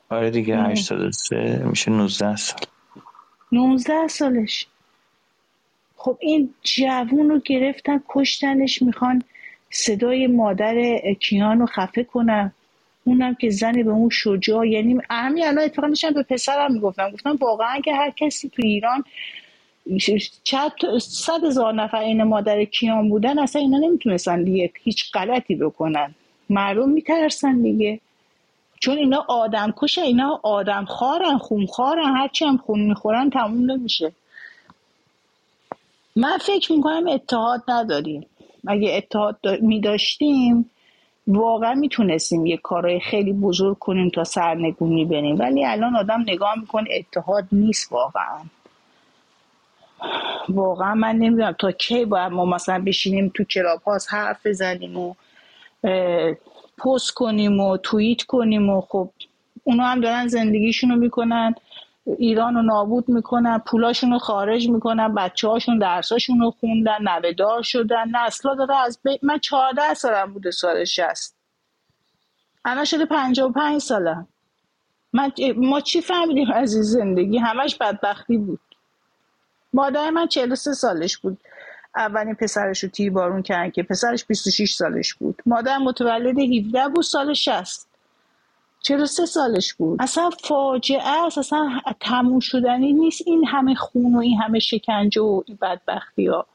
آره 0.09 0.29
دیگه 0.29 0.57
83 0.57 1.61
میشه 1.65 1.91
19 1.91 2.35
سال. 2.35 2.59
19 3.51 4.07
سالش. 4.07 4.67
خب 5.95 6.17
این 6.21 6.53
جوون 6.63 7.29
رو 7.29 7.39
گرفتن 7.45 8.03
کشتنش 8.09 8.81
می‌خوان 8.81 9.23
صدای 9.69 10.27
مادر 10.27 10.99
کیان 11.19 11.59
رو 11.59 11.65
خفه 11.65 12.03
کنن. 12.03 12.51
اونم 13.03 13.35
که 13.35 13.49
زنی 13.49 13.83
به 13.83 13.91
اون 13.91 14.09
شجاع. 14.09 14.67
یعنی 14.67 15.01
همین 15.09 15.45
الان 15.45 15.63
اتفاقا 15.63 15.93
به 16.15 16.23
پسرم 16.23 16.73
می‌گفتم. 16.73 17.09
گفتم 17.09 17.35
واقعا 17.41 17.79
که 17.79 17.93
هر 17.93 18.09
کسی 18.09 18.49
تو 18.49 18.61
ایران 18.65 19.03
چند 20.43 20.71
صد 20.99 21.43
هزار 21.43 21.73
نفر 21.73 21.97
این 21.97 22.23
مادر 22.23 22.65
کیان 22.65 23.09
بودن 23.09 23.39
اصلا 23.39 23.61
اینا 23.61 23.77
نمی‌تونستن 23.77 24.43
دیگه 24.43 24.71
هیچ 24.83 25.11
غلطی 25.11 25.55
بکنن. 25.55 26.15
مردم 26.49 26.89
میترسن 26.89 27.61
دیگه. 27.61 27.99
چون 28.79 28.97
اینا 28.97 29.25
آدم 29.27 29.73
کشه 29.81 30.01
اینا 30.01 30.39
آدم 30.43 30.85
خارن 30.85 31.37
خون 31.37 31.65
خارن 31.65 32.15
هرچی 32.15 32.45
هم 32.45 32.57
خون 32.57 32.79
می‌خورن 32.79 33.29
تموم 33.29 33.71
نمیشه. 33.71 34.11
من 36.15 36.37
فکر 36.37 36.71
می‌کنم 36.71 37.07
اتحاد 37.07 37.63
نداریم. 37.67 38.25
اگه 38.67 38.95
اتحاد 38.97 39.37
میداشتیم 39.61 40.69
واقعا 41.27 41.73
می‌تونستیم 41.73 42.45
یه 42.45 42.57
کارهای 42.57 42.99
خیلی 42.99 43.33
بزرگ 43.33 43.79
کنیم 43.79 44.09
تا 44.09 44.23
سرنگونی 44.23 45.05
بریم 45.05 45.39
ولی 45.39 45.65
الان 45.65 45.95
آدم 45.95 46.21
نگاه 46.27 46.59
می‌کنه 46.59 46.89
اتحاد 46.95 47.45
نیست 47.51 47.91
واقعا. 47.91 48.39
واقعا 50.49 50.95
من 50.95 51.15
نمی‌دونم 51.15 51.51
تا 51.51 51.71
کی 51.71 52.05
باید 52.05 52.31
ما 52.31 52.45
مثلا 52.45 52.83
بشینیم 52.83 53.31
تو 53.33 53.43
کلاب 53.43 53.81
هاست 53.81 54.13
حرف 54.13 54.47
بزنیم 54.47 54.97
و 54.97 55.13
پست 56.77 57.11
کنیم 57.11 57.59
و 57.59 57.77
توییت 57.77 58.21
کنیم 58.23 58.69
و 58.69 58.81
خب 58.81 59.09
اونا 59.63 59.83
هم 59.83 60.01
دارن 60.01 60.27
زندگیشونو 60.27 60.95
می‌کنن 60.95 61.55
ایران 62.17 62.55
رو 62.55 62.61
نابود 62.61 63.09
می‌کنن 63.09 63.57
پولاشون 63.57 64.11
رو 64.11 64.19
خارج 64.19 64.69
می‌کنن 64.69 65.15
بچه 65.15 65.47
هاشون 65.47 65.77
درساشون 65.77 66.39
رو 66.39 66.51
خوندن 66.51 66.97
نوهدار 67.01 67.61
شدن 67.61 68.15
نسلا 68.15 68.55
داره 68.55 68.75
از 68.75 68.99
بی... 69.03 69.19
من 69.21 69.39
چهارده 69.39 69.93
سالم 69.93 70.33
بوده 70.33 70.51
سال 70.51 70.85
شست 70.85 71.35
الان 72.65 72.85
شده 72.85 73.05
پنجا 73.05 73.49
و 73.49 73.51
پنج 73.51 73.81
سالم. 73.81 74.27
من... 75.13 75.31
ما 75.55 75.81
چی 75.81 76.01
فهمیدیم 76.01 76.51
از 76.51 76.73
این 76.73 76.83
زندگی؟ 76.83 77.37
همش 77.37 77.75
بدبختی 77.75 78.37
بود. 78.37 78.59
مادر 79.73 80.09
من 80.09 80.27
43 80.27 80.73
سالش 80.73 81.17
بود. 81.17 81.37
اولین 81.95 82.35
پسرش 82.35 82.83
رو 82.83 82.89
تی 82.89 83.09
بارون 83.09 83.41
کردن 83.41 83.69
که 83.69 83.83
پسرش 83.83 84.25
26 84.25 84.73
سالش 84.73 85.13
بود. 85.13 85.41
مادر 85.45 85.77
متولد 85.77 86.39
17 86.39 86.87
بود 86.87 87.03
سال 87.03 87.33
60 87.33 87.87
43 88.81 89.25
سالش 89.25 89.73
بود. 89.73 90.01
اصلا 90.01 90.29
فاجعه 90.29 91.25
است 91.25 91.37
اصلا 91.37 91.81
تموم 91.99 92.39
شدنی 92.39 92.93
نیست. 92.93 93.21
این 93.25 93.47
همه 93.47 93.75
خون 93.75 94.15
و 94.15 94.19
این 94.19 94.41
همه 94.41 94.59
شکنجه 94.59 95.21
و 95.21 95.43
این 95.47 95.57
بدبختی 95.61 96.27
ها 96.27 96.45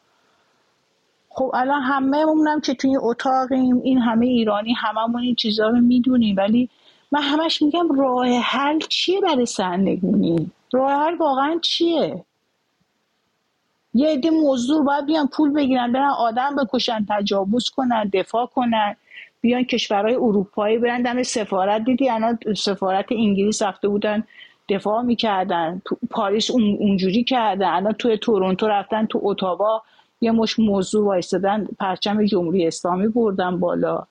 خب 1.28 1.50
الان 1.54 1.82
همه 1.82 2.24
مونم 2.24 2.60
که 2.60 2.74
توی 2.74 2.96
اتاقیم 2.96 3.80
این 3.84 3.98
همه 3.98 4.26
ایرانی 4.26 4.72
هممون 4.72 5.22
این 5.22 5.34
چیزها 5.34 5.68
رو 5.68 5.80
می‌دونیم. 5.80 6.36
ولی 6.36 6.70
من 7.12 7.22
همش 7.22 7.62
میگم 7.62 8.00
راه 8.00 8.26
حل 8.28 8.78
چیه 8.78 9.20
برای 9.20 9.46
سرنگونی 9.46 10.50
راه 10.72 10.92
حل 10.92 11.16
واقعا 11.16 11.58
چیه؟ 11.62 12.24
یه 13.94 14.08
عده 14.08 14.30
مزدور 14.30 14.82
باید 14.82 15.06
بیان 15.06 15.26
پول 15.26 15.52
بگیرن 15.52 15.92
برن 15.92 16.10
آدم 16.18 16.56
بکشن 16.56 17.06
تجاوز 17.10 17.70
کنن 17.70 18.10
دفاع 18.12 18.46
کنن 18.46 18.96
بیان 19.40 19.64
کشورهای 19.64 20.14
اروپایی 20.14 20.78
برن. 20.78 21.02
دم 21.02 21.22
سفارت 21.22 21.84
دیدی 21.84 22.10
الان 22.10 22.38
سفارت 22.56 23.06
انگلیس 23.10 23.62
رفته 23.62 23.88
بودن 23.88 24.24
دفاع 24.68 25.02
می‌کردن. 25.02 25.82
پاریس 26.10 26.50
اونجوری 26.50 27.24
کردن. 27.24 27.68
الان 27.68 27.92
توی 27.92 28.16
تورنتو 28.18 28.68
رفتن 28.68 29.06
تو 29.06 29.20
اتاوا 29.22 29.82
یه 30.20 30.30
مش 30.30 30.58
موضوع 30.58 31.04
وایستادن 31.06 31.66
پرچم 31.80 32.24
جمهوری 32.24 32.66
اسلامی 32.66 33.08
بردن 33.08 33.60
بالا. 33.60 34.06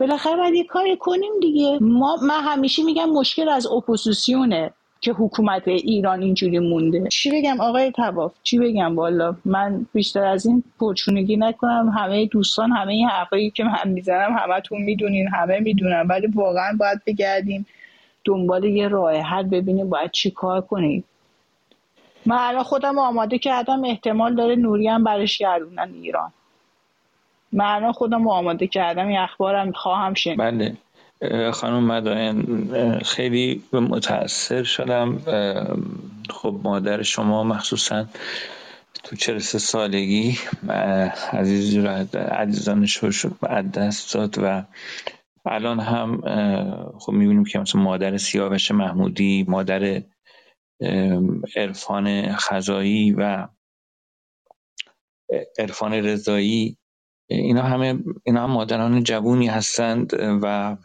بالاخره 0.00 0.36
باید 0.36 0.54
یه 0.54 0.64
کاری 0.64 0.96
کنیم 0.96 1.32
دیگه. 1.40 1.78
ما 1.80 2.16
من 2.22 2.40
همیشه 2.40 2.82
میگم 2.82 3.10
مشکل 3.10 3.48
از 3.48 3.66
اپوزیسیونه. 3.66 4.72
که 5.00 5.12
حکومت 5.12 5.68
ایران 5.68 6.22
اینجوری 6.22 6.58
مونده. 6.58 7.08
چی 7.08 7.30
بگم 7.30 7.60
آقای 7.60 7.90
تواف 7.90 8.32
چی 8.42 8.58
بگم؟ 8.58 8.96
والا 8.96 9.36
من 9.44 9.86
بیشتر 9.94 10.24
از 10.24 10.46
این 10.46 10.64
پرچونگی 10.80 11.36
نکنم. 11.36 11.88
همه 11.88 12.26
دوستان 12.26 12.72
همه 12.72 12.92
این 12.92 13.08
حرفایی 13.08 13.50
که 13.50 13.64
من 13.64 13.88
می‌زنم 13.92 14.36
همتون 14.38 14.82
می‌دونین 14.82 15.28
همه 15.28 15.60
می‌دونن. 15.60 16.06
ولی 16.08 16.26
واقعا 16.26 16.76
باید 16.80 17.00
بگردیم 17.06 17.66
دنبال 18.24 18.64
یه 18.64 18.88
راه 18.88 19.16
حل 19.16 19.42
ببینیم 19.42 19.90
باید 19.90 20.10
چی 20.10 20.30
کار 20.30 20.60
کنیم. 20.60 21.04
من 22.26 22.36
الان 22.38 22.62
خودم 22.62 22.98
آماده 22.98 23.38
کردم 23.38 23.84
احتمال 23.84 24.34
داره 24.34 24.56
نوری 24.56 24.88
هم 24.88 25.04
برش 25.04 25.38
گردونن 25.38 25.90
ایران. 25.94 26.32
من 27.52 27.64
الان 27.64 27.92
خودم 27.92 28.28
آماده 28.28 28.66
کردم 28.66 29.08
این 29.08 29.18
اخبارم 29.18 29.72
خواهم 29.72 30.14
شنید. 30.14 30.38
بله. 30.38 30.76
خانم 31.52 31.84
مدائن 31.86 32.42
خیلی 32.98 33.62
متاثر 33.72 34.62
شدم. 34.62 35.18
خب 36.30 36.60
مادر 36.64 37.02
شما 37.02 37.44
مخصوصا 37.44 38.06
تو 39.04 39.16
43 39.16 39.58
سالگی 39.58 40.38
عزیزانش 42.14 42.96
رو 42.96 43.10
شد 43.10 43.36
دست 43.74 44.14
داد 44.14 44.34
و 44.42 44.64
الان 45.46 45.80
هم 45.80 46.20
خب 46.98 47.12
می‌بینیم 47.12 47.44
که 47.44 47.58
مثلا 47.58 47.82
مادر 47.82 48.16
سیاوش 48.16 48.70
محمودی 48.70 49.44
مادر 49.48 50.02
عرفان 51.56 52.32
خزایی 52.32 53.12
و 53.12 53.48
عرفان 55.58 55.92
رضایی 55.92 56.76
اینا 57.30 57.62
همه 57.62 57.98
اینا 58.24 58.44
هم 58.44 58.50
مادران 58.50 59.02
جوونی 59.02 59.46
هستند 59.46 60.12
و 60.42 60.76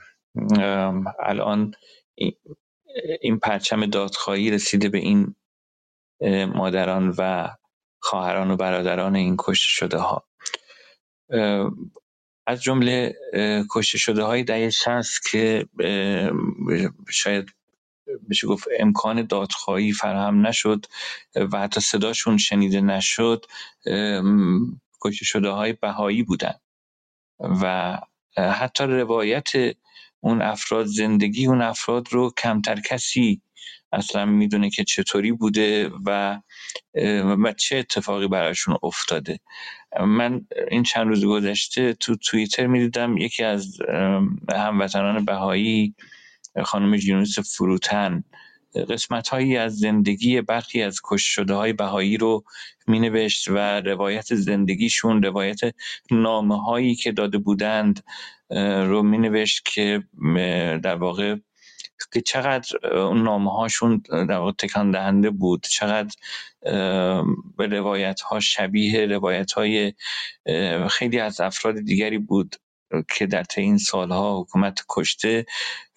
الان 1.19 1.73
این 3.21 3.39
پرچم 3.39 3.85
دادخواهی 3.85 4.51
رسیده 4.51 4.89
به 4.89 4.97
این 4.97 5.35
مادران 6.55 7.15
و 7.17 7.49
خواهران 8.01 8.51
و 8.51 8.57
برادران 8.57 9.15
این 9.15 9.35
کشته 9.39 9.69
شده 9.69 9.97
ها. 9.97 10.27
از 12.47 12.63
جمله 12.63 13.15
کشته 13.71 13.97
شده 13.97 14.23
های 14.23 14.43
دهه 14.43 14.69
شست 14.69 15.31
که 15.31 15.65
شاید 17.11 17.49
بشه 18.29 18.47
گفت 18.47 18.67
امکان 18.79 19.27
دادخواهی 19.27 19.91
فراهم 19.93 20.47
نشد 20.47 20.85
و 21.35 21.59
حتی 21.59 21.81
صداشون 21.81 22.37
شنیده 22.37 22.81
نشد 22.81 23.45
کشته 25.01 25.25
شده 25.25 25.49
های 25.49 25.73
بهایی 25.73 26.23
بودن 26.23 26.55
و 27.39 27.97
حتی 28.37 28.83
روایت 28.83 29.51
اون 30.25 30.41
افراد 30.41 30.85
زندگی 30.85 31.45
اون 31.45 31.61
افراد 31.61 32.07
رو 32.13 32.33
کمتر 32.37 32.79
کسی 32.81 33.41
اصلا 33.91 34.25
می‌دونه 34.25 34.69
که 34.69 34.83
چطوری 34.83 35.31
بوده 35.31 35.91
و 36.05 36.39
و 37.37 37.53
چه 37.53 37.77
اتفاقی 37.77 38.27
براشون 38.27 38.77
افتاده. 38.83 39.39
من 39.99 40.41
این 40.71 40.83
چند 40.83 41.07
روز 41.07 41.25
گذشته 41.25 41.93
تو 41.93 42.15
توییتر 42.15 42.67
می‌دیدم 42.67 43.17
یکی 43.17 43.43
از 43.43 43.77
هموطنان 44.53 45.25
بهایی 45.25 45.95
خانم 46.63 46.97
جینوس 46.97 47.39
فروتن. 47.39 48.23
قسمت 48.89 49.27
هایی 49.27 49.57
از 49.57 49.77
زندگی 49.77 50.41
برخی 50.41 50.81
از 50.81 50.99
کش 51.03 51.23
شده 51.23 51.53
های 51.53 51.73
بهایی 51.73 52.17
رو 52.17 52.43
می 52.87 52.99
نوشت 52.99 53.47
و 53.47 53.57
روایت 53.81 54.35
زندگیشون 54.35 55.23
روایت 55.23 55.59
نامه 56.11 56.63
هایی 56.63 56.95
که 56.95 57.11
داده 57.11 57.37
بودند 57.37 58.03
رو 58.87 59.03
می 59.03 59.17
نوشت 59.17 59.65
که 59.65 60.03
در 60.83 60.95
واقع 60.95 61.35
که 62.13 62.21
چقدر 62.21 62.87
اون 62.87 63.23
نامه 63.23 63.51
هاشون 63.51 64.03
در 64.09 64.37
واقع 64.37 64.51
تکان 64.51 64.91
دهنده 64.91 65.29
بود 65.29 65.67
چقدر 65.71 66.15
به 67.57 67.67
روایت 67.67 68.21
ها 68.21 68.39
شبیه 68.39 69.05
روایت 69.05 69.51
های 69.51 69.93
خیلی 70.89 71.19
از 71.19 71.41
افراد 71.41 71.75
دیگری 71.75 72.17
بود 72.17 72.55
که 73.17 73.25
در 73.27 73.43
طی 73.43 73.61
این 73.61 73.77
سالها 73.77 74.41
حکومت 74.41 74.79
کشته 74.89 75.45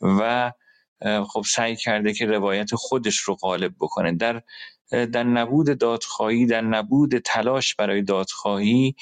و 0.02 0.52
خب 1.00 1.42
سعی 1.46 1.76
کرده 1.76 2.12
که 2.12 2.26
روایت 2.26 2.74
خودش 2.74 3.18
رو 3.18 3.34
غالب 3.34 3.74
بکنه. 3.80 4.12
در 4.12 4.42
در 4.90 5.22
نبود 5.24 5.78
دادخواهی 5.78 6.46
در 6.46 6.60
نبود 6.60 7.18
تلاش 7.18 7.74
برای 7.74 8.02
دادخواهی 8.02 8.94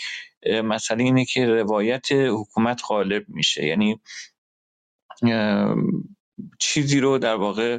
مسئله 0.64 1.04
اینه 1.04 1.24
که 1.24 1.46
روایت 1.46 2.06
حکومت 2.12 2.82
غالب 2.88 3.24
میشه. 3.28 3.66
یعنی 3.66 4.00
چیزی 6.58 7.00
رو 7.00 7.18
در 7.18 7.34
واقع 7.34 7.78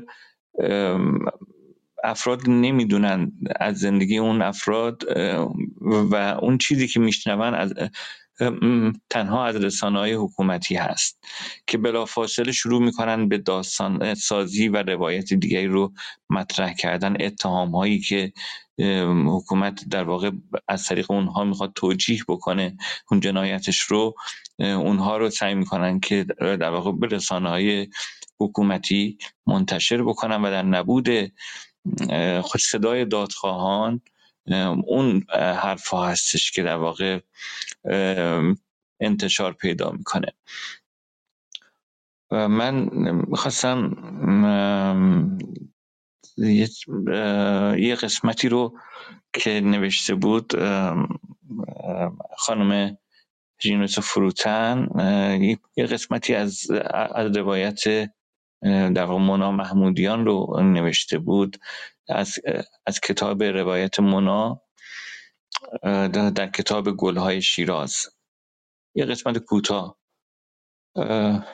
افراد 2.03 2.49
نمی‌دونن 2.49 3.31
از 3.55 3.77
زندگی 3.79 4.17
اون 4.17 4.41
افراد 4.41 5.03
و 5.81 6.15
اون 6.41 6.57
چیزی 6.57 6.87
که 6.87 6.99
میشنون 6.99 7.53
از 7.53 7.73
تنها 9.09 9.45
از 9.45 9.55
رسانه 9.55 9.99
های 9.99 10.13
حکومتی 10.13 10.75
هست 10.75 11.23
که 11.67 11.77
بلافاصله 11.77 12.51
شروع 12.51 12.81
می‌کنن 12.81 13.27
به 13.29 13.37
داستان 13.37 14.15
سازی 14.15 14.67
و 14.67 14.83
روایت 14.83 15.33
دیگری 15.33 15.67
رو 15.67 15.93
مطرح 16.29 16.73
کردن. 16.73 17.17
اتهام 17.19 17.75
هایی 17.75 17.99
که 17.99 18.33
حکومت 19.25 19.89
در 19.89 20.03
واقع 20.03 20.31
از 20.67 20.85
طریق 20.85 21.11
اونها 21.11 21.43
می‌خواد 21.43 21.71
توجیح 21.75 22.23
بکنه 22.27 22.77
اون 23.11 23.19
جنایتش 23.19 23.79
رو 23.79 24.15
اونها 24.59 25.17
رو 25.17 25.29
سعی 25.29 25.55
می‌کنن 25.55 25.99
که 25.99 26.25
در 26.39 26.69
واقع 26.69 26.91
به 26.91 27.07
رسانه 27.07 27.49
های 27.49 27.87
حکومتی 28.39 29.17
منتشر 29.47 30.03
بکنن 30.03 30.41
و 30.41 30.51
در 30.51 30.63
نبود 30.63 31.09
خود 32.41 32.61
صدای 32.61 33.05
دادخواهان 33.05 34.01
اون 34.87 35.25
حرف 35.33 35.93
هستش 35.93 36.51
که 36.51 36.63
در 36.63 36.75
واقع 36.75 37.19
انتشار 38.99 39.53
پیدا 39.53 39.91
می‌کنه. 39.91 40.33
من 42.31 42.89
می‌خواستم 43.27 43.91
یه 47.77 47.95
قسمتی 47.95 48.49
رو 48.49 48.79
که 49.33 49.61
نوشته 49.61 50.15
بود 50.15 50.53
خانم 52.37 52.97
جینوس 53.59 53.99
فروتن 53.99 54.87
یه 55.77 55.85
قسمتی 55.85 56.35
از, 56.35 56.71
از 56.91 57.37
روایت 57.37 58.09
در 58.63 59.03
واقع 59.03 59.21
مونا 59.21 59.51
محمودیان 59.51 60.25
رو 60.25 60.61
نوشته 60.63 61.19
بود. 61.19 61.57
از, 62.09 62.35
از 62.85 62.99
کتاب 62.99 63.43
روایت 63.43 63.99
مونا 63.99 64.61
در 66.35 66.47
کتاب 66.47 66.91
گلهای 66.91 67.41
شیراز. 67.41 68.07
یه 68.95 69.05
قسمت 69.05 69.37
کوتاه. 69.37 69.97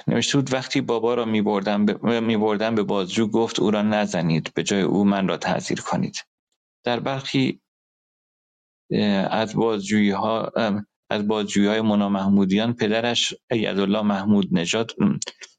نوشته 0.07 0.37
بود 0.37 0.53
وقتی 0.53 0.81
بابا 0.81 1.13
را 1.13 1.25
میبردن 1.25 1.85
به, 1.85 2.19
می 2.19 2.37
به 2.75 2.83
بازجو 2.83 3.27
گفت 3.27 3.59
او 3.59 3.71
را 3.71 3.81
نزنید 3.81 4.51
به 4.53 4.63
جای 4.63 4.81
او 4.81 5.05
من 5.05 5.27
را 5.27 5.37
تعذیر 5.37 5.81
کنید. 5.81 6.15
در 6.83 6.99
برخی 6.99 7.61
از 9.29 9.55
بازجویی 9.55 10.11
ها 10.11 10.51
از 11.13 11.27
بازجویی 11.27 11.67
های 11.67 11.81
مونا 11.81 12.09
محمودیان 12.09 12.73
پدرش 12.73 13.33
یدالله 13.51 14.01
محمود 14.01 14.49
نژاد 14.51 14.91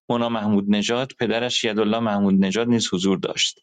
مونا 0.08 0.28
محمود 0.28 0.64
نژاد 0.68 1.12
پدرش 1.20 1.64
یدالله 1.64 1.98
محمود 1.98 2.34
نژاد 2.44 2.68
نیز 2.68 2.88
حضور 2.92 3.18
داشت. 3.18 3.60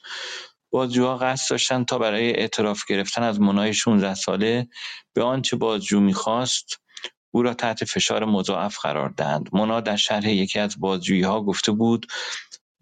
بازجوها 0.71 1.17
قصد 1.17 1.49
داشتند 1.49 1.85
تا 1.85 1.97
برای 1.97 2.29
اعتراف 2.31 2.85
گرفتن 2.89 3.23
از 3.23 3.41
منای 3.41 3.73
16 3.73 4.13
ساله 4.13 4.67
به 5.13 5.23
آنچه 5.23 5.57
بازجو 5.57 5.99
می‌خواست 5.99 6.81
او 7.33 7.43
را 7.43 7.53
تحت 7.53 7.85
فشار 7.85 8.25
مضاعف 8.25 8.79
قرار 8.79 9.09
دهند. 9.09 9.49
منا 9.53 9.81
در 9.81 9.95
شرح 9.95 10.29
یکی 10.29 10.59
از 10.59 10.79
بازجویی 10.79 11.21
ها 11.21 11.41
گفته 11.41 11.71
بود 11.71 12.07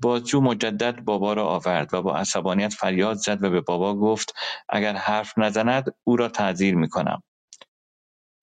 بازجو 0.01 0.41
مجدد 0.41 1.01
بابا 1.01 1.33
را 1.33 1.47
آورد 1.47 1.93
و 1.93 2.01
با 2.01 2.15
عصبانیت 2.17 2.73
فریاد 2.73 3.17
زد 3.17 3.43
و 3.43 3.49
به 3.49 3.61
بابا 3.61 3.95
گفت 3.95 4.33
اگر 4.69 4.93
حرف 4.93 5.37
نزند 5.37 5.95
او 6.03 6.15
را 6.15 6.29
تعذیر 6.29 6.75
می‌کنم 6.75 7.23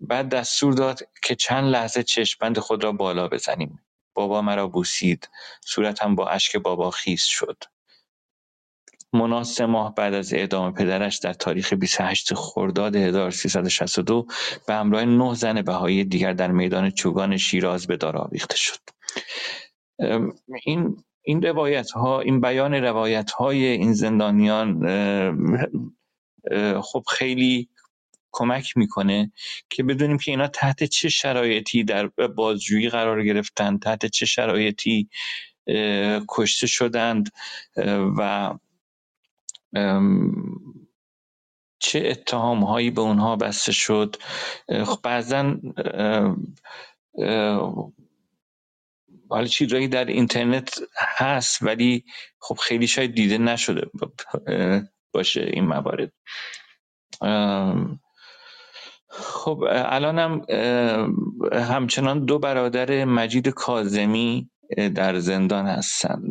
بعد 0.01 0.29
دستور 0.29 0.73
داد 0.75 1.01
که 1.23 1.35
چند 1.35 1.65
لحظه 1.65 2.03
چشمبند 2.03 2.59
خود 2.59 2.85
را 2.85 2.93
بالا 2.93 3.29
بزنیم. 3.29 3.81
بابا 4.15 4.43
مرا 4.43 4.67
بوسید. 4.69 5.29
صورتم 5.65 6.15
با 6.15 6.29
اشک 6.29 6.57
بابا 6.57 6.91
خیس 6.91 7.25
شد. 7.25 7.65
مونا 9.13 9.45
سه 9.45 9.67
ماه 9.67 9.95
بعد 9.95 10.15
از 10.15 10.35
اعدام 10.35 10.75
پدرش 10.75 11.19
در 11.19 11.33
تاریخ 11.33 11.73
28 11.73 12.35
خرداد 12.35 12.97
1362 12.97 14.27
به 14.67 14.75
همراه 14.75 15.05
نه 15.05 15.35
زن 15.35 15.63
بهایی 15.63 16.05
دیگر 16.05 16.33
در 16.33 16.53
میدان 16.53 16.91
چوگان 16.91 17.37
شیراز 17.37 17.87
به 17.87 17.97
دار 17.97 18.17
آویخته 18.17 18.57
شد. 18.57 18.81
این 20.65 21.05
این 21.23 21.43
روایت 21.43 21.91
ها 21.91 22.21
این 22.21 22.41
بیان 22.41 22.75
روایت 22.75 23.31
های 23.31 23.65
این 23.67 23.93
زندانیان 23.93 24.83
خب 26.83 27.05
خیلی 27.09 27.69
کمک 28.37 28.77
می‌کنه 28.77 29.33
که 29.71 29.83
بدونیم 29.83 30.19
که 30.19 30.31
اینا 30.31 30.49
تحت 30.49 30.85
چه 30.85 31.09
شرایطی 31.09 31.85
در 31.85 32.07
بازجویی 32.07 32.89
قرار 32.89 33.25
گرفتن 33.25 33.79
تحت 33.79 34.07
چه 34.07 34.27
شرایطی 34.27 35.09
کشته 36.29 36.67
شدند 36.67 37.31
و 38.19 38.55
چه 41.79 42.03
اتهام 42.07 42.65
هایی 42.65 42.91
به 42.91 43.01
اونها 43.01 43.37
بسته 43.37 43.73
شد. 43.73 44.17
خب 44.85 44.99
بعضا 45.03 45.57
حالا 49.31 49.47
چیزایی 49.47 49.89
در 49.89 50.05
اینترنت 50.05 50.79
هست 50.99 51.63
ولی 51.63 52.05
خب 52.39 52.55
خیلی 52.55 52.87
شاید 52.87 53.15
دیده 53.15 53.39
نشده 53.39 53.91
باشه 55.13 55.51
این 55.53 55.65
موارد. 55.65 56.13
خب 59.09 59.65
الانم 59.71 60.43
همچنان 61.53 62.25
دو 62.25 62.39
برادر 62.39 63.05
مجید 63.05 63.49
کازمی 63.49 64.51
در 64.95 65.19
زندان 65.19 65.67
هستن. 65.67 66.23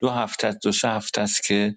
دو 0.00 0.08
هفته 0.08 0.52
دو 0.52 0.72
سه 0.72 0.88
هفته 0.88 1.20
است 1.20 1.42
که 1.44 1.76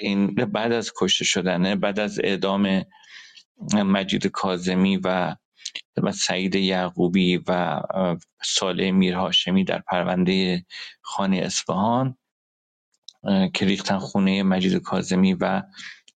این 0.00 0.34
بعد 0.34 0.72
از 0.72 0.92
کشته 1.00 1.24
شدنه 1.24 1.76
بعد 1.76 2.00
از 2.00 2.20
اعدام 2.24 2.84
مجید 3.74 4.26
کازمی 4.26 4.96
و 4.96 5.36
و 6.02 6.12
سعید 6.12 6.54
یعقوبی 6.54 7.42
و 7.48 7.80
ساله 8.44 8.90
میرهاشمی 8.90 9.64
در 9.64 9.78
پرونده 9.78 10.64
خانه 11.02 11.36
اصفهان 11.36 12.18
که 13.54 13.66
ریختن 13.66 13.98
خونه 13.98 14.42
مجید 14.42 14.82
کازمی 14.82 15.34
و 15.34 15.62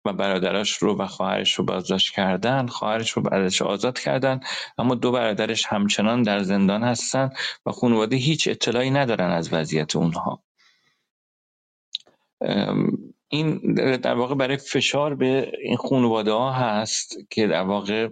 و 0.06 0.14
برادرش 0.14 0.78
رو 0.78 0.97
و 0.97 1.08
خواهرش 1.08 1.54
رو 1.54 1.66
بازداشت 1.66 2.14
کردن 2.16 2.68
خواهرش 2.68 3.12
رو 3.12 3.22
بعدش 3.22 3.62
آزاد 3.62 3.99
کردن 3.99 4.39
اما 4.78 4.95
دو 4.95 5.12
برادرش 5.12 5.66
همچنان 5.66 6.22
در 6.22 6.43
زندان 6.43 6.84
هستن 6.84 7.30
و 7.66 7.72
خانواده 7.72 8.16
هیچ 8.16 8.47
اطلاعی 8.47 8.91
ندارن 8.91 9.32
از 9.32 9.54
وضعیت 9.54 9.95
اونها. 9.95 10.43
این 13.28 13.74
در 13.97 14.16
واقع 14.16 14.36
برای 14.36 14.58
فشار 14.58 15.16
به 15.16 15.51
این 15.62 15.78
خانواده 15.78 16.32
ها 16.32 16.51
هست 16.51 17.18
که 17.30 17.47
در 17.47 17.62
واقع 17.64 18.10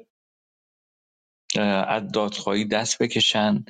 از 1.87 2.11
دادخواهی 2.11 2.65
دست 2.65 3.03
بکشن 3.03 3.65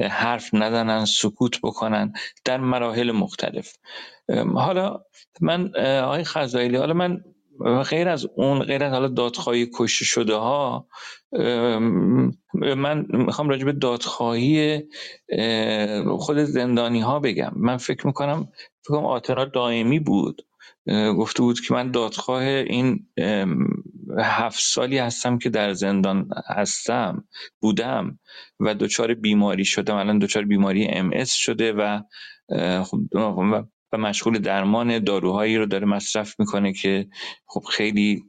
حرف 0.00 0.50
ندانن 0.52 1.04
سکوت 1.04 1.60
بکنن 1.62 2.12
در 2.44 2.60
مراحل 2.60 3.12
مختلف. 3.12 3.76
حالا 4.54 5.04
من 5.40 5.76
آقای 5.76 6.24
خزایلی 6.24 6.76
حالا 6.76 6.94
من 6.94 7.24
غیر 7.62 8.08
از 8.08 8.26
اون 8.36 8.58
غیر 8.58 8.84
از 8.84 8.92
حالا 8.92 9.08
دادخواهی 9.08 9.70
کشته 9.74 10.04
شده 10.04 10.34
ها 10.34 10.86
من 12.76 13.06
می‌خوام 13.08 13.48
راجع 13.48 13.64
به 13.64 13.72
دادخواهی 13.72 14.82
خود 16.18 16.38
زندانی 16.38 17.00
ها 17.00 17.20
بگم. 17.20 17.52
من 17.56 17.76
فکر 17.76 18.06
می‌کنم 18.06 18.48
فکر 18.82 18.94
کنم 18.94 19.06
آترا 19.06 19.44
دائمی 19.44 19.98
بود. 19.98 20.42
گفته 21.18 21.42
بود 21.42 21.60
که 21.60 21.74
من 21.74 21.90
دادخواه 21.90 22.42
این 22.42 23.06
هفت 24.18 24.60
سالی 24.60 24.98
هستم 24.98 25.38
که 25.38 25.50
در 25.50 25.72
زندان 25.72 26.28
هستم 26.46 27.24
بودم 27.60 28.18
و 28.60 28.74
دچار 28.74 29.14
بیماری 29.14 29.64
شدم. 29.64 29.96
الان 29.96 30.18
دچار 30.18 30.44
بیماری 30.44 30.88
ام 30.88 31.24
شده 31.24 31.72
و 31.72 32.00
خب 32.84 32.98
و 33.92 33.98
مشغول 33.98 34.38
درمان 34.38 35.04
داروهایی 35.04 35.56
رو 35.56 35.66
داره 35.66 35.86
مصرف 35.86 36.34
می‌کنه 36.40 36.72
که 36.72 37.06
خب 37.46 37.62
خیلی 37.70 38.24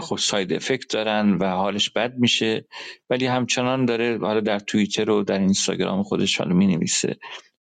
خب 0.00 0.16
ساید 0.16 0.52
افکت 0.52 0.92
دارن 0.92 1.32
و 1.34 1.44
حالش 1.44 1.90
بد 1.90 2.14
میشه. 2.18 2.66
ولی 3.10 3.26
همچنان 3.26 3.84
داره 3.84 4.18
حالا 4.18 4.40
در 4.40 4.58
توییتر 4.58 5.10
و 5.10 5.22
در 5.22 5.38
اینستاگرام 5.38 6.02
خودش 6.02 6.36
حالا 6.36 6.54
می 6.54 6.66
نویسه 6.66 7.16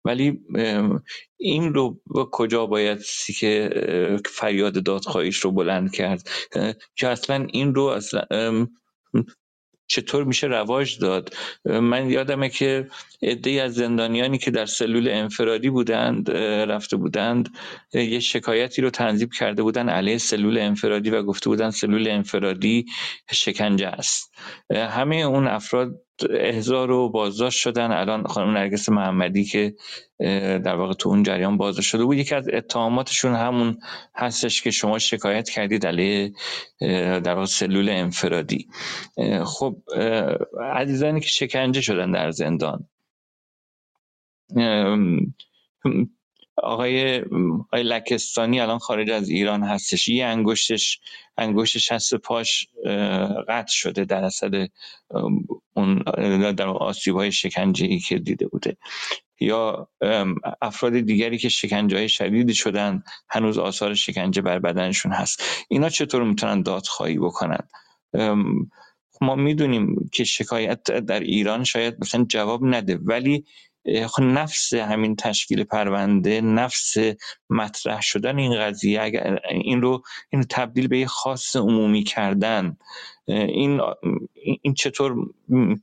ولی 0.05 0.39
این 1.37 1.73
رو 1.73 2.01
کجا 2.31 2.65
باید 2.65 2.99
که 3.39 3.69
فریاد 4.25 4.83
دادخواهیش 4.83 5.37
رو 5.37 5.51
بلند 5.51 5.91
کرد؟ 5.91 6.29
که 6.95 7.07
اصلا 7.07 7.47
این 7.51 7.75
رو 7.75 7.83
اصلا 7.83 8.21
چطور 9.87 10.23
میشه 10.23 10.47
رواج 10.47 10.99
داد؟ 10.99 11.33
من 11.65 12.09
یادمه 12.09 12.49
که 12.49 12.87
عده 13.21 13.51
از 13.51 13.73
زندانیانی 13.73 14.37
که 14.37 14.51
در 14.51 14.65
سلول 14.65 15.09
انفرادی 15.09 15.69
بودند 15.69 16.31
رفته 16.71 16.97
بودند 16.97 17.49
یه 17.93 18.19
شکایتی 18.19 18.81
رو 18.81 18.89
تنظیم 18.89 19.29
کرده 19.29 19.63
بودن 19.63 19.89
علیه 19.89 20.17
سلول 20.17 20.57
انفرادی 20.57 21.09
و 21.09 21.23
گفته 21.23 21.49
بودن 21.49 21.69
سلول 21.69 22.07
انفرادی 22.07 22.85
شکنجه 23.31 23.87
است. 23.87 24.33
همه 24.71 25.15
اون 25.15 25.47
افراد 25.47 26.04
احضار 26.29 26.91
و 26.91 27.09
بازداشت 27.09 27.59
شدن. 27.59 27.91
الان 27.91 28.23
خانم 28.23 28.57
نرگس 28.57 28.89
محمدی 28.89 29.43
که 29.43 29.75
در 30.65 30.75
واقع 30.75 30.93
تو 30.93 31.09
اون 31.09 31.23
جریان 31.23 31.57
بازداشت 31.57 31.89
شده 31.89 32.05
بود 32.05 32.17
یکی 32.17 32.35
از 32.35 32.49
اتهاماتشون 32.53 33.35
همون 33.35 33.77
هستش 34.15 34.61
که 34.61 34.71
شما 34.71 34.99
شکایت 34.99 35.49
کردید 35.49 35.85
علیه 35.85 36.33
در 37.19 37.33
واقع 37.33 37.45
سلول 37.45 37.89
انفرادی. 37.89 38.67
خب 39.45 39.75
عزیزانی 40.73 41.19
که 41.19 41.27
شکنجه 41.27 41.81
شدن 41.81 42.11
در 42.11 42.31
زندان. 42.31 42.87
آقای 46.57 47.21
آقای 47.21 47.83
لکستانی 47.83 48.59
الان 48.59 48.79
خارج 48.79 49.09
از 49.09 49.29
ایران 49.29 49.63
هستش. 49.63 50.07
یه 50.07 50.25
انگشتش 50.25 50.99
انگشت 51.37 51.77
شست 51.77 52.15
پاش 52.15 52.67
قطع 53.47 53.71
شده 53.71 54.05
در 54.05 54.23
اثر 54.23 54.67
اون 55.73 56.03
در 56.51 56.67
آسیب 56.67 57.15
های 57.15 57.31
شکنجه 57.31 57.85
ای 57.85 57.99
که 57.99 58.19
دیده 58.19 58.47
بوده. 58.47 58.77
یا 59.39 59.89
افراد 60.61 60.99
دیگری 60.99 61.37
که 61.37 61.49
شکنجه 61.49 61.97
های 61.97 62.09
شدیدی 62.09 62.53
شدن 62.53 63.03
هنوز 63.29 63.57
آثار 63.57 63.93
شکنجه 63.93 64.41
بر 64.41 64.59
بدنشون 64.59 65.11
هست. 65.11 65.65
اینا 65.69 65.89
چطور 65.89 66.23
می‌تونن 66.23 66.61
دادخواهی 66.61 67.17
بکنن؟ 67.17 67.67
ما 69.21 69.35
می‌دونیم 69.35 70.09
که 70.13 70.23
شکایت 70.23 70.83
در 70.83 71.19
ایران 71.19 71.63
شاید 71.63 71.95
مثلا 71.99 72.25
جواب 72.29 72.65
نده 72.65 72.97
ولی 72.97 73.45
نفس 74.21 74.73
همین 74.73 75.15
تشکیل 75.15 75.63
پرونده 75.63 76.41
نفس 76.41 76.95
مطرح 77.49 78.01
شدن 78.01 78.37
این 78.37 78.59
قضیه 78.59 79.01
اگر 79.01 79.39
این 79.49 79.81
رو 79.81 80.03
این 80.29 80.43
تبدیل 80.49 80.87
به 80.87 80.99
یه 80.99 81.07
خاص 81.07 81.55
عمومی 81.55 82.03
کردن 82.03 82.77
این 83.25 83.81
این 84.61 84.73
چطور 84.73 85.15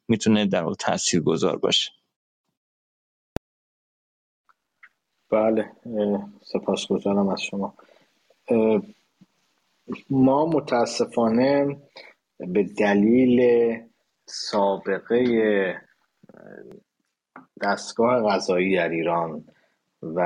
می‌تونه 0.09 0.46
در 0.46 0.72
تأثیر 0.78 1.20
گذار 1.20 1.57
باشه؟ 1.57 1.90
بله 5.30 5.70
سپاسگزارم 6.42 7.28
از 7.28 7.42
شما. 7.42 7.74
ما 10.11 10.46
متاسفانه 10.46 11.76
به 12.38 12.62
دلیل 12.62 13.40
سابقه 14.26 15.82
دستگاه 17.62 18.22
غذایی 18.22 18.76
در 18.76 18.89
ایران 18.89 19.45
و 20.03 20.20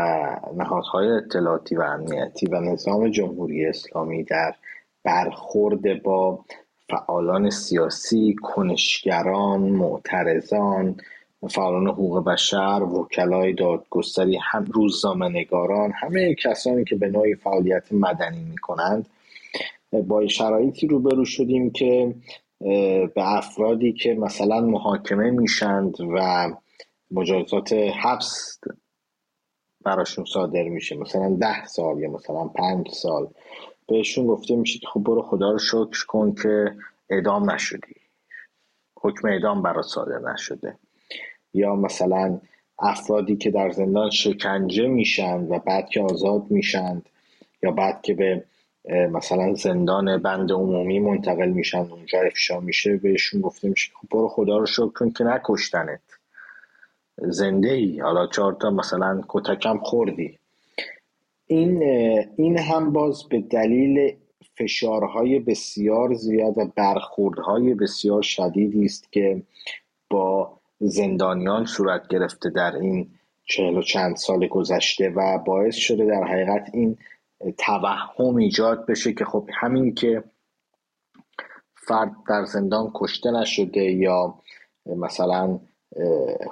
نهادهای 0.57 1.09
اطلاعاتی 1.09 1.76
و 1.76 1.82
امنیتی 1.82 2.46
و 2.46 2.61
نظام 2.61 3.09
جمهوری 3.09 3.66
اسلامی 3.66 4.24
در 4.24 4.54
برخورد 5.04 6.02
با 6.02 6.44
فعالان 6.88 7.50
سیاسی، 7.50 8.34
کنشگران، 8.42 9.61
معترضان، 9.61 10.96
فعالان 11.50 11.86
حقوق 11.86 12.24
بشر، 12.24 12.82
وکلای 12.82 13.52
دادگستری، 13.52 14.38
هم 14.42 14.64
روزنامه 14.64 15.28
نگاران، 15.28 15.92
همه 15.92 16.34
کسانی 16.34 16.84
که 16.84 16.96
به 16.96 17.09
نوعی 17.09 17.34
فعالیت 17.34 17.92
مدنی 17.92 18.44
می 18.44 18.59
کنند 18.59 19.07
با 20.07 20.26
شرایطی 20.26 20.86
روبرو 20.86 21.24
شدیم 21.24 21.70
که 21.70 22.14
به 23.14 23.36
افرادی 23.36 23.92
که 23.92 24.14
مثلا 24.14 24.61
محاکمه 24.61 25.30
میشند 25.30 26.00
و 26.00 26.48
مجازات 27.16 27.72
حبس 27.72 28.58
براشون 29.84 30.24
صادر 30.24 30.62
میشه. 30.62 30.96
مثلا 30.96 31.36
ده 31.40 31.66
سال 31.66 32.00
یا 32.00 32.10
مثلا 32.10 32.48
پنج 32.48 32.88
سال. 32.90 33.28
بهشون 33.88 34.26
گفته 34.26 34.56
میشه 34.56 34.78
خب 34.92 35.00
برو 35.00 35.22
خدا 35.22 35.50
رو 35.50 35.58
شکر 35.58 36.06
کن 36.08 36.34
که 36.34 36.76
اعدام 37.10 37.50
نشدی. 37.50 37.94
حکم 39.00 39.28
اعدام 39.28 39.62
برات 39.62 39.84
صادر 39.84 40.18
نشده. 40.32 40.78
یا 41.54 41.74
مثلا 41.74 42.40
افرادی 42.78 43.36
که 43.36 43.50
در 43.50 43.70
زندان 43.70 44.10
شکنجه 44.10 44.86
میشن 44.86 45.40
و 45.40 45.58
بعد 45.58 45.88
که 45.88 46.02
آزاد 46.02 46.50
میشند 46.50 47.08
یا 47.62 47.70
بعد 47.70 48.02
که 48.02 48.14
به 48.14 48.44
مثلا 48.88 49.54
زندان 49.54 50.22
بند 50.22 50.52
عمومی 50.52 50.98
منتقل 50.98 51.48
میشن 51.48 51.78
اونجا 51.78 52.20
افشا 52.20 52.60
میشه 52.60 52.96
بهشون 52.96 53.40
گفته 53.40 53.68
میشه 53.68 53.92
خب 53.94 54.08
برو 54.10 54.28
خدا 54.28 54.58
رو 54.58 54.66
شکر 54.66 54.88
کن 54.88 55.10
که 55.10 55.24
نکشتنت. 55.24 56.15
زنده 57.18 57.72
ای 57.72 58.00
حالا 58.00 58.26
چهار 58.26 58.52
تا 58.60 58.70
مثلا 58.70 59.22
کتکم 59.28 59.78
خوردی. 59.78 60.38
این 61.46 61.82
این 62.36 62.58
هم 62.58 62.92
باز 62.92 63.28
به 63.28 63.40
دلیل 63.40 64.16
فشارهای 64.58 65.38
بسیار 65.38 66.14
زیاد 66.14 66.58
و 66.58 66.72
برخوردهای 66.76 67.74
بسیار 67.74 68.22
شدیدی 68.22 68.84
است 68.84 69.12
که 69.12 69.42
با 70.10 70.60
زندانیان 70.78 71.64
صورت 71.64 72.08
گرفته 72.08 72.50
در 72.50 72.76
این 72.76 73.10
چهل 73.44 73.76
و 73.76 73.82
چند 73.82 74.16
سال 74.16 74.46
گذشته 74.46 75.08
و 75.08 75.38
باعث 75.38 75.74
شده 75.74 76.06
در 76.06 76.24
حقیقت 76.24 76.70
این 76.72 76.98
توهم 77.58 78.36
ایجاد 78.36 78.86
بشه 78.86 79.12
که 79.12 79.24
خب 79.24 79.48
همین 79.54 79.94
که 79.94 80.24
فرد 81.74 82.12
در 82.28 82.44
زندان 82.44 82.90
کشته 82.94 83.30
نشده 83.30 83.84
یا 83.84 84.34
مثلا 84.86 85.60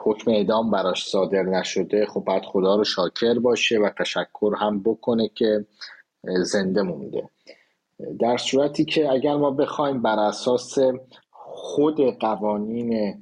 حکم 0.05 0.31
اعدام 0.31 0.71
براش 0.71 1.09
صادر 1.09 1.43
نشده 1.43 2.07
خب 2.07 2.21
باید 2.21 2.43
خدا 2.45 2.77
رو 2.77 2.85
شاکر 2.85 3.39
باشه 3.39 3.79
و 3.79 3.91
تشکر 3.99 4.55
هم 4.59 4.83
بکنه 4.83 5.29
که 5.29 5.65
زنده 6.43 6.83
مونده. 6.83 7.29
در 8.21 8.37
صورتی 8.37 8.85
که 8.85 9.13
اگر 9.13 9.37
ما 9.37 9.51
بخوایم 9.51 10.03
بر 10.03 10.19
اساس 10.19 10.79
خود 11.31 12.19
قوانین 12.19 13.15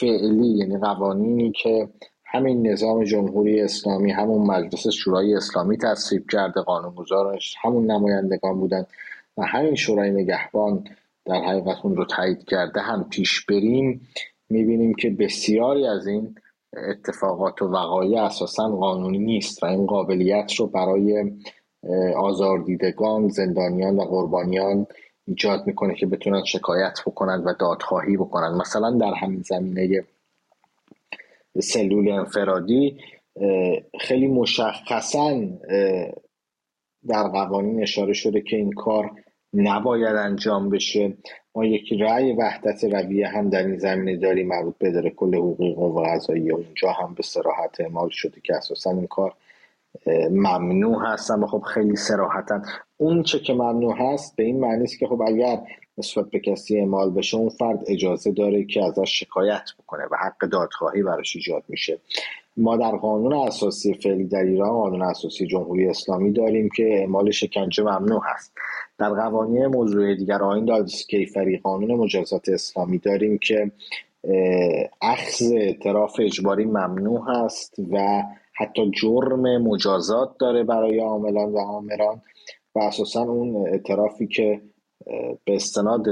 فعلی 0.00 0.48
یعنی 0.48 0.78
قوانینی 0.78 1.52
که 1.52 1.88
همین 2.24 2.66
نظام 2.66 3.04
جمهوری 3.04 3.60
اسلامی 3.60 4.12
همون 4.12 4.46
مجلس 4.46 4.88
شورای 4.88 5.34
اسلامی 5.34 5.76
تصویب 5.76 6.30
کرده 6.30 6.60
قانونگذارش 6.60 7.54
همون 7.62 7.90
نمایندگان 7.90 8.60
بودن 8.60 8.86
و 9.36 9.42
همین 9.42 9.74
شورای 9.74 10.10
نگهبان 10.10 10.84
در 11.24 11.34
حقیقت 11.34 11.76
اون 11.84 11.96
رو 11.96 12.04
تایید 12.04 12.44
کرده 12.44 12.80
هم 12.80 13.08
پیش 13.08 13.44
بریم 13.46 14.08
می‌بینیم 14.50 14.94
که 14.94 15.10
بسیاری 15.10 15.86
از 15.86 16.06
این 16.06 16.34
اتفاقات 16.90 17.62
و 17.62 17.64
وقایع 17.64 18.22
اساسا 18.22 18.68
قانونی 18.68 19.18
نیست 19.18 19.62
و 19.62 19.66
این 19.66 19.86
قابلیت 19.86 20.52
رو 20.54 20.66
برای 20.66 21.32
آزاردیدگان 22.16 23.28
زندانیان 23.28 23.96
و 23.96 24.04
قربانیان 24.04 24.86
ایجاد 25.26 25.66
می‌کنه 25.66 25.94
که 25.94 26.06
بتونن 26.06 26.44
شکایت 26.44 26.98
بکنن 27.06 27.44
و 27.44 27.54
دادخواهی 27.60 28.16
بکنن. 28.16 28.56
مثلا 28.60 28.90
در 28.90 29.14
همین 29.14 29.42
زمینه 29.42 30.04
سلول 31.60 32.10
انفرادی 32.10 32.98
خیلی 34.00 34.26
مشخصا 34.26 35.40
در 37.08 37.28
قوانین 37.28 37.82
اشاره 37.82 38.12
شده 38.12 38.40
که 38.40 38.56
این 38.56 38.72
کار 38.72 39.10
نباید 39.54 40.16
انجام 40.16 40.70
بشه. 40.70 41.16
ما 41.58 41.64
یک 41.64 41.92
رأی 41.92 42.32
وحدت 42.32 42.84
رویه 42.84 43.28
هم 43.28 43.48
در 43.48 43.66
این 43.66 43.78
زمینه 43.78 44.16
داریم 44.16 44.48
مربوط 44.48 44.74
به 44.78 44.90
داره 44.90 45.10
کل 45.10 45.34
حقوق 45.34 45.78
و 45.78 46.02
قضایی. 46.02 46.50
و 46.50 46.54
اونجا 46.54 46.92
هم 46.92 47.14
به 47.14 47.22
سراحت 47.22 47.80
اعمال 47.80 48.08
شده 48.08 48.40
که 48.40 48.56
اساسا 48.56 48.90
این 48.90 49.06
کار 49.06 49.32
ممنوع 50.30 51.02
هستن 51.06 51.40
و 51.40 51.46
خب 51.46 51.62
خیلی 51.62 51.96
سراحتا 51.96 52.62
اون 52.96 53.22
چه 53.22 53.38
که 53.38 53.52
ممنوع 53.52 53.94
هست 53.98 54.36
به 54.36 54.42
این 54.42 54.60
معنی 54.60 54.84
است 54.84 54.98
که 54.98 55.06
خب 55.06 55.22
اگر 55.26 55.60
نسبت 55.98 56.30
به 56.30 56.40
کسی 56.40 56.78
اعمال 56.78 57.10
بشه 57.10 57.36
اون 57.36 57.48
فرد 57.48 57.84
اجازه 57.86 58.32
داره 58.32 58.64
که 58.64 58.84
ازش 58.84 59.20
شکایت 59.20 59.64
بکنه 59.78 60.04
و 60.04 60.16
حق 60.16 60.48
دادخواهی 60.48 61.02
براش 61.02 61.36
ایجاد 61.36 61.64
میشه. 61.68 61.98
ما 62.56 62.76
در 62.76 62.96
قانون 62.96 63.32
اساسی 63.32 63.94
فعلی 63.94 64.24
در 64.24 64.42
ایران 64.42 64.70
قانون 64.70 65.02
اساسی 65.02 65.46
جمهوری 65.46 65.88
اسلامی 65.88 66.32
داریم 66.32 66.68
که 66.76 66.98
اعمال 66.98 67.30
شکنجه 67.30 67.82
ممنوع 67.82 68.22
هست. 68.24 68.52
در 68.98 69.10
قوانین 69.10 69.66
موضوع 69.66 70.14
دیگر 70.14 70.42
آین 70.42 70.64
دادرس 70.64 71.06
کیفری 71.06 71.58
قانون 71.58 71.90
مجازات 71.90 72.48
اسلامی 72.48 72.98
داریم 72.98 73.38
که 73.38 73.70
اخذ 75.02 75.42
اعتراف 75.52 76.20
اجباری 76.20 76.64
ممنوع 76.64 77.24
هست 77.28 77.74
و 77.92 78.22
حتی 78.54 78.90
جرم 78.90 79.62
مجازات 79.62 80.38
داره 80.38 80.64
برای 80.64 81.00
عاملان 81.00 81.52
و 81.52 81.58
آمران 81.58 82.22
و 82.74 82.78
اساسا 82.78 83.22
اون 83.22 83.68
اعترافی 83.68 84.26
که 84.26 84.60
به 85.44 85.54
استناد 85.54 86.04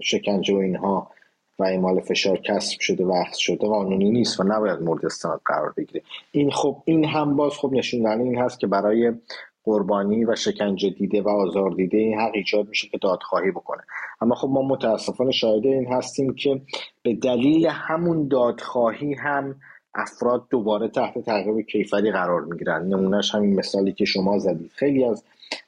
شکنجه 0.00 0.54
و 0.54 0.58
اینها 0.58 1.10
و 1.58 1.64
اعمال 1.64 2.00
فشار 2.00 2.36
کسب 2.36 2.80
شده 2.80 3.04
و 3.04 3.12
اخذ 3.12 3.36
شده 3.36 3.66
قانونی 3.66 4.10
نیست 4.10 4.40
و 4.40 4.44
نباید 4.44 4.80
مورد 4.80 5.06
استناد 5.06 5.40
قرار 5.44 5.74
بگیره. 5.76 6.02
این 6.32 6.50
خب 6.50 6.82
این 6.84 7.04
هم 7.04 7.36
باز 7.36 7.52
خب 7.52 7.72
نشون 7.72 8.06
این 8.06 8.38
هست 8.38 8.60
که 8.60 8.66
برای 8.66 9.12
قربانی 9.68 10.24
و 10.24 10.36
شکنجه 10.36 10.90
دیده 10.90 11.22
و 11.22 11.28
آزار 11.28 11.70
دیده 11.70 11.98
این 11.98 12.20
حق 12.20 12.30
ایجاد 12.34 12.68
میشه 12.68 12.88
که 12.88 12.98
دادخواهی 12.98 13.50
بکنه. 13.50 13.82
اما 14.20 14.34
خب 14.34 14.48
ما 14.48 14.62
متاسفانه 14.62 15.32
شاهد 15.32 15.66
این 15.66 15.92
هستیم 15.92 16.34
که 16.34 16.60
به 17.02 17.14
دلیل 17.14 17.66
همون 17.66 18.28
دادخواهی 18.28 19.14
هم 19.14 19.54
افراد 19.94 20.46
دوباره 20.50 20.88
تحت 20.88 21.18
تعقیب 21.18 21.60
کیفری 21.60 22.10
قرار 22.10 22.40
می‌گیرن. 22.40 22.86
نمونهش 22.86 23.34
همین 23.34 23.56
مثالی 23.56 23.92
که 23.92 24.04
شما 24.04 24.38
زدید. 24.38 24.70
خیلی 24.74 25.04
از 25.04 25.24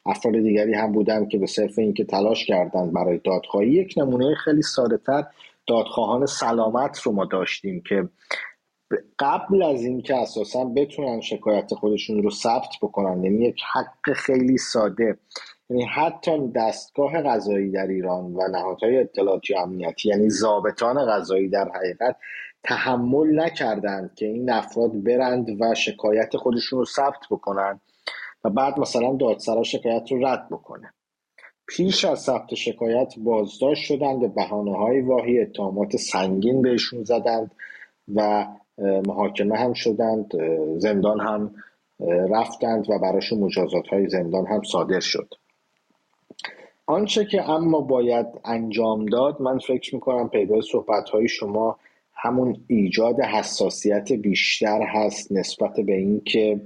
افراد 0.06 0.34
دیگری 0.34 0.74
هم 0.74 0.92
بودن 0.92 1.28
که 1.28 1.38
به 1.38 1.46
صرف 1.46 1.78
اینکه 1.78 2.04
تلاش 2.04 2.46
کردن 2.46 2.90
برای 2.90 3.20
دادخواهی 3.24 3.70
یک 3.70 3.94
نمونه 3.96 4.34
خیلی 4.34 4.62
ساده 4.62 4.96
تر 4.96 5.24
دادخواهان 5.66 6.26
سلامت 6.26 7.00
رو 7.00 7.12
ما 7.12 7.24
داشتیم 7.24 7.82
که 7.88 8.08
قبل 9.18 9.62
از 9.62 9.82
اینکه 9.82 10.16
اساسا 10.16 10.64
بتونن 10.64 11.20
شکایت 11.20 11.74
خودشون 11.74 12.22
رو 12.22 12.30
ثبت 12.30 12.70
بکنن 12.82 13.24
یعنی 13.24 13.44
یک 13.44 13.62
حق 13.72 14.12
خیلی 14.12 14.58
ساده 14.58 15.18
یعنی 15.70 15.84
حتی 15.84 16.48
دستگاه 16.48 17.22
غذایی 17.22 17.70
در 17.70 17.86
ایران 17.86 18.34
و 18.34 18.48
نهادهای 18.52 18.98
اطلاعاتی 18.98 19.54
امنیتی 19.54 20.08
یعنی 20.08 20.30
ضابطان 20.30 21.06
غذایی 21.06 21.48
در 21.48 21.68
حقیقت 21.74 22.16
تحمل 22.64 23.40
نکردند 23.40 24.14
که 24.14 24.26
این 24.26 24.50
افراد 24.50 25.02
برند 25.02 25.60
و 25.60 25.74
شکایت 25.74 26.36
خودشون 26.36 26.78
رو 26.78 26.84
ثبت 26.84 27.20
بکنن 27.30 27.80
و 28.44 28.50
بعد 28.50 28.78
مثلا 28.78 29.16
دادسرا 29.16 29.62
شکایت 29.62 30.12
رو 30.12 30.26
رد 30.26 30.48
بکنه. 30.50 30.94
پیش 31.66 32.04
از 32.04 32.20
ثبت 32.20 32.54
شکایت 32.54 33.14
بازداشت 33.18 33.84
شدند 33.84 34.20
به 34.20 34.28
بحانه 34.28 34.76
های 34.76 35.00
واهی 35.00 35.40
اتهامات 35.40 35.96
سنگین 35.96 36.62
بهشون 36.62 37.04
زدند 37.04 37.54
و 38.14 38.46
محاکمه 38.80 39.58
هم 39.58 39.72
شدند 39.72 40.32
زندان 40.78 41.20
هم 41.20 41.54
رفتند 42.30 42.90
و 42.90 42.98
براشون 42.98 43.38
مجازات 43.38 43.88
های 43.88 44.08
زندان 44.08 44.46
هم 44.46 44.62
صادر 44.62 45.00
شد. 45.00 45.34
آنچه 46.86 47.24
که 47.24 47.50
اما 47.50 47.80
باید 47.80 48.26
انجام 48.44 49.06
داد 49.06 49.42
من 49.42 49.58
فکر 49.58 49.94
می‌کنم 49.94 50.28
پیدا 50.28 50.60
صحبت 50.60 51.08
های 51.08 51.28
شما 51.28 51.76
همون 52.14 52.56
ایجاد 52.66 53.20
حساسیت 53.20 54.12
بیشتر 54.12 54.82
هست 54.82 55.32
نسبت 55.32 55.80
به 55.80 55.96
اینکه 55.96 56.60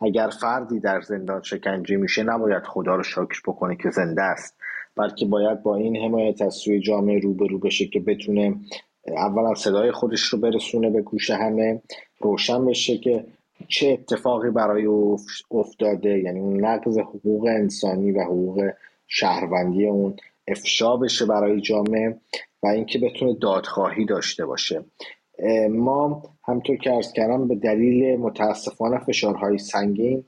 اگر 0.00 0.30
فردی 0.40 0.80
در 0.80 1.00
زندان 1.00 1.42
شکنجه 1.42 1.96
میشه 1.96 2.22
نباید 2.22 2.62
خدا 2.62 2.94
رو 2.94 3.02
شاکر 3.02 3.40
بکنه 3.46 3.76
که 3.76 3.90
زنده 3.90 4.22
است 4.22 4.56
بلکه 4.96 5.26
باید 5.26 5.62
با 5.62 5.76
این 5.76 5.96
حمایت 5.96 6.42
از 6.42 6.54
سوی 6.54 6.80
جامعه 6.80 7.18
روبرو 7.18 7.58
بشه 7.58 7.86
که 7.86 8.00
بتونه 8.00 8.54
اولا 9.08 9.54
صدای 9.54 9.92
خودش 9.92 10.24
رو 10.24 10.38
برسونه 10.38 10.90
به 10.90 11.02
گوش 11.02 11.30
همه 11.30 11.82
روشن 12.18 12.64
بشه 12.64 12.98
که 12.98 13.24
چه 13.68 13.88
اتفاقی 13.88 14.50
برای 14.50 14.86
افتاده 15.50 16.18
یعنی 16.18 16.40
اون 16.40 16.64
نقض 16.64 16.98
حقوق 16.98 17.44
انسانی 17.44 18.12
و 18.12 18.22
حقوق 18.22 18.70
شهروندی 19.06 19.86
اون 19.86 20.16
افشا 20.48 20.96
بشه 20.96 21.26
برای 21.26 21.60
جامعه 21.60 22.20
و 22.62 22.66
اینکه 22.66 22.98
بتونه 22.98 23.34
دادخواهی 23.34 24.04
داشته 24.04 24.46
باشه. 24.46 24.84
ما 25.70 26.22
همطور 26.44 26.76
که 26.76 26.92
ارز 26.92 27.12
کردم 27.12 27.48
به 27.48 27.54
دلیل 27.54 28.16
متاسفانه 28.16 28.98
فشارهای 28.98 29.58
سنگین 29.58 30.24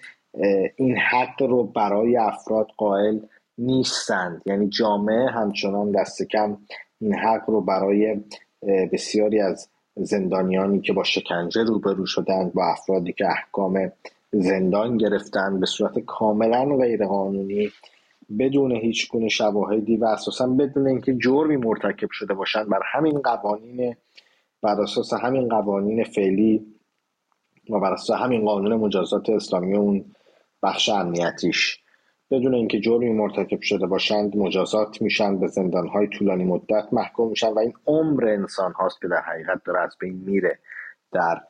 این 0.76 0.96
حق 0.96 1.42
رو 1.42 1.64
برای 1.64 2.16
افراد 2.16 2.66
قائل 2.76 3.18
نیستند. 3.58 4.42
یعنی 4.46 4.68
جامعه 4.68 5.30
همچنان 5.30 5.90
دست 5.90 6.22
کم 6.22 6.58
این 7.00 7.14
حق 7.14 7.50
رو 7.50 7.60
برای 7.60 8.20
بسیاری 8.92 9.40
از 9.40 9.68
زندانیانی 9.96 10.80
که 10.80 10.92
با 10.92 11.04
شکنجه 11.04 11.62
روبرو 11.62 12.06
شدند 12.06 12.52
با 12.52 12.66
افرادی 12.66 13.12
که 13.12 13.26
احکام 13.26 13.92
زندان 14.32 14.96
گرفتند 14.96 15.60
به 15.60 15.66
صورت 15.66 15.98
کاملا 15.98 16.76
غیرقانونی 16.76 17.70
بدون 18.38 18.72
هیچ 18.72 19.10
گونه 19.10 19.28
شواهدی 19.28 19.96
و 19.96 20.04
اساسا 20.04 20.46
بدون 20.46 20.88
اینکه 20.88 21.14
جرمی 21.14 21.56
مرتکب 21.56 22.08
شده 22.12 22.34
باشند 22.34 22.68
بر 22.68 22.80
همین 22.92 23.20
قوانین 23.22 23.96
بر 24.62 24.80
اساس 24.80 25.14
همین 25.14 25.48
قوانین 25.48 26.04
فعلی 26.04 26.66
و 27.70 27.80
بر 27.80 27.92
اساس 27.92 28.18
همین 28.20 28.44
قانون 28.44 28.74
مجازات 28.76 29.30
اسلامی 29.30 29.76
اون 29.76 30.04
بخش 30.62 30.88
امنیتیش. 30.88 31.81
بدون 32.32 32.54
اینکه 32.54 32.80
جرمی 32.80 33.12
مرتکب 33.12 33.60
شده 33.60 33.86
باشند 33.86 34.36
مجازات 34.36 35.02
میشن 35.02 35.38
به 35.38 35.46
زندانهای 35.46 36.06
طولانی 36.06 36.44
مدت 36.44 36.92
محکوم 36.92 37.28
میشن 37.28 37.48
و 37.48 37.58
این 37.58 37.72
عمر 37.86 38.28
انسان 38.28 38.72
هاست 38.72 39.00
که 39.00 39.08
در 39.08 39.20
حقیقت 39.20 39.64
داره 39.64 39.80
از 39.80 39.96
بین 40.00 40.22
میره 40.26 40.58
در 41.12 41.40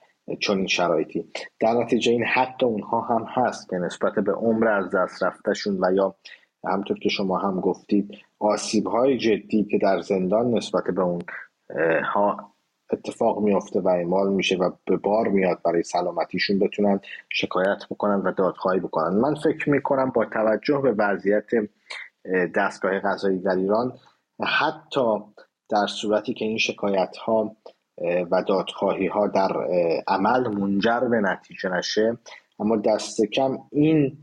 چنین 0.40 0.66
شرایطی. 0.66 1.24
در 1.60 1.72
نتیجه 1.72 2.12
این 2.12 2.24
حق 2.24 2.64
اونها 2.64 3.00
هم 3.00 3.24
هست 3.28 3.68
که 3.70 3.76
نسبت 3.76 4.12
به 4.14 4.32
عمر 4.32 4.68
از 4.68 4.90
دست 4.94 5.22
رفتهشون 5.22 5.78
و 5.80 5.92
یا 5.94 6.14
همطور 6.64 6.98
که 6.98 7.08
شما 7.08 7.38
هم 7.38 7.60
گفتید 7.60 8.10
آسیب 8.38 8.86
های 8.86 9.18
جدی 9.18 9.64
که 9.64 9.78
در 9.78 10.00
زندان 10.00 10.54
نسبت 10.54 10.84
به 10.94 11.02
اون 11.02 11.22
ها 12.14 12.51
اتفاق 12.93 13.38
میافته 13.38 13.80
و 13.80 13.88
اعمال 13.88 14.32
میشه 14.32 14.57
و 14.57 14.70
به 14.84 14.97
بار 14.97 15.28
میاد 15.28 15.59
برای 15.64 15.82
سلامتیشون 15.82 16.59
بتونن 16.59 17.01
شکایت 17.28 17.78
بکنن 17.90 18.14
و 18.14 18.32
دادخواهی 18.32 18.80
بکنن. 18.80 19.16
من 19.16 19.34
فکر 19.34 19.70
می‌کنم 19.70 20.11
با 20.11 20.24
توجه 20.24 20.78
به 20.78 20.93
وضعیت 20.93 21.51
دستگاه 22.55 22.99
قضایی 22.99 23.38
در 23.38 23.57
ایران 23.57 23.93
حتی 24.43 25.18
در 25.68 25.86
صورتی 25.86 26.34
که 26.34 26.45
این 26.45 26.59
شکایت 26.59 27.16
ها 27.16 27.57
و 28.30 28.43
دادخواهی 28.49 29.07
ها 29.07 29.26
در 29.26 29.53
عمل 30.09 30.49
منجر 30.49 31.01
به 31.01 31.20
نتیجه 31.20 31.68
نشه 31.68 32.18
اما 32.59 32.76
دست 32.76 33.24
کم 33.24 33.59
این 33.72 34.18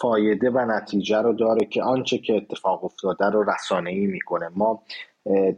فایده 0.00 0.50
و 0.50 0.58
نتیجه 0.58 1.18
رو 1.18 1.32
داره 1.32 1.66
که 1.66 1.82
آنچه 1.82 2.18
که 2.18 2.36
اتفاق 2.36 2.84
افتاده 2.84 3.24
رو 3.24 3.50
رسانه 3.50 3.90
ای 3.90 4.06
می‌کنه. 4.06 4.48
ما 4.56 4.82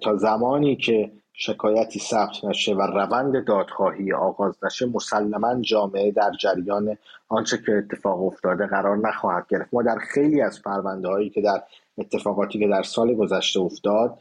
تا 0.00 0.16
زمانی 0.16 0.76
که 0.76 1.12
شکایتی 1.36 1.98
ثبت 1.98 2.44
نشه 2.44 2.74
و 2.74 2.80
روند 2.82 3.44
دادخواهی 3.44 4.12
آغاز 4.12 4.64
نشه 4.64 4.86
مسلما 4.86 5.60
جامعه 5.60 6.10
در 6.10 6.30
جریان 6.40 6.96
آنچه 7.28 7.58
که 7.66 7.72
اتفاق 7.72 8.22
افتاده 8.22 8.66
قرار 8.66 8.96
نخواهد 8.96 9.46
گرفت. 9.48 9.74
ما 9.74 9.82
در 9.82 9.98
خیلی 9.98 10.42
از 10.42 10.62
پرونده 10.62 11.08
هایی 11.08 11.30
که 11.30 11.40
در 11.40 11.62
اتفاقاتی 11.98 12.58
که 12.58 12.68
در 12.68 12.82
سال 12.82 13.14
گذشته 13.14 13.60
افتاد 13.60 14.18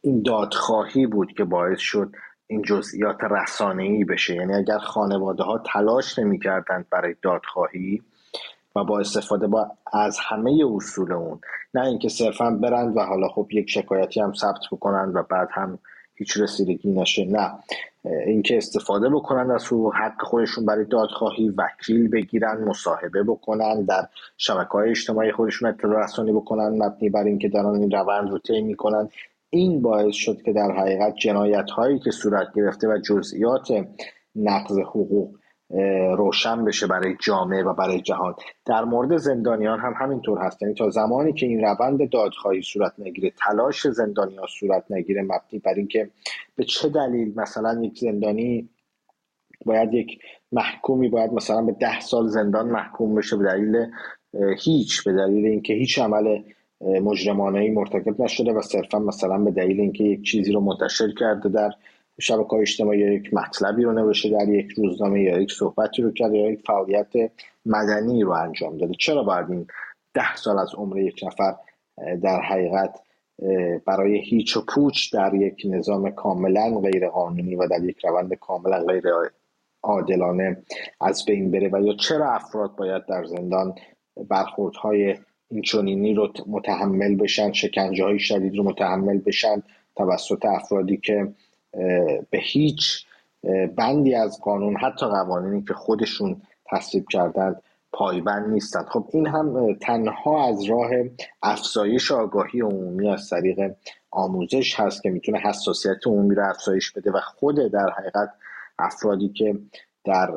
این 0.00 0.22
دادخواهی 0.22 1.06
بود 1.06 1.32
که 1.32 1.44
باعث 1.44 1.78
شد 1.78 2.12
این 2.46 2.62
جزئیات 2.62 3.16
ای 3.78 4.04
بشه. 4.04 4.34
یعنی 4.34 4.54
اگر 4.54 4.78
خانواده 4.78 5.42
ها 5.42 5.58
تلاش 5.58 6.18
نمی‌کردند 6.18 6.86
برای 6.90 7.14
دادخواهی 7.22 8.02
و 8.76 8.84
با 8.84 9.00
استفاده 9.00 9.46
با 9.46 9.70
از 9.92 10.18
همه 10.20 10.64
اصول 10.74 11.12
اون. 11.12 11.40
نه 11.74 11.86
اینکه 11.86 12.08
صرفا 12.08 12.50
برند 12.50 12.96
و 12.96 13.00
حالا 13.00 13.28
خب 13.28 13.46
یک 13.50 13.70
شکایتی 13.70 14.20
هم 14.20 14.32
ثبت 14.32 14.60
بکنند 14.72 15.16
و 15.16 15.22
بعد 15.22 15.48
هم 15.52 15.78
هیچ 16.14 16.36
رسیدگی 16.36 16.92
نشه. 16.92 17.24
نه. 17.24 17.52
اینکه 18.26 18.56
استفاده 18.56 19.08
بکنند 19.08 19.50
از 19.50 19.66
حق 19.94 20.22
خودشون 20.22 20.66
برای 20.66 20.84
دادخواهی 20.84 21.48
وکیل 21.48 22.08
بگیرن 22.08 22.64
مصاحبه 22.64 23.22
بکنن 23.22 23.82
در 23.82 24.06
شبکه 24.36 24.70
های 24.70 24.90
اجتماعی 24.90 25.32
خودشون 25.32 25.68
اطلاع 25.68 26.04
رسانی 26.04 26.32
بکنن 26.32 26.82
مبنی 26.82 27.10
بر 27.10 27.24
اینکه 27.24 27.48
دارن 27.48 27.80
این 27.80 27.90
روند 27.90 28.30
رو 28.30 28.38
طی 28.38 28.62
می‌کنن. 28.62 29.08
این 29.50 29.82
باعث 29.82 30.14
شد 30.14 30.42
که 30.42 30.52
در 30.52 30.70
حقیقت 30.70 31.14
جنایت 31.14 31.70
هایی 31.70 31.98
که 31.98 32.10
صورت 32.10 32.46
گرفته 32.54 32.88
و 32.88 32.98
جزئیات 32.98 33.68
نقض 34.36 34.78
حقوق 34.78 35.34
روشن 36.16 36.64
بشه 36.64 36.86
برای 36.86 37.16
جامعه 37.20 37.62
و 37.62 37.74
برای 37.74 38.00
جهان. 38.00 38.34
در 38.64 38.84
مورد 38.84 39.16
زندانیان 39.16 39.80
هم 39.80 39.94
همینطور 39.96 40.38
هست. 40.38 40.62
یعنی 40.62 40.74
تا 40.74 40.90
زمانی 40.90 41.32
که 41.32 41.46
این 41.46 41.60
روند 41.60 42.10
دادخواهی 42.10 42.62
صورت 42.62 42.92
نگیره 42.98 43.32
تلاش 43.44 43.86
زندانیان 43.88 44.46
صورت 44.60 44.84
نگیره 44.90 45.22
مبنی 45.22 45.58
بر 45.64 45.74
اینکه 45.74 46.10
به 46.56 46.64
چه 46.64 46.88
دلیل 46.88 47.32
مثلا 47.36 47.84
یک 47.84 47.98
زندانی 47.98 48.68
باید 49.64 49.94
یک 49.94 50.18
محکومی 50.52 51.08
باید 51.08 51.32
مثلا 51.32 51.62
به 51.62 51.72
ده 51.72 52.00
سال 52.00 52.28
زندان 52.28 52.68
محکوم 52.68 53.14
بشه 53.14 53.36
به 53.36 53.44
دلیل 53.44 53.86
هیچ 54.58 55.04
به 55.04 55.12
دلیل 55.12 55.46
اینکه 55.46 55.74
هیچ 55.74 55.98
عمل 55.98 56.42
مجرمانه 56.80 57.58
ای 57.58 57.70
مرتکب 57.70 58.22
نشده 58.22 58.52
و 58.52 58.62
صرفا 58.62 58.98
مثلا 58.98 59.38
به 59.38 59.50
دلیل 59.50 59.80
اینکه 59.80 60.04
یک 60.04 60.22
چیزی 60.22 60.52
رو 60.52 60.60
منتشر 60.60 61.14
کرده 61.18 61.48
در 61.48 61.70
شبکه 62.20 62.48
های 62.48 62.60
اجتماعی 62.60 62.98
یک 62.98 63.34
مطلبی 63.34 63.82
رو 63.82 63.92
نوشته 63.92 64.28
در 64.28 64.48
یک 64.48 64.72
روزنامه 64.76 65.22
یا 65.22 65.38
یک 65.38 65.52
صحبتی 65.52 66.02
رو 66.02 66.10
کرده 66.10 66.38
یا 66.38 66.50
یک 66.50 66.62
فعالیت 66.66 67.12
مدنی 67.66 68.22
رو 68.22 68.30
انجام 68.30 68.78
داده. 68.78 68.94
چرا 68.98 69.22
باید 69.22 69.50
این 69.50 69.66
ده 70.14 70.36
سال 70.36 70.58
از 70.58 70.74
عمر 70.74 70.98
یک 70.98 71.20
نفر 71.26 71.54
در 72.22 72.40
حقیقت 72.40 73.00
برای 73.86 74.18
هیچ 74.18 74.56
و 74.56 74.64
پوچ 74.68 75.14
در 75.14 75.34
یک 75.34 75.62
نظام 75.64 76.10
کاملا 76.10 76.80
غیر 76.80 77.08
قانونی 77.08 77.56
و 77.56 77.66
در 77.66 77.84
یک 77.84 78.04
روند 78.04 78.34
کاملا 78.34 78.84
غیر 78.84 79.04
عادلانه 79.82 80.62
از 81.00 81.24
بین 81.24 81.50
بره 81.50 81.70
و 81.72 81.82
یا 81.82 81.94
چرا 81.94 82.32
افراد 82.32 82.76
باید 82.76 83.06
در 83.06 83.24
زندان 83.24 83.74
برخوردهای 84.28 85.16
این 85.50 85.62
چونینی 85.62 86.14
رو 86.14 86.32
متحمل 86.46 87.14
بشن 87.14 87.52
شکنجه 87.52 88.04
های 88.04 88.18
شدید 88.18 88.56
رو 88.56 88.64
متحمل 88.64 89.18
بشن 89.18 89.62
توسط 89.96 90.44
افرادی 90.44 90.96
که 90.96 91.34
به 92.30 92.38
هیچ 92.38 93.06
بندی 93.76 94.14
از 94.14 94.40
قانون 94.42 94.76
حتی 94.76 95.06
قوانینی 95.06 95.62
که 95.62 95.74
خودشون 95.74 96.42
تصویب 96.66 97.04
کردند 97.10 97.62
پایبند 97.92 98.52
نیستند 98.52 98.86
خب 98.86 99.08
این 99.12 99.26
هم 99.26 99.74
تنها 99.74 100.48
از 100.48 100.64
راه 100.64 100.90
افزایش 101.42 102.12
آگاهی 102.12 102.60
عمومی 102.60 103.08
از 103.08 103.30
طریق 103.30 103.74
آموزش 104.10 104.80
هست 104.80 105.02
که 105.02 105.10
می‌تونه 105.10 105.38
حساسیت 105.38 106.06
عمومی 106.06 106.34
رو 106.34 106.48
افزایش 106.48 106.92
بده 106.92 107.10
و 107.10 107.20
خود 107.20 107.56
در 107.56 107.90
حقیقت 107.98 108.30
افرادی 108.78 109.28
که 109.28 109.58
در 110.04 110.30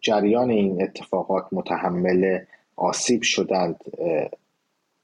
جریان 0.00 0.50
این 0.50 0.82
اتفاقات 0.82 1.44
متحمل 1.52 2.38
آسیب 2.76 3.22
شدند 3.22 3.76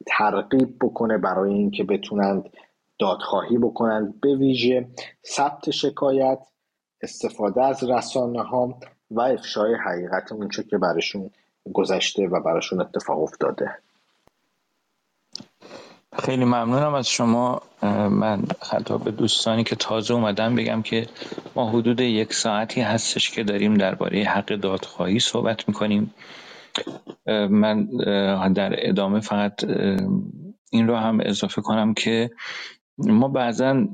ترغیب 0.07 0.77
بکنه 0.81 1.19
برای 1.19 1.55
اینکه 1.55 1.85
بتونند 1.85 2.51
دادخواهی 2.99 3.59
بکنند 3.59 4.21
به 4.21 4.37
ویژه 4.37 4.89
ثبت 5.27 5.71
شکایت 5.71 6.39
استفاده 7.03 7.65
از 7.65 7.85
رسانه 7.85 8.43
ها 8.43 8.79
و 9.11 9.21
افشای 9.21 9.75
حقیقت 9.75 10.33
اونچه 10.33 10.63
که 10.63 10.79
براشون 10.79 11.31
گذشته 11.73 12.29
و 12.29 12.41
براشون 12.41 12.81
اتفاق 12.81 13.23
افتاده. 13.23 13.71
خیلی 16.19 16.45
ممنونم 16.45 16.95
از 16.95 17.09
شما. 17.09 17.63
من 18.11 18.43
حتی 18.71 18.99
به 18.99 19.11
دوستانی 19.11 19.65
که 19.65 19.77
تازه 19.77 20.15
اومدن 20.15 20.55
بگم 20.55 20.83
که 20.83 21.07
ما 21.57 21.71
حدود 21.71 22.01
یک 22.01 22.33
ساعتی 22.33 22.81
هستش 22.81 23.31
که 23.31 23.45
داریم 23.45 23.75
درباره 23.75 24.25
حق 24.25 24.55
دادخواهی 24.55 25.19
صحبت 25.19 25.69
می‌کنیم. 25.69 26.15
من 27.51 27.87
در 28.55 28.89
ادامه 28.89 29.21
فقط 29.21 29.65
این 30.71 30.89
رو 30.89 30.97
هم 30.97 31.21
اضافه 31.23 31.63
کنم 31.63 31.95
که 31.95 32.31
ما 32.99 33.29
بعضا 33.29 33.87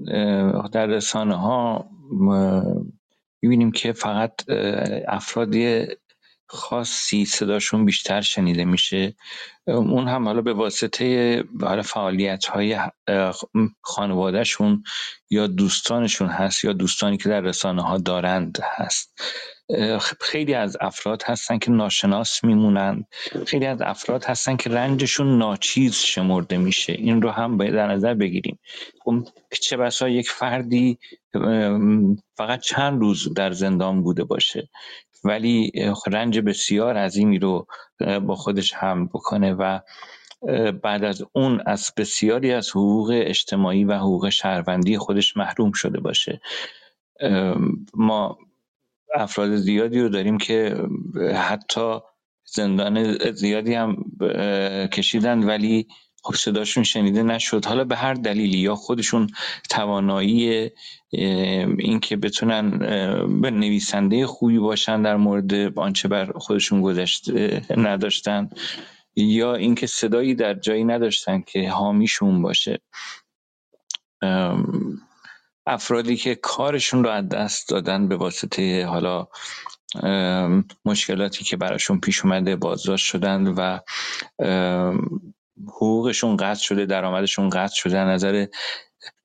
در 0.72 0.86
رسانه 0.86 1.34
ها 1.34 1.90
می‌بینیم 3.42 3.72
که 3.72 3.92
فقط 3.92 4.50
افرادی 5.08 5.86
خاصی 6.46 7.24
صداشون 7.24 7.84
بیشتر 7.84 8.20
شنیده 8.20 8.64
میشه. 8.64 9.14
اون 9.66 10.08
هم 10.08 10.24
حالا 10.24 10.42
به 10.42 10.52
واسطه 10.52 11.44
حالا 11.60 11.82
فعالیت 11.82 12.44
های 12.44 12.78
خانوادهشون 13.80 14.82
یا 15.30 15.46
دوستانشون 15.46 16.28
هست 16.28 16.64
یا 16.64 16.72
دوستانی 16.72 17.16
که 17.16 17.28
در 17.28 17.40
رسانه 17.40 17.82
ها 17.82 17.98
دارند 17.98 18.58
هست. 18.62 19.20
خیلی 20.20 20.54
از 20.54 20.76
افراد 20.80 21.22
هستن 21.26 21.58
که 21.58 21.70
ناشناس 21.70 22.44
میمونند. 22.44 23.06
خیلی 23.46 23.66
از 23.66 23.82
افراد 23.82 24.24
هستن 24.24 24.56
که 24.56 24.70
رنجشون 24.70 25.38
ناچیز 25.38 25.94
شمرده 25.94 26.56
میشه. 26.56 26.92
این 26.92 27.22
رو 27.22 27.30
هم 27.30 27.56
باید 27.56 27.74
در 27.74 27.86
نظر 27.86 28.14
بگیریم. 28.14 28.58
خب 29.04 29.14
چه 29.60 29.76
بسا 29.76 30.08
یک 30.08 30.30
فردی 30.30 30.98
فقط 32.36 32.60
چند 32.60 33.00
روز 33.00 33.34
در 33.34 33.52
زندان 33.52 34.02
بوده 34.02 34.24
باشه 34.24 34.68
ولی 35.24 35.72
رنج 36.06 36.40
بسیار 36.40 36.96
عظیمی 36.96 37.38
رو 37.38 37.66
با 38.22 38.34
خودش 38.34 38.72
هم 38.74 39.06
بکنه 39.06 39.52
و 39.52 39.78
بعد 40.82 41.04
از 41.04 41.22
اون 41.32 41.62
از 41.66 41.92
بسیاری 41.96 42.52
از 42.52 42.70
حقوق 42.70 43.10
اجتماعی 43.14 43.84
و 43.84 43.94
حقوق 43.94 44.28
شهروندی 44.28 44.98
خودش 44.98 45.36
محروم 45.36 45.72
شده 45.72 46.00
باشه. 46.00 46.40
ما 47.94 48.38
افراد 49.16 49.56
زیادی 49.56 50.00
رو 50.00 50.08
داریم 50.08 50.38
که 50.38 50.76
حتی 51.34 51.98
زندان 52.44 53.18
زیادی 53.32 53.74
هم 53.74 53.96
کشیدن 54.92 55.38
ولی 55.38 55.86
خب 56.22 56.34
صداشون 56.34 56.84
شنیده 56.84 57.22
نشد. 57.22 57.64
حالا 57.64 57.84
به 57.84 57.96
هر 57.96 58.14
دلیلی 58.14 58.58
یا 58.58 58.74
خودشون 58.74 59.26
توانایی 59.70 60.70
این 61.78 62.00
که 62.00 62.16
بتونن 62.16 62.78
به 63.40 63.50
نویسنده 63.50 64.26
خوبی 64.26 64.58
باشن 64.58 65.02
در 65.02 65.16
مورد 65.16 65.78
آنچه 65.78 66.08
بر 66.08 66.32
خودشون 66.32 66.82
گذشته 66.82 67.62
نداشتن 67.76 68.50
یا 69.16 69.54
اینکه 69.54 69.86
صدایی 69.86 70.34
در 70.34 70.54
جایی 70.54 70.84
نداشتن 70.84 71.40
که 71.40 71.70
حامیشون 71.70 72.42
باشه. 72.42 72.78
افرادی 75.70 76.16
که 76.16 76.34
کارشون 76.34 77.04
رو 77.04 77.10
از 77.10 77.28
دست 77.28 77.68
دادن 77.68 78.08
به 78.08 78.16
واسطه 78.16 78.86
حالا 78.86 79.26
مشکلاتی 80.84 81.44
که 81.44 81.56
براشون 81.56 82.00
پیش 82.00 82.24
اومده 82.24 82.56
بازداشت 82.56 83.06
شدن 83.06 83.46
و 83.46 83.78
حقوقشون 85.66 86.36
قطع 86.36 86.62
شده 86.62 86.86
درآمدشون 86.86 87.50
قطع 87.50 87.74
شده 87.74 87.98
نظر 87.98 88.46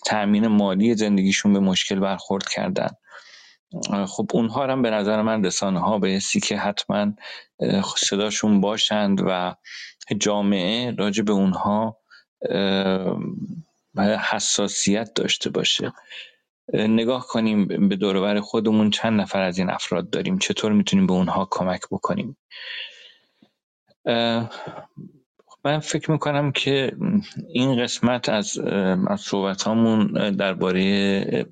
تأمین 0.05 0.47
مالی 0.47 0.95
زندگیشون 0.95 1.53
به 1.53 1.59
مشکل 1.59 1.99
برخورد 1.99 2.49
کردن. 2.49 2.89
خب 4.07 4.29
اونها 4.33 4.67
هم 4.67 4.81
به 4.81 4.89
نظر 4.89 5.21
من 5.21 5.45
رسانه 5.45 5.79
ها 5.79 5.99
بایستی 5.99 6.39
که 6.39 6.57
حتما 6.57 7.13
صداشون 7.97 8.61
باشند 8.61 9.21
و 9.27 9.55
جامعه 10.17 10.91
راجع 10.91 11.23
به 11.23 11.33
اونها 11.33 11.97
حساسیت 14.31 15.13
داشته 15.13 15.49
باشه. 15.49 15.93
نگاه 16.73 17.27
کنیم 17.27 17.87
به 17.89 17.95
دورور 17.95 18.39
خودمون 18.39 18.89
چند 18.89 19.21
نفر 19.21 19.41
از 19.41 19.57
این 19.57 19.69
افراد 19.69 20.09
داریم. 20.09 20.37
چطور 20.37 20.71
می‌تونیم 20.71 21.07
به 21.07 21.13
اونها 21.13 21.47
کمک 21.51 21.81
بکنیم؟ 21.91 22.37
من 25.65 25.79
فکر 25.79 26.11
می‌کنم 26.11 26.51
که 26.51 26.91
این 27.49 27.83
قسمت 27.83 28.29
از, 28.29 28.57
از 29.07 29.21
صحبت 29.21 29.63
هامون 29.63 30.31
درباره 30.31 31.45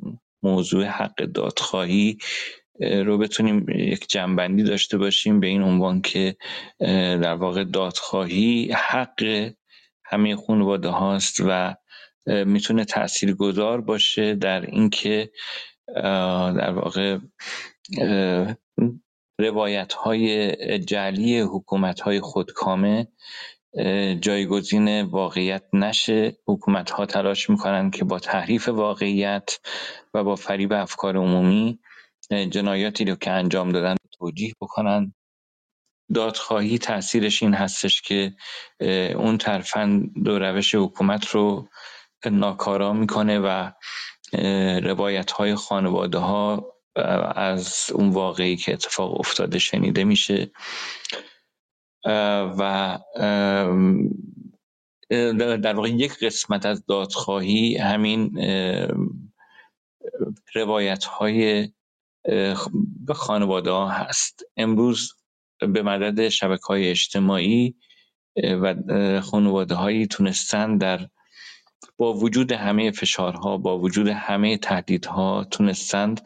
موضوع 0.43 0.85
حق 0.85 1.15
دادخواهی 1.15 2.17
رو 2.79 3.17
بتونیم 3.17 3.65
یک 3.69 4.07
جنبندی 4.09 4.63
داشته 4.63 4.97
باشیم 4.97 5.39
به 5.39 5.47
این 5.47 5.61
عنوان 5.61 6.01
که 6.01 6.35
در 7.23 7.33
واقع 7.33 7.63
دادخواهی 7.63 8.71
حق 8.71 9.51
همه 10.05 10.35
خانواده 10.35 10.89
هاست 10.89 11.39
و 11.47 11.75
می‌تونه 12.25 12.85
تأثیر 12.85 13.35
گذار 13.35 13.81
باشه 13.81 14.35
در 14.35 14.61
اینکه 14.65 15.31
در 16.55 16.71
واقع 16.71 17.17
روایت 19.39 19.93
های 19.93 20.55
جعلی 20.79 21.39
حکومت 21.39 21.99
های 21.99 22.19
خودکامه 22.19 23.07
جایگزین 24.21 25.01
واقعیت 25.01 25.63
نشه. 25.73 26.37
حکومت 26.47 26.89
ها 26.89 27.05
تلاش 27.05 27.49
می‌کنن 27.49 27.91
که 27.91 28.05
با 28.05 28.19
تحریف 28.19 28.69
واقعیت 28.69 29.59
و 30.13 30.23
با 30.23 30.35
فریب 30.35 30.73
افکار 30.73 31.17
عمومی 31.17 31.79
جنایاتی 32.49 33.05
رو 33.05 33.15
که 33.15 33.31
انجام 33.31 33.71
دادن 33.71 33.95
توجیه 34.19 34.53
بکنن. 34.61 35.13
دادخواهی 36.13 36.77
تاثیرش 36.77 37.43
این 37.43 37.53
هستش 37.53 38.01
که 38.01 38.35
اون 39.15 39.37
ترفند 39.37 40.27
و 40.27 40.39
روش 40.39 40.75
حکومت 40.75 41.27
رو 41.27 41.67
ناکارا 42.29 42.93
می‌کنه 42.93 43.39
و 43.39 43.71
روایت 44.83 45.31
های 45.31 45.55
خانواده 45.55 46.17
ها 46.17 46.73
از 47.35 47.85
اون 47.93 48.09
واقعی 48.09 48.57
که 48.57 48.73
اتفاق 48.73 49.19
افتاده 49.19 49.59
شنیده 49.59 50.03
میشه. 50.03 50.51
و 52.57 52.99
در 55.63 55.73
واقع 55.73 55.89
یک 55.89 56.19
قسمت 56.19 56.65
از 56.65 56.85
دادخواهی 56.85 57.77
همین 57.77 58.31
روایت 60.55 61.03
های 61.03 61.69
خانواده 63.15 63.71
ها 63.71 63.89
هست. 63.89 64.43
امروز 64.57 65.13
به 65.59 65.81
مدد 65.81 66.29
شبکه 66.29 66.63
های 66.67 66.89
اجتماعی 66.89 67.75
و 68.43 68.75
خانواده 69.21 69.75
هایی 69.75 70.07
تونستن 70.07 70.77
در 70.77 71.07
با 71.97 72.13
وجود 72.13 72.51
همه 72.51 72.91
فشارها 72.91 73.57
با 73.57 73.79
وجود 73.79 74.07
همه 74.07 74.57
تهدیدها 74.57 75.43
تونستند 75.51 76.21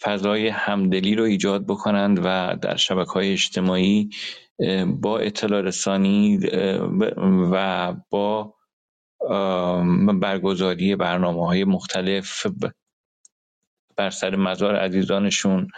فضای 0.00 0.48
همدلی 0.48 1.14
رو 1.14 1.24
ایجاد 1.24 1.66
بکنند 1.66 2.20
و 2.24 2.56
در 2.62 2.76
شبکه 2.76 3.10
های 3.10 3.32
اجتماعی 3.32 4.10
با 4.86 5.18
اطلاع 5.18 5.60
رسانی 5.60 6.38
و 7.52 7.94
با 8.10 8.54
برگزاری 10.20 10.96
برنامه 10.96 11.46
های 11.46 11.64
مختلف 11.64 12.46
بر 13.96 14.10
سر 14.10 14.36
مزار 14.36 14.76
عزیزانشون 14.76 15.68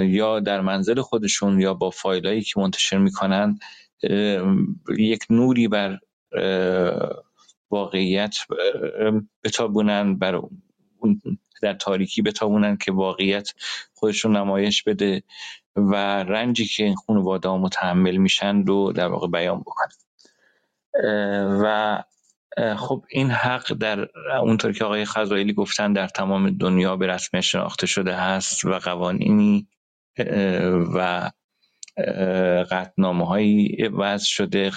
یا 0.00 0.40
در 0.40 0.60
منزل 0.60 1.00
خودشون 1.00 1.60
یا 1.60 1.74
با 1.74 1.90
فایلایی 1.90 2.42
که 2.42 2.60
منتشر 2.60 2.98
می‌کنن 2.98 3.58
یک 4.98 5.26
نوری 5.30 5.68
بر 5.68 5.98
واقعیت 7.70 8.36
بتابونن 9.44 10.18
بر 10.18 10.40
در 11.62 11.74
تاریکی 11.74 12.22
بتابونن 12.22 12.76
که 12.76 12.92
واقعیت 12.92 13.52
خودشون 13.94 14.36
نمایش 14.36 14.82
بده 14.82 15.22
و 15.76 15.94
رنجی 16.22 16.66
که 16.66 16.84
این 16.84 16.94
خانواده 16.94 17.48
ها 17.48 17.58
متحمل 17.58 18.16
میشن 18.16 18.62
رو 18.62 18.92
در 18.92 19.06
واقع 19.08 19.28
بیان 19.28 19.60
بکنن. 19.60 19.88
و 21.62 22.02
خب 22.76 23.04
این 23.10 23.30
حق 23.30 23.72
در 23.72 24.08
اونطور 24.40 24.72
که 24.72 24.84
آقای 24.84 25.04
خزایلی 25.04 25.52
گفتن 25.52 25.92
در 25.92 26.08
تمام 26.08 26.50
دنیا 26.50 26.96
به 26.96 27.06
رسم 27.06 27.40
شناخته 27.40 27.86
شده 27.86 28.14
هست 28.16 28.64
و 28.64 28.78
قوانینی 28.78 29.68
و 30.94 31.30
قطنامه 32.70 33.26
هایی 33.26 33.88
وضع 33.88 34.26
شده 34.26 34.70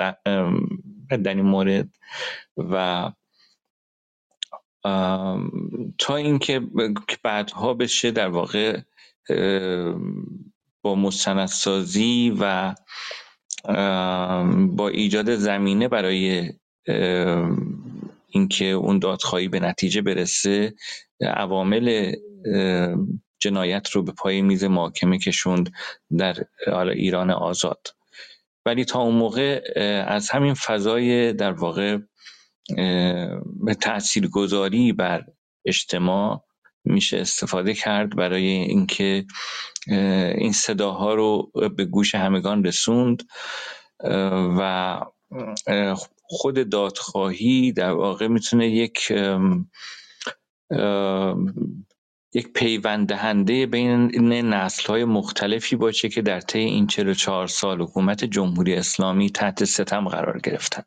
در 1.09 1.34
این 1.34 1.45
مورد 1.45 1.89
و 2.57 3.11
تا 5.97 6.15
اینکه 6.15 6.61
بعدها 7.23 7.73
بشه 7.73 8.11
در 8.11 8.27
واقع 8.27 8.81
با 10.81 10.95
مستندسازی 10.95 12.38
و 12.39 12.75
با 14.67 14.88
ایجاد 14.88 15.35
زمینه 15.35 15.88
برای 15.88 16.51
اینکه 18.29 18.65
اون 18.65 18.99
دادخواهی 18.99 19.47
به 19.47 19.59
نتیجه 19.59 20.01
برسه 20.01 20.73
عوامل 21.21 22.15
جنایت 23.39 23.89
رو 23.89 24.03
به 24.03 24.11
پای 24.11 24.41
میز 24.41 24.63
محاکمه 24.63 25.17
کشوند 25.19 25.71
در 26.17 26.43
ایران 26.89 27.31
آزاد. 27.31 27.88
ولی 28.68 28.85
تا 28.85 28.99
اون 28.99 29.15
موقع 29.15 29.61
از 30.07 30.30
همین 30.30 30.53
فضای 30.53 31.34
در 31.34 31.52
واقع 31.52 31.98
به 33.65 33.73
تأثیر 33.81 34.27
گذاری 34.27 34.94
بر 34.94 35.26
اجتماع 35.65 36.44
میشه 36.85 37.18
استفاده 37.18 37.73
کرد 37.73 38.15
برای 38.15 38.48
اینکه 38.48 39.26
این 40.38 40.52
صداها 40.52 41.14
رو 41.14 41.52
به 41.77 41.85
گوش 41.85 42.15
همگان 42.15 42.64
رسوند. 42.64 43.23
و 44.60 44.99
خود 46.23 46.69
دادخواهی 46.69 47.72
در 47.72 47.91
واقع 47.91 48.27
می‌تونه 48.27 48.69
یک 48.69 49.14
یک 52.38 52.53
پیوند 52.53 53.07
دهنده 53.07 53.65
بین 53.65 54.34
نسل 54.34 54.88
های 54.88 55.05
مختلفی 55.05 55.76
باشه 55.76 56.09
که 56.09 56.22
در 56.22 56.41
طی 56.41 56.59
این 56.59 56.88
44 56.88 57.47
سال 57.47 57.81
حکومت 57.81 58.26
جمهوری 58.26 58.76
اسلامی 58.76 59.30
تحت 59.30 59.64
ستم 59.64 60.07
قرار 60.09 60.39
گرفتن. 60.39 60.84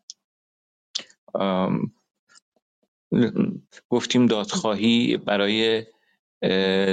گفتیم 3.88 4.26
دادخواهی 4.26 5.16
برای 5.16 5.86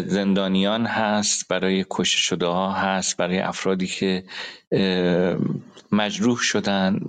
زندانیان 0.06 0.86
هست 0.86 1.48
برای 1.48 1.86
کشته 1.90 2.18
شده 2.18 2.46
ها 2.46 2.72
هست 2.72 3.18
برای 3.18 3.40
افرادی 3.40 3.88
که 3.88 4.24
مجروح 5.92 6.38
شدن 6.38 7.00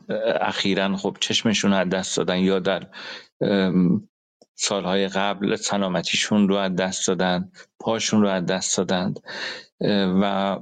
اخیرا 0.41 0.97
خب 0.97 1.17
چشمشون 1.21 1.73
از 1.73 1.89
دست 1.89 2.17
دادن 2.17 2.39
یا 2.39 2.59
در 2.59 2.87
سالهای 4.61 5.09
قبل 5.09 5.57
سلامتیشون 5.57 6.49
رو 6.49 6.55
از 6.57 6.77
دست 6.77 7.09
دادن 7.09 7.53
پاشون 7.81 8.23
رو 8.23 8.29
از 8.29 8.47
دست 8.47 8.77
دادند 8.79 9.21
و 10.23 10.59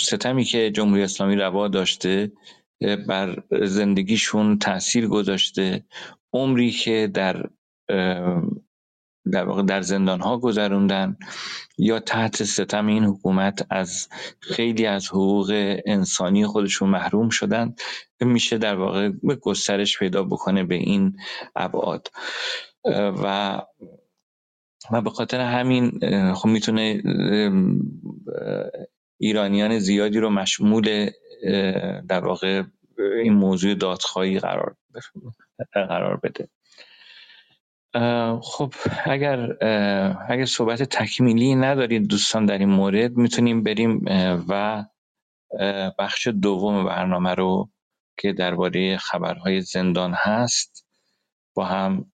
ستمی 0.00 0.44
که 0.44 0.70
جمهوری 0.70 1.02
اسلامی 1.02 1.36
روا 1.36 1.68
داشته 1.68 2.32
بر 3.08 3.42
زندگیشون 3.62 4.58
تاثیر 4.58 5.08
گذاشته. 5.08 5.84
عمری 6.32 6.70
که 6.70 7.10
در 7.14 7.46
در 9.32 9.44
واقع 9.44 9.62
در 9.62 9.82
زندان 9.82 10.20
ها 10.20 10.38
گذروندن 10.38 11.16
یا 11.78 12.00
تحت 12.00 12.44
ستم 12.44 12.86
این 12.86 13.04
حکومت 13.04 13.66
از 13.70 14.08
خیلی 14.40 14.86
از 14.86 15.08
حقوق 15.08 15.78
انسانی 15.86 16.46
خودشون 16.46 16.90
محروم 16.90 17.28
شدن 17.28 17.74
میشه 18.20 18.58
در 18.58 18.76
واقع 18.76 19.10
گسترش 19.42 19.98
پیدا 19.98 20.22
بکنه 20.22 20.64
به 20.64 20.74
این 20.74 21.16
ابعاد. 21.56 22.08
و 22.84 23.62
و 24.92 25.00
به 25.00 25.10
خاطر 25.10 25.40
همین 25.40 26.00
خب 26.34 26.48
می‌تونه 26.48 27.02
ایرانیان 29.18 29.78
زیادی 29.78 30.18
رو 30.18 30.30
مشمول 30.30 31.10
در 32.08 32.24
واقع 32.24 32.62
این 33.22 33.32
موضوع 33.32 33.74
دادخواهی 33.74 34.38
قرار 34.38 34.76
قرار 35.72 36.20
بده. 36.22 36.48
خب 38.42 38.74
اگر 39.04 39.56
اگر 40.28 40.44
صحبت 40.44 40.82
تکمیلی 40.82 41.54
ندارید 41.54 42.08
دوستان 42.08 42.46
در 42.46 42.58
این 42.58 42.68
مورد 42.68 43.16
می‌تونیم 43.16 43.62
بریم 43.62 44.04
و 44.48 44.84
بخش 45.98 46.26
دوم 46.26 46.84
برنامه 46.84 47.34
رو 47.34 47.70
که 48.18 48.32
درباره 48.32 48.96
خبرهای 48.96 49.60
زندان 49.60 50.14
هست 50.14 50.86
با 51.54 51.64
هم 51.64 52.12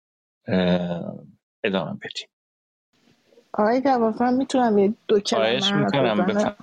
ادامه 1.64 1.94
بدیم. 1.94 2.28
آقای 3.52 3.80
دوافن 3.80 4.34
می‌تونم 4.34 4.78
یه 4.78 4.94
دو 5.08 5.20
کلمه 5.20 6.54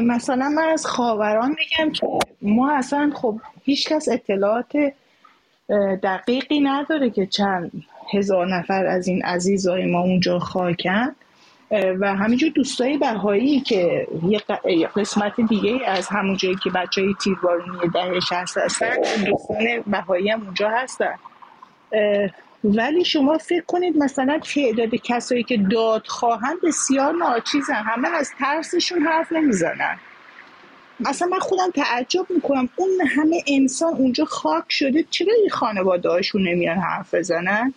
مثلا 0.00 0.48
من 0.48 0.68
از 0.72 0.86
خاوران 0.86 1.56
میگم 1.58 1.92
که 1.92 2.06
ما 2.42 2.72
اصلا 2.72 3.12
خب 3.14 3.40
هیچکس 3.62 4.08
اطلاعات 4.08 4.72
دقیقی 6.02 6.60
نداره 6.60 7.10
که 7.10 7.26
چند 7.26 7.84
هزار 8.14 8.56
نفر 8.56 8.86
از 8.86 9.08
این 9.08 9.22
عزیزای 9.22 9.86
ما 9.86 10.00
اونجا 10.00 10.38
خاکن. 10.38 11.16
و 11.72 12.14
همینجور 12.14 12.50
دوستای 12.50 12.98
بهایی 12.98 13.60
که 13.60 14.06
یه 14.66 14.88
قسمت 14.96 15.40
دیگه 15.40 15.80
از 15.86 16.08
همون 16.08 16.36
جایی 16.36 16.56
که 16.64 16.70
بچه 16.70 17.00
های 17.00 17.14
تیربارونی 17.24 17.88
ده 17.94 18.20
شهست 18.20 18.58
هستن 18.58 18.96
دوستان 19.26 19.82
بهایی 19.86 20.30
هم 20.30 20.42
اونجا 20.42 20.68
هستن. 20.68 21.14
ولی 22.64 23.04
شما 23.04 23.38
فکر 23.38 23.64
کنید 23.64 23.96
مثلا 23.96 24.40
تعداد 24.54 24.94
کسایی 24.94 25.42
که 25.42 25.56
داد 25.56 26.06
خواهند 26.06 26.60
بسیار 26.62 27.12
ناچیزن 27.12 27.74
همه 27.74 28.08
از 28.08 28.30
ترسشون 28.38 29.02
حرف 29.02 29.32
نمی‌زنن. 29.32 29.98
مثلا 31.00 31.28
من 31.28 31.38
خودم 31.38 31.70
تعجب 31.74 32.26
می‌کنم 32.30 32.68
اون 32.76 32.90
همه 33.16 33.42
انسان 33.48 33.94
اونجا 33.94 34.24
خاک 34.24 34.64
شده 34.68 35.04
چرا 35.10 35.34
این 35.40 35.50
خانواده 35.50 36.08
هاشون 36.08 36.48
نمیان 36.48 36.76
حرف 36.76 37.14
بزنن؟ 37.14 37.74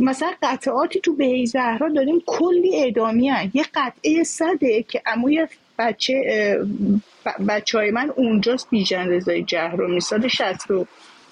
مثلا 0.00 0.32
قطعاتی 0.42 1.00
تو 1.00 1.12
به 1.12 1.44
زهرا 1.44 1.88
داریم 1.88 2.22
کلی 2.26 2.76
اعدامی 2.76 3.28
هن. 3.28 3.50
یه 3.54 3.64
قطعه 3.74 4.24
صده 4.24 4.82
که 4.82 5.02
اموی 5.06 5.46
بچه 5.78 6.14
بچه 7.48 7.78
های 7.78 7.90
من 7.90 8.10
اونجاست 8.16 8.70
بیژن 8.70 9.08
رضای 9.08 9.42
جهرومی 9.42 10.00
رو 10.68 10.86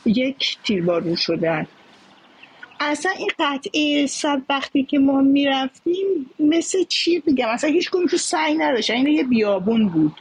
یک 0.06 0.58
تیربارون 0.64 1.14
شدن 1.14 1.66
اصلا 2.80 3.12
این 3.18 3.30
قطعه 3.38 4.06
صد 4.06 4.42
وقتی 4.48 4.84
که 4.84 4.98
ما 4.98 5.20
می‌رفتیم 5.20 6.30
مثل 6.38 6.84
چی 6.84 7.20
بگم؟ 7.20 7.48
اصلا 7.48 7.70
هیچ 7.70 7.90
تو 7.90 8.16
سعی 8.16 8.54
نداشت 8.54 8.90
این 8.90 9.06
یه 9.06 9.24
بیابون 9.24 9.88
بود. 9.88 10.12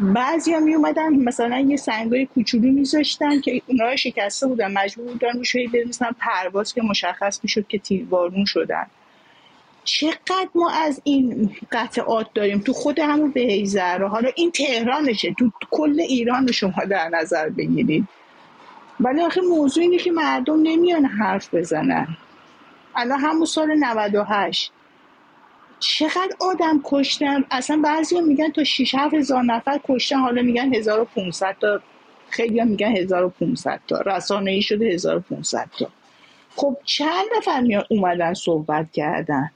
بعضی 0.00 0.52
ها 0.52 0.60
می 0.60 0.74
اومدن 0.74 1.16
مثلا 1.16 1.58
یه 1.58 1.76
سنگای 1.76 2.26
کوچولو 2.26 2.72
میذاشتن 2.72 3.40
که 3.40 3.62
اونها 3.66 3.96
شکسته 3.96 4.46
بودن 4.46 4.72
مجبور 4.72 5.12
بودن 5.12 5.36
روش 5.36 5.56
مثلا 5.88 6.10
پرواز 6.18 6.74
که 6.74 6.82
مشخص 6.82 7.40
می‌شد 7.42 7.66
که 7.66 7.78
تیربارون 7.78 8.44
شدن. 8.44 8.86
چقدر 9.84 10.48
ما 10.54 10.70
از 10.70 11.00
این 11.04 11.50
قطعات 11.72 12.26
داریم؟ 12.34 12.58
تو 12.58 12.72
خود 12.72 12.98
همون 12.98 13.30
بهیزر 13.30 14.02
حالا 14.02 14.30
این 14.36 14.50
تهرانشه 14.50 15.34
تو 15.38 15.50
کل 15.70 16.00
ایران 16.00 16.52
شما 16.52 16.84
در 16.90 17.08
نظر 17.08 17.48
بگیرید. 17.48 18.08
ولی 19.00 19.20
آخه 19.20 19.40
موضوع 19.40 19.82
اینه 19.82 19.98
که 19.98 20.12
مردم 20.12 20.62
نمیان 20.62 21.04
حرف 21.04 21.54
بزنن. 21.54 22.06
الان 22.96 23.20
همون 23.20 23.46
سال 23.46 23.74
98 23.78 24.72
چقدر 25.80 26.30
آدم 26.40 26.80
کشتن؟ 26.84 27.44
اصلا 27.50 27.80
بعضی 27.84 28.20
میگن 28.20 28.50
تا 28.50 28.64
6 28.64 28.94
7 28.94 29.14
هزار 29.14 29.42
نفر 29.42 29.80
کشتن 29.88 30.16
حالا 30.16 30.42
میگن 30.42 30.74
1500 30.74 31.56
تا. 31.60 31.80
خیلی 32.30 32.64
میگن 32.64 32.96
1500 32.96 33.80
تا. 33.88 34.00
رسانه 34.00 34.50
ای 34.50 34.62
شده 34.62 34.86
1500 34.86 35.68
تا. 35.78 35.88
خب 36.56 36.76
چند 36.84 37.24
نفر 37.36 37.60
میان 37.60 37.84
اومدن 37.90 38.34
صحبت 38.34 38.92
کردن؟ 38.92 39.50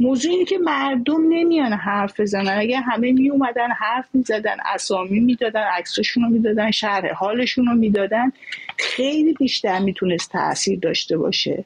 موضوع 0.00 0.32
اینه 0.32 0.44
که 0.44 0.58
مردم 0.58 1.28
نمیان 1.28 1.72
حرف 1.72 2.20
بزنن. 2.20 2.58
اگه 2.58 2.80
همه 2.80 3.12
می 3.12 3.30
اومدن 3.30 3.70
حرف 3.70 4.04
می‌زدن 4.14 4.56
اسامی 4.74 5.20
می‌دادن 5.20 5.62
عکسشون 5.62 6.22
رو 6.22 6.30
می‌دادن 6.30 6.70
شرح 6.70 7.14
حالشون 7.14 7.66
رو 7.66 7.74
می‌دادن 7.74 8.32
خیلی 8.78 9.32
بیشتر 9.32 9.78
می‌تونست 9.78 10.32
تاثیر 10.32 10.78
داشته 10.78 11.16
باشه. 11.16 11.64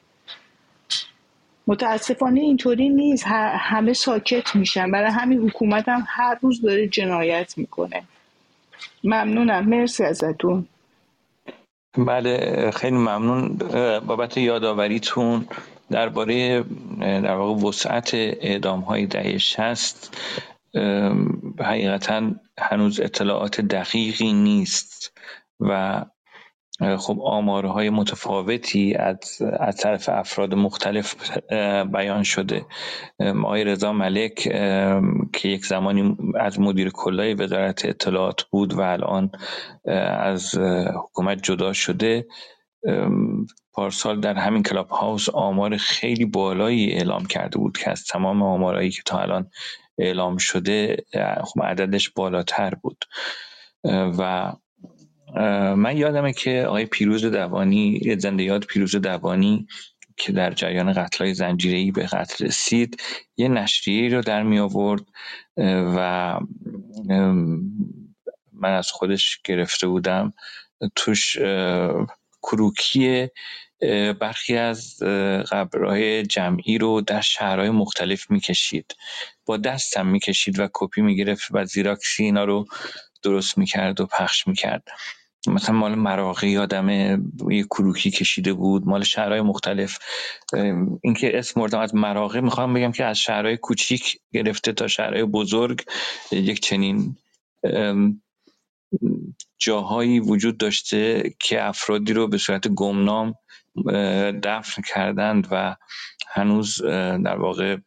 متاسفانه 1.67 2.41
اینطوری 2.41 2.89
نیست. 2.89 3.23
همه 3.57 3.93
ساکت 3.93 4.55
میشن. 4.55 4.91
برای 4.91 5.11
همین 5.11 5.49
حکومت 5.49 5.89
هم 5.89 6.03
هر 6.07 6.37
روز 6.41 6.61
داره 6.61 6.87
جنایت 6.87 7.57
می‌کنه. 7.57 8.03
ممنونم. 9.03 9.69
مرسی 9.69 10.03
ازتون. 10.03 10.67
بله 11.97 12.71
خیلی 12.71 12.97
ممنون. 12.97 13.57
بابت 13.99 14.37
یادآوریتون 14.37 15.47
درباره 15.91 16.63
در 16.99 17.35
واقع 17.35 17.67
وسعت 17.67 18.13
اعدام 18.13 18.79
های 18.79 19.05
دهه 19.05 19.37
شست 19.37 20.17
حقیقتا 21.59 22.31
هنوز 22.59 22.99
اطلاعات 22.99 23.61
دقیقی 23.61 24.33
نیست 24.33 25.17
و 25.59 26.05
خب 26.79 27.19
آمارهای 27.21 27.89
متفاوتی 27.89 28.95
از, 28.95 29.41
از 29.59 29.77
طرف 29.77 30.09
افراد 30.09 30.53
مختلف 30.53 31.15
بیان 31.93 32.23
شده. 32.23 32.65
آقای 33.19 33.63
رضا 33.63 33.93
ملک 33.93 34.35
که 35.33 35.49
یک 35.49 35.65
زمانی 35.65 36.17
از 36.39 36.59
مدیر 36.59 36.89
کلای 36.89 37.33
وزارت 37.33 37.85
اطلاعات 37.85 38.43
بود 38.43 38.73
و 38.73 38.81
الان 38.81 39.31
از 40.19 40.57
حکومت 40.95 41.43
جدا 41.43 41.73
شده. 41.73 42.25
پارسال 43.73 44.19
در 44.19 44.33
همین 44.33 44.63
کلاب 44.63 44.89
هاوس 44.89 45.29
آمار 45.29 45.77
خیلی 45.77 46.25
بالایی 46.25 46.91
اعلام 46.91 47.25
کرده 47.25 47.57
بود 47.57 47.77
که 47.77 47.91
از 47.91 48.03
تمام 48.05 48.43
آمارهایی 48.43 48.89
که 48.89 49.01
تا 49.05 49.19
الان 49.19 49.49
اعلام 49.97 50.37
شده 50.37 51.05
خب 51.43 51.63
عددش 51.63 52.09
بالاتر 52.09 52.73
بود. 52.75 53.05
و 54.19 54.53
من 55.75 55.97
یادمه 55.97 56.33
که 56.33 56.65
آقای 56.67 56.85
پیروز 56.85 57.25
دوانی 57.25 58.15
زنده 58.17 58.43
یاد 58.43 58.65
پیروز 58.65 58.95
دوانی 58.95 59.67
که 60.17 60.31
در 60.31 60.51
جریان 60.51 60.93
قتلای 60.93 61.33
زنجیره‌ای 61.33 61.91
به 61.91 62.05
قتل 62.05 62.45
رسید 62.45 63.01
یه 63.37 63.47
نشریه 63.47 64.09
رو 64.09 64.21
در 64.21 64.43
می 64.43 64.59
آورد 64.59 65.01
و 65.57 66.39
من 68.53 68.73
از 68.73 68.91
خودش 68.91 69.39
گرفته 69.43 69.87
بودم. 69.87 70.33
توش 70.95 71.37
کروکی 72.41 73.27
برخی 74.19 74.57
از 74.57 75.03
قبرهای 75.51 76.23
جمعی 76.23 76.77
رو 76.77 77.01
در 77.01 77.21
شهرهای 77.21 77.69
مختلف 77.69 78.31
می‌کشید 78.31 78.95
با 79.45 79.57
دستم 79.57 80.07
می‌کشید 80.07 80.59
و 80.59 80.69
کپی 80.73 81.01
می‌گرفت 81.01 81.47
و 81.51 81.65
زیراکسی 81.65 82.23
اینا 82.23 82.43
رو 82.43 82.65
درست 83.23 83.57
می‌کرد 83.57 84.01
و 84.01 84.05
پخش 84.05 84.47
می‌کرد 84.47 84.83
مثلا 85.47 85.75
مال 85.75 85.95
مراقی 85.95 86.49
یادم 86.49 86.89
یه 87.49 87.63
کروکی 87.63 88.11
کشیده 88.11 88.53
بود 88.53 88.87
مال 88.87 89.03
شهرهای 89.03 89.41
مختلف. 89.41 89.99
اینکه 91.03 91.39
اسم 91.39 91.59
مردم 91.59 91.79
از 91.79 91.95
مراقی 91.95 92.41
می‌خوام 92.41 92.73
بگم 92.73 92.91
که 92.91 93.05
از 93.05 93.17
شهرهای 93.17 93.57
کوچیک 93.57 94.19
گرفته 94.33 94.73
تا 94.73 94.87
شهرهای 94.87 95.23
بزرگ 95.23 95.81
یک 96.31 96.59
چنین 96.59 97.17
جاهایی 99.57 100.19
وجود 100.19 100.57
داشته 100.57 101.33
که 101.39 101.63
افرادی 101.63 102.13
رو 102.13 102.27
به 102.27 102.37
صورت 102.37 102.67
گمنام 102.67 103.35
دفن 104.43 104.81
کردند 104.81 105.47
و 105.51 105.75
هنوز 106.27 106.81
در 107.25 107.35
واقع 107.35 107.77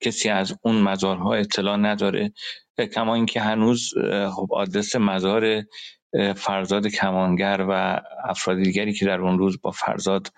کسی 0.00 0.28
از 0.28 0.54
اون 0.62 0.80
مزارها 0.80 1.34
اطلاع 1.34 1.76
نداره. 1.76 2.32
کما 2.78 3.14
اینکه 3.14 3.40
هنوز 3.40 3.94
خب 4.36 4.48
آدرس 4.50 4.96
مزار 4.96 5.64
فرزاد 6.36 6.86
کمانگر 6.86 7.66
و 7.68 8.00
افراد 8.24 8.62
دیگری 8.62 8.92
که 8.92 9.06
در 9.06 9.20
اون 9.20 9.38
روز 9.38 9.60
با 9.62 9.70
فرزاد 9.70 10.28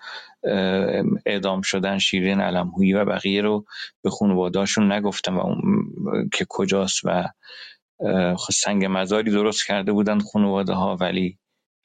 اعدام 1.25 1.61
شدن 1.61 1.97
شیرین 1.97 2.41
علمهویی 2.41 2.93
و 2.93 3.05
بقیه 3.05 3.41
رو 3.41 3.65
به 4.03 4.09
خانواده‌هاشون 4.09 4.91
نگفتم 4.91 5.37
و 5.37 5.55
که 6.33 6.45
کجاست 6.49 7.01
و 7.03 7.23
خب 8.37 8.53
سنگ 8.53 8.85
مزاری 8.89 9.31
درست 9.31 9.67
کرده 9.67 9.91
بودن 9.91 10.19
خانواده 10.19 10.73
ها 10.73 10.95
ولی 10.95 11.37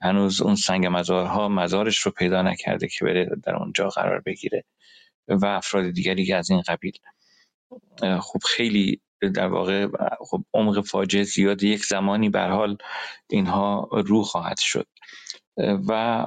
هنوز 0.02 0.42
اون 0.42 0.54
سنگ 0.54 0.86
مزارها 0.86 1.48
مزارش 1.48 1.98
رو 1.98 2.12
پیدا 2.12 2.42
نکرده 2.42 2.88
که 2.88 3.04
بره 3.04 3.28
در 3.44 3.56
اونجا 3.56 3.88
قرار 3.88 4.22
بگیره 4.26 4.64
و 5.28 5.46
افراد 5.46 5.90
دیگری 5.90 6.26
که 6.26 6.36
از 6.36 6.50
این 6.50 6.62
قبیل 6.68 6.92
خب 8.20 8.40
خیلی 8.48 9.00
در 9.28 9.46
واقع 9.46 9.86
خب 10.20 10.44
عمق 10.54 10.80
فاجعه 10.80 11.22
زیاد 11.22 11.62
یک 11.62 11.84
زمانی 11.84 12.28
به 12.28 12.40
حال 12.40 12.76
اینها 13.30 13.88
رو 13.92 14.22
خواهد 14.22 14.58
شد. 14.58 14.86
و 15.88 16.26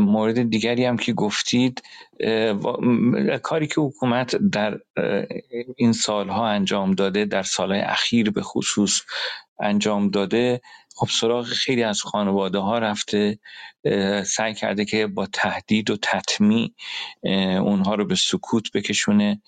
مورد 0.00 0.50
دیگری 0.50 0.84
هم 0.84 0.96
که 0.96 1.12
گفتید 1.12 1.82
کاری 3.42 3.66
که 3.66 3.80
حکومت 3.80 4.36
در 4.36 4.78
این 5.76 5.92
سالها 5.92 6.48
انجام 6.48 6.92
داده 6.92 7.24
در 7.24 7.42
سالهای 7.42 7.80
اخیر 7.80 8.30
به 8.30 8.42
خصوص 8.42 9.00
انجام 9.60 10.10
داده 10.10 10.60
خب 10.96 11.08
سراغ 11.10 11.46
خیلی 11.46 11.82
از 11.82 12.02
خانواده 12.02 12.58
ها 12.58 12.78
رفته 12.78 13.38
سعی 14.24 14.54
کرده 14.54 14.84
که 14.84 15.06
با 15.06 15.26
تهدید 15.26 15.90
و 15.90 15.96
تطمیع 16.02 16.74
اونها 17.60 17.94
رو 17.94 18.04
به 18.04 18.14
سکوت 18.14 18.72
بکشونه. 18.72 19.42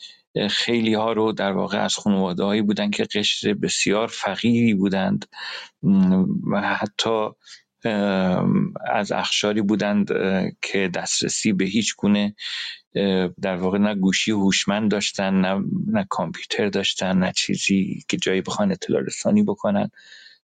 خیلی 0.50 0.94
ها 0.94 1.12
رو 1.12 1.32
در 1.32 1.52
واقع 1.52 1.84
از 1.84 1.94
خانواده 1.94 2.44
هایی 2.44 2.62
بودن 2.62 2.90
که 2.90 3.04
قشر 3.04 3.54
بسیار 3.54 4.06
فقیری 4.06 4.74
بودند 4.74 5.26
و 6.52 6.76
حتی 6.76 7.28
از 8.86 9.12
اخشاری 9.12 9.62
بودند 9.62 10.08
که 10.62 10.90
دسترسی 10.94 11.52
به 11.52 11.64
هیچ 11.64 11.96
گونه 11.96 12.34
در 13.42 13.56
واقع 13.56 13.78
نه 13.78 13.94
گوشی 13.94 14.30
هوشمند 14.30 14.90
داشتن 14.90 15.34
نه, 15.34 15.64
نه 15.86 16.06
کامپیوتر 16.10 16.68
داشتن 16.68 17.18
نه 17.18 17.32
چیزی 17.36 18.04
که 18.08 18.16
جایی 18.16 18.40
بخوان 18.40 18.72
اطلاع 18.72 19.02
رسانی 19.02 19.42
بکنن. 19.42 19.90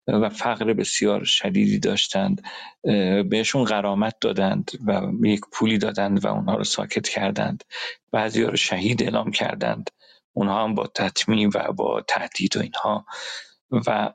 و 0.07 0.29
فقر 0.29 0.73
بسیار 0.73 1.24
شدیدی 1.24 1.79
داشتند 1.79 2.43
بهشون 3.29 3.65
غرامت 3.65 4.15
دادند 4.20 4.70
و 4.87 5.27
یک 5.27 5.41
پولی 5.53 5.79
دادند 5.79 6.24
و 6.24 6.29
اونها 6.29 6.57
رو 6.57 6.65
ساکت 6.65 7.09
کردند. 7.09 7.65
بعضی 8.12 8.43
رو 8.43 8.57
شهید 8.57 9.03
اعلام 9.03 9.31
کردند. 9.31 9.91
اونها 10.33 10.65
هم 10.65 10.74
با 10.74 10.87
تطمیم 10.87 11.51
و 11.55 11.73
با 11.73 12.05
تهدید 12.09 12.57
و 12.57 12.61
اینها. 12.61 13.07
و 13.70 14.12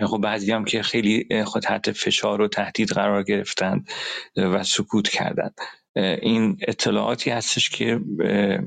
خب 0.10 0.18
بعضی 0.18 0.52
هم 0.52 0.64
که 0.64 0.82
خیلی 0.82 1.44
خود 1.44 1.62
تحت 1.62 1.92
فشار 1.92 2.40
و 2.40 2.48
تهدید 2.48 2.92
قرار 2.92 3.22
گرفتند 3.22 3.90
و 4.36 4.62
سکوت 4.62 5.08
کردند. 5.08 5.54
این 5.96 6.58
اطلاعاتی 6.68 7.30
هستش 7.30 7.70
که 7.70 8.00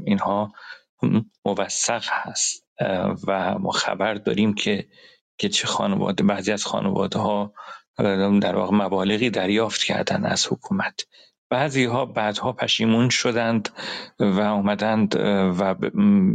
اینها 0.06 0.53
موثق 1.45 2.03
هست. 2.10 2.64
و 3.27 3.60
ما 3.60 3.72
خبر 3.72 4.14
داریم 4.14 4.53
که 4.53 4.88
که 5.38 5.49
چه 5.49 5.68
خانواده 5.68 6.23
بعضی 6.23 6.51
از 6.51 6.65
خانواده 6.65 7.19
ها 7.19 7.53
در 8.41 8.55
واقع 8.55 8.76
مبالغی 8.76 9.30
دریافت 9.30 9.84
کردن 9.84 10.26
از 10.26 10.47
حکومت. 10.51 11.01
بعضی 11.49 11.85
ها 11.85 12.05
بعدها 12.05 12.51
پشیمون 12.53 13.10
شدند 13.10 13.69
و 14.19 14.39
اومدند 14.39 15.15
و, 15.15 15.76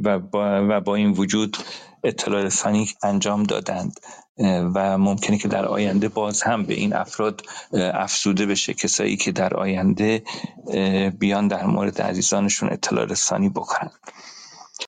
و, 0.05 0.19
با, 0.19 0.67
و 0.69 0.81
با 0.81 0.95
این 0.95 1.11
وجود 1.11 1.57
اطلاع 2.05 2.43
رسانی 2.43 2.89
انجام 3.03 3.43
دادند. 3.43 3.93
و 4.75 4.99
ممکنه 4.99 5.39
که 5.39 5.49
در 5.49 5.67
آینده 5.67 6.09
باز 6.09 6.43
هم 6.43 6.63
به 6.63 6.75
این 6.75 6.95
افراد 6.95 7.43
افزوده 7.73 8.47
بشه. 8.47 8.75
کسایی 8.75 9.17
که 9.17 9.33
در 9.33 9.55
آینده 9.55 10.23
بیان 11.19 11.49
در 11.49 11.67
مورد 11.67 12.03
عزیزانشون 12.03 12.73
اطلاع 12.73 13.05
رسانی 13.05 13.49
بکنند 13.49 13.93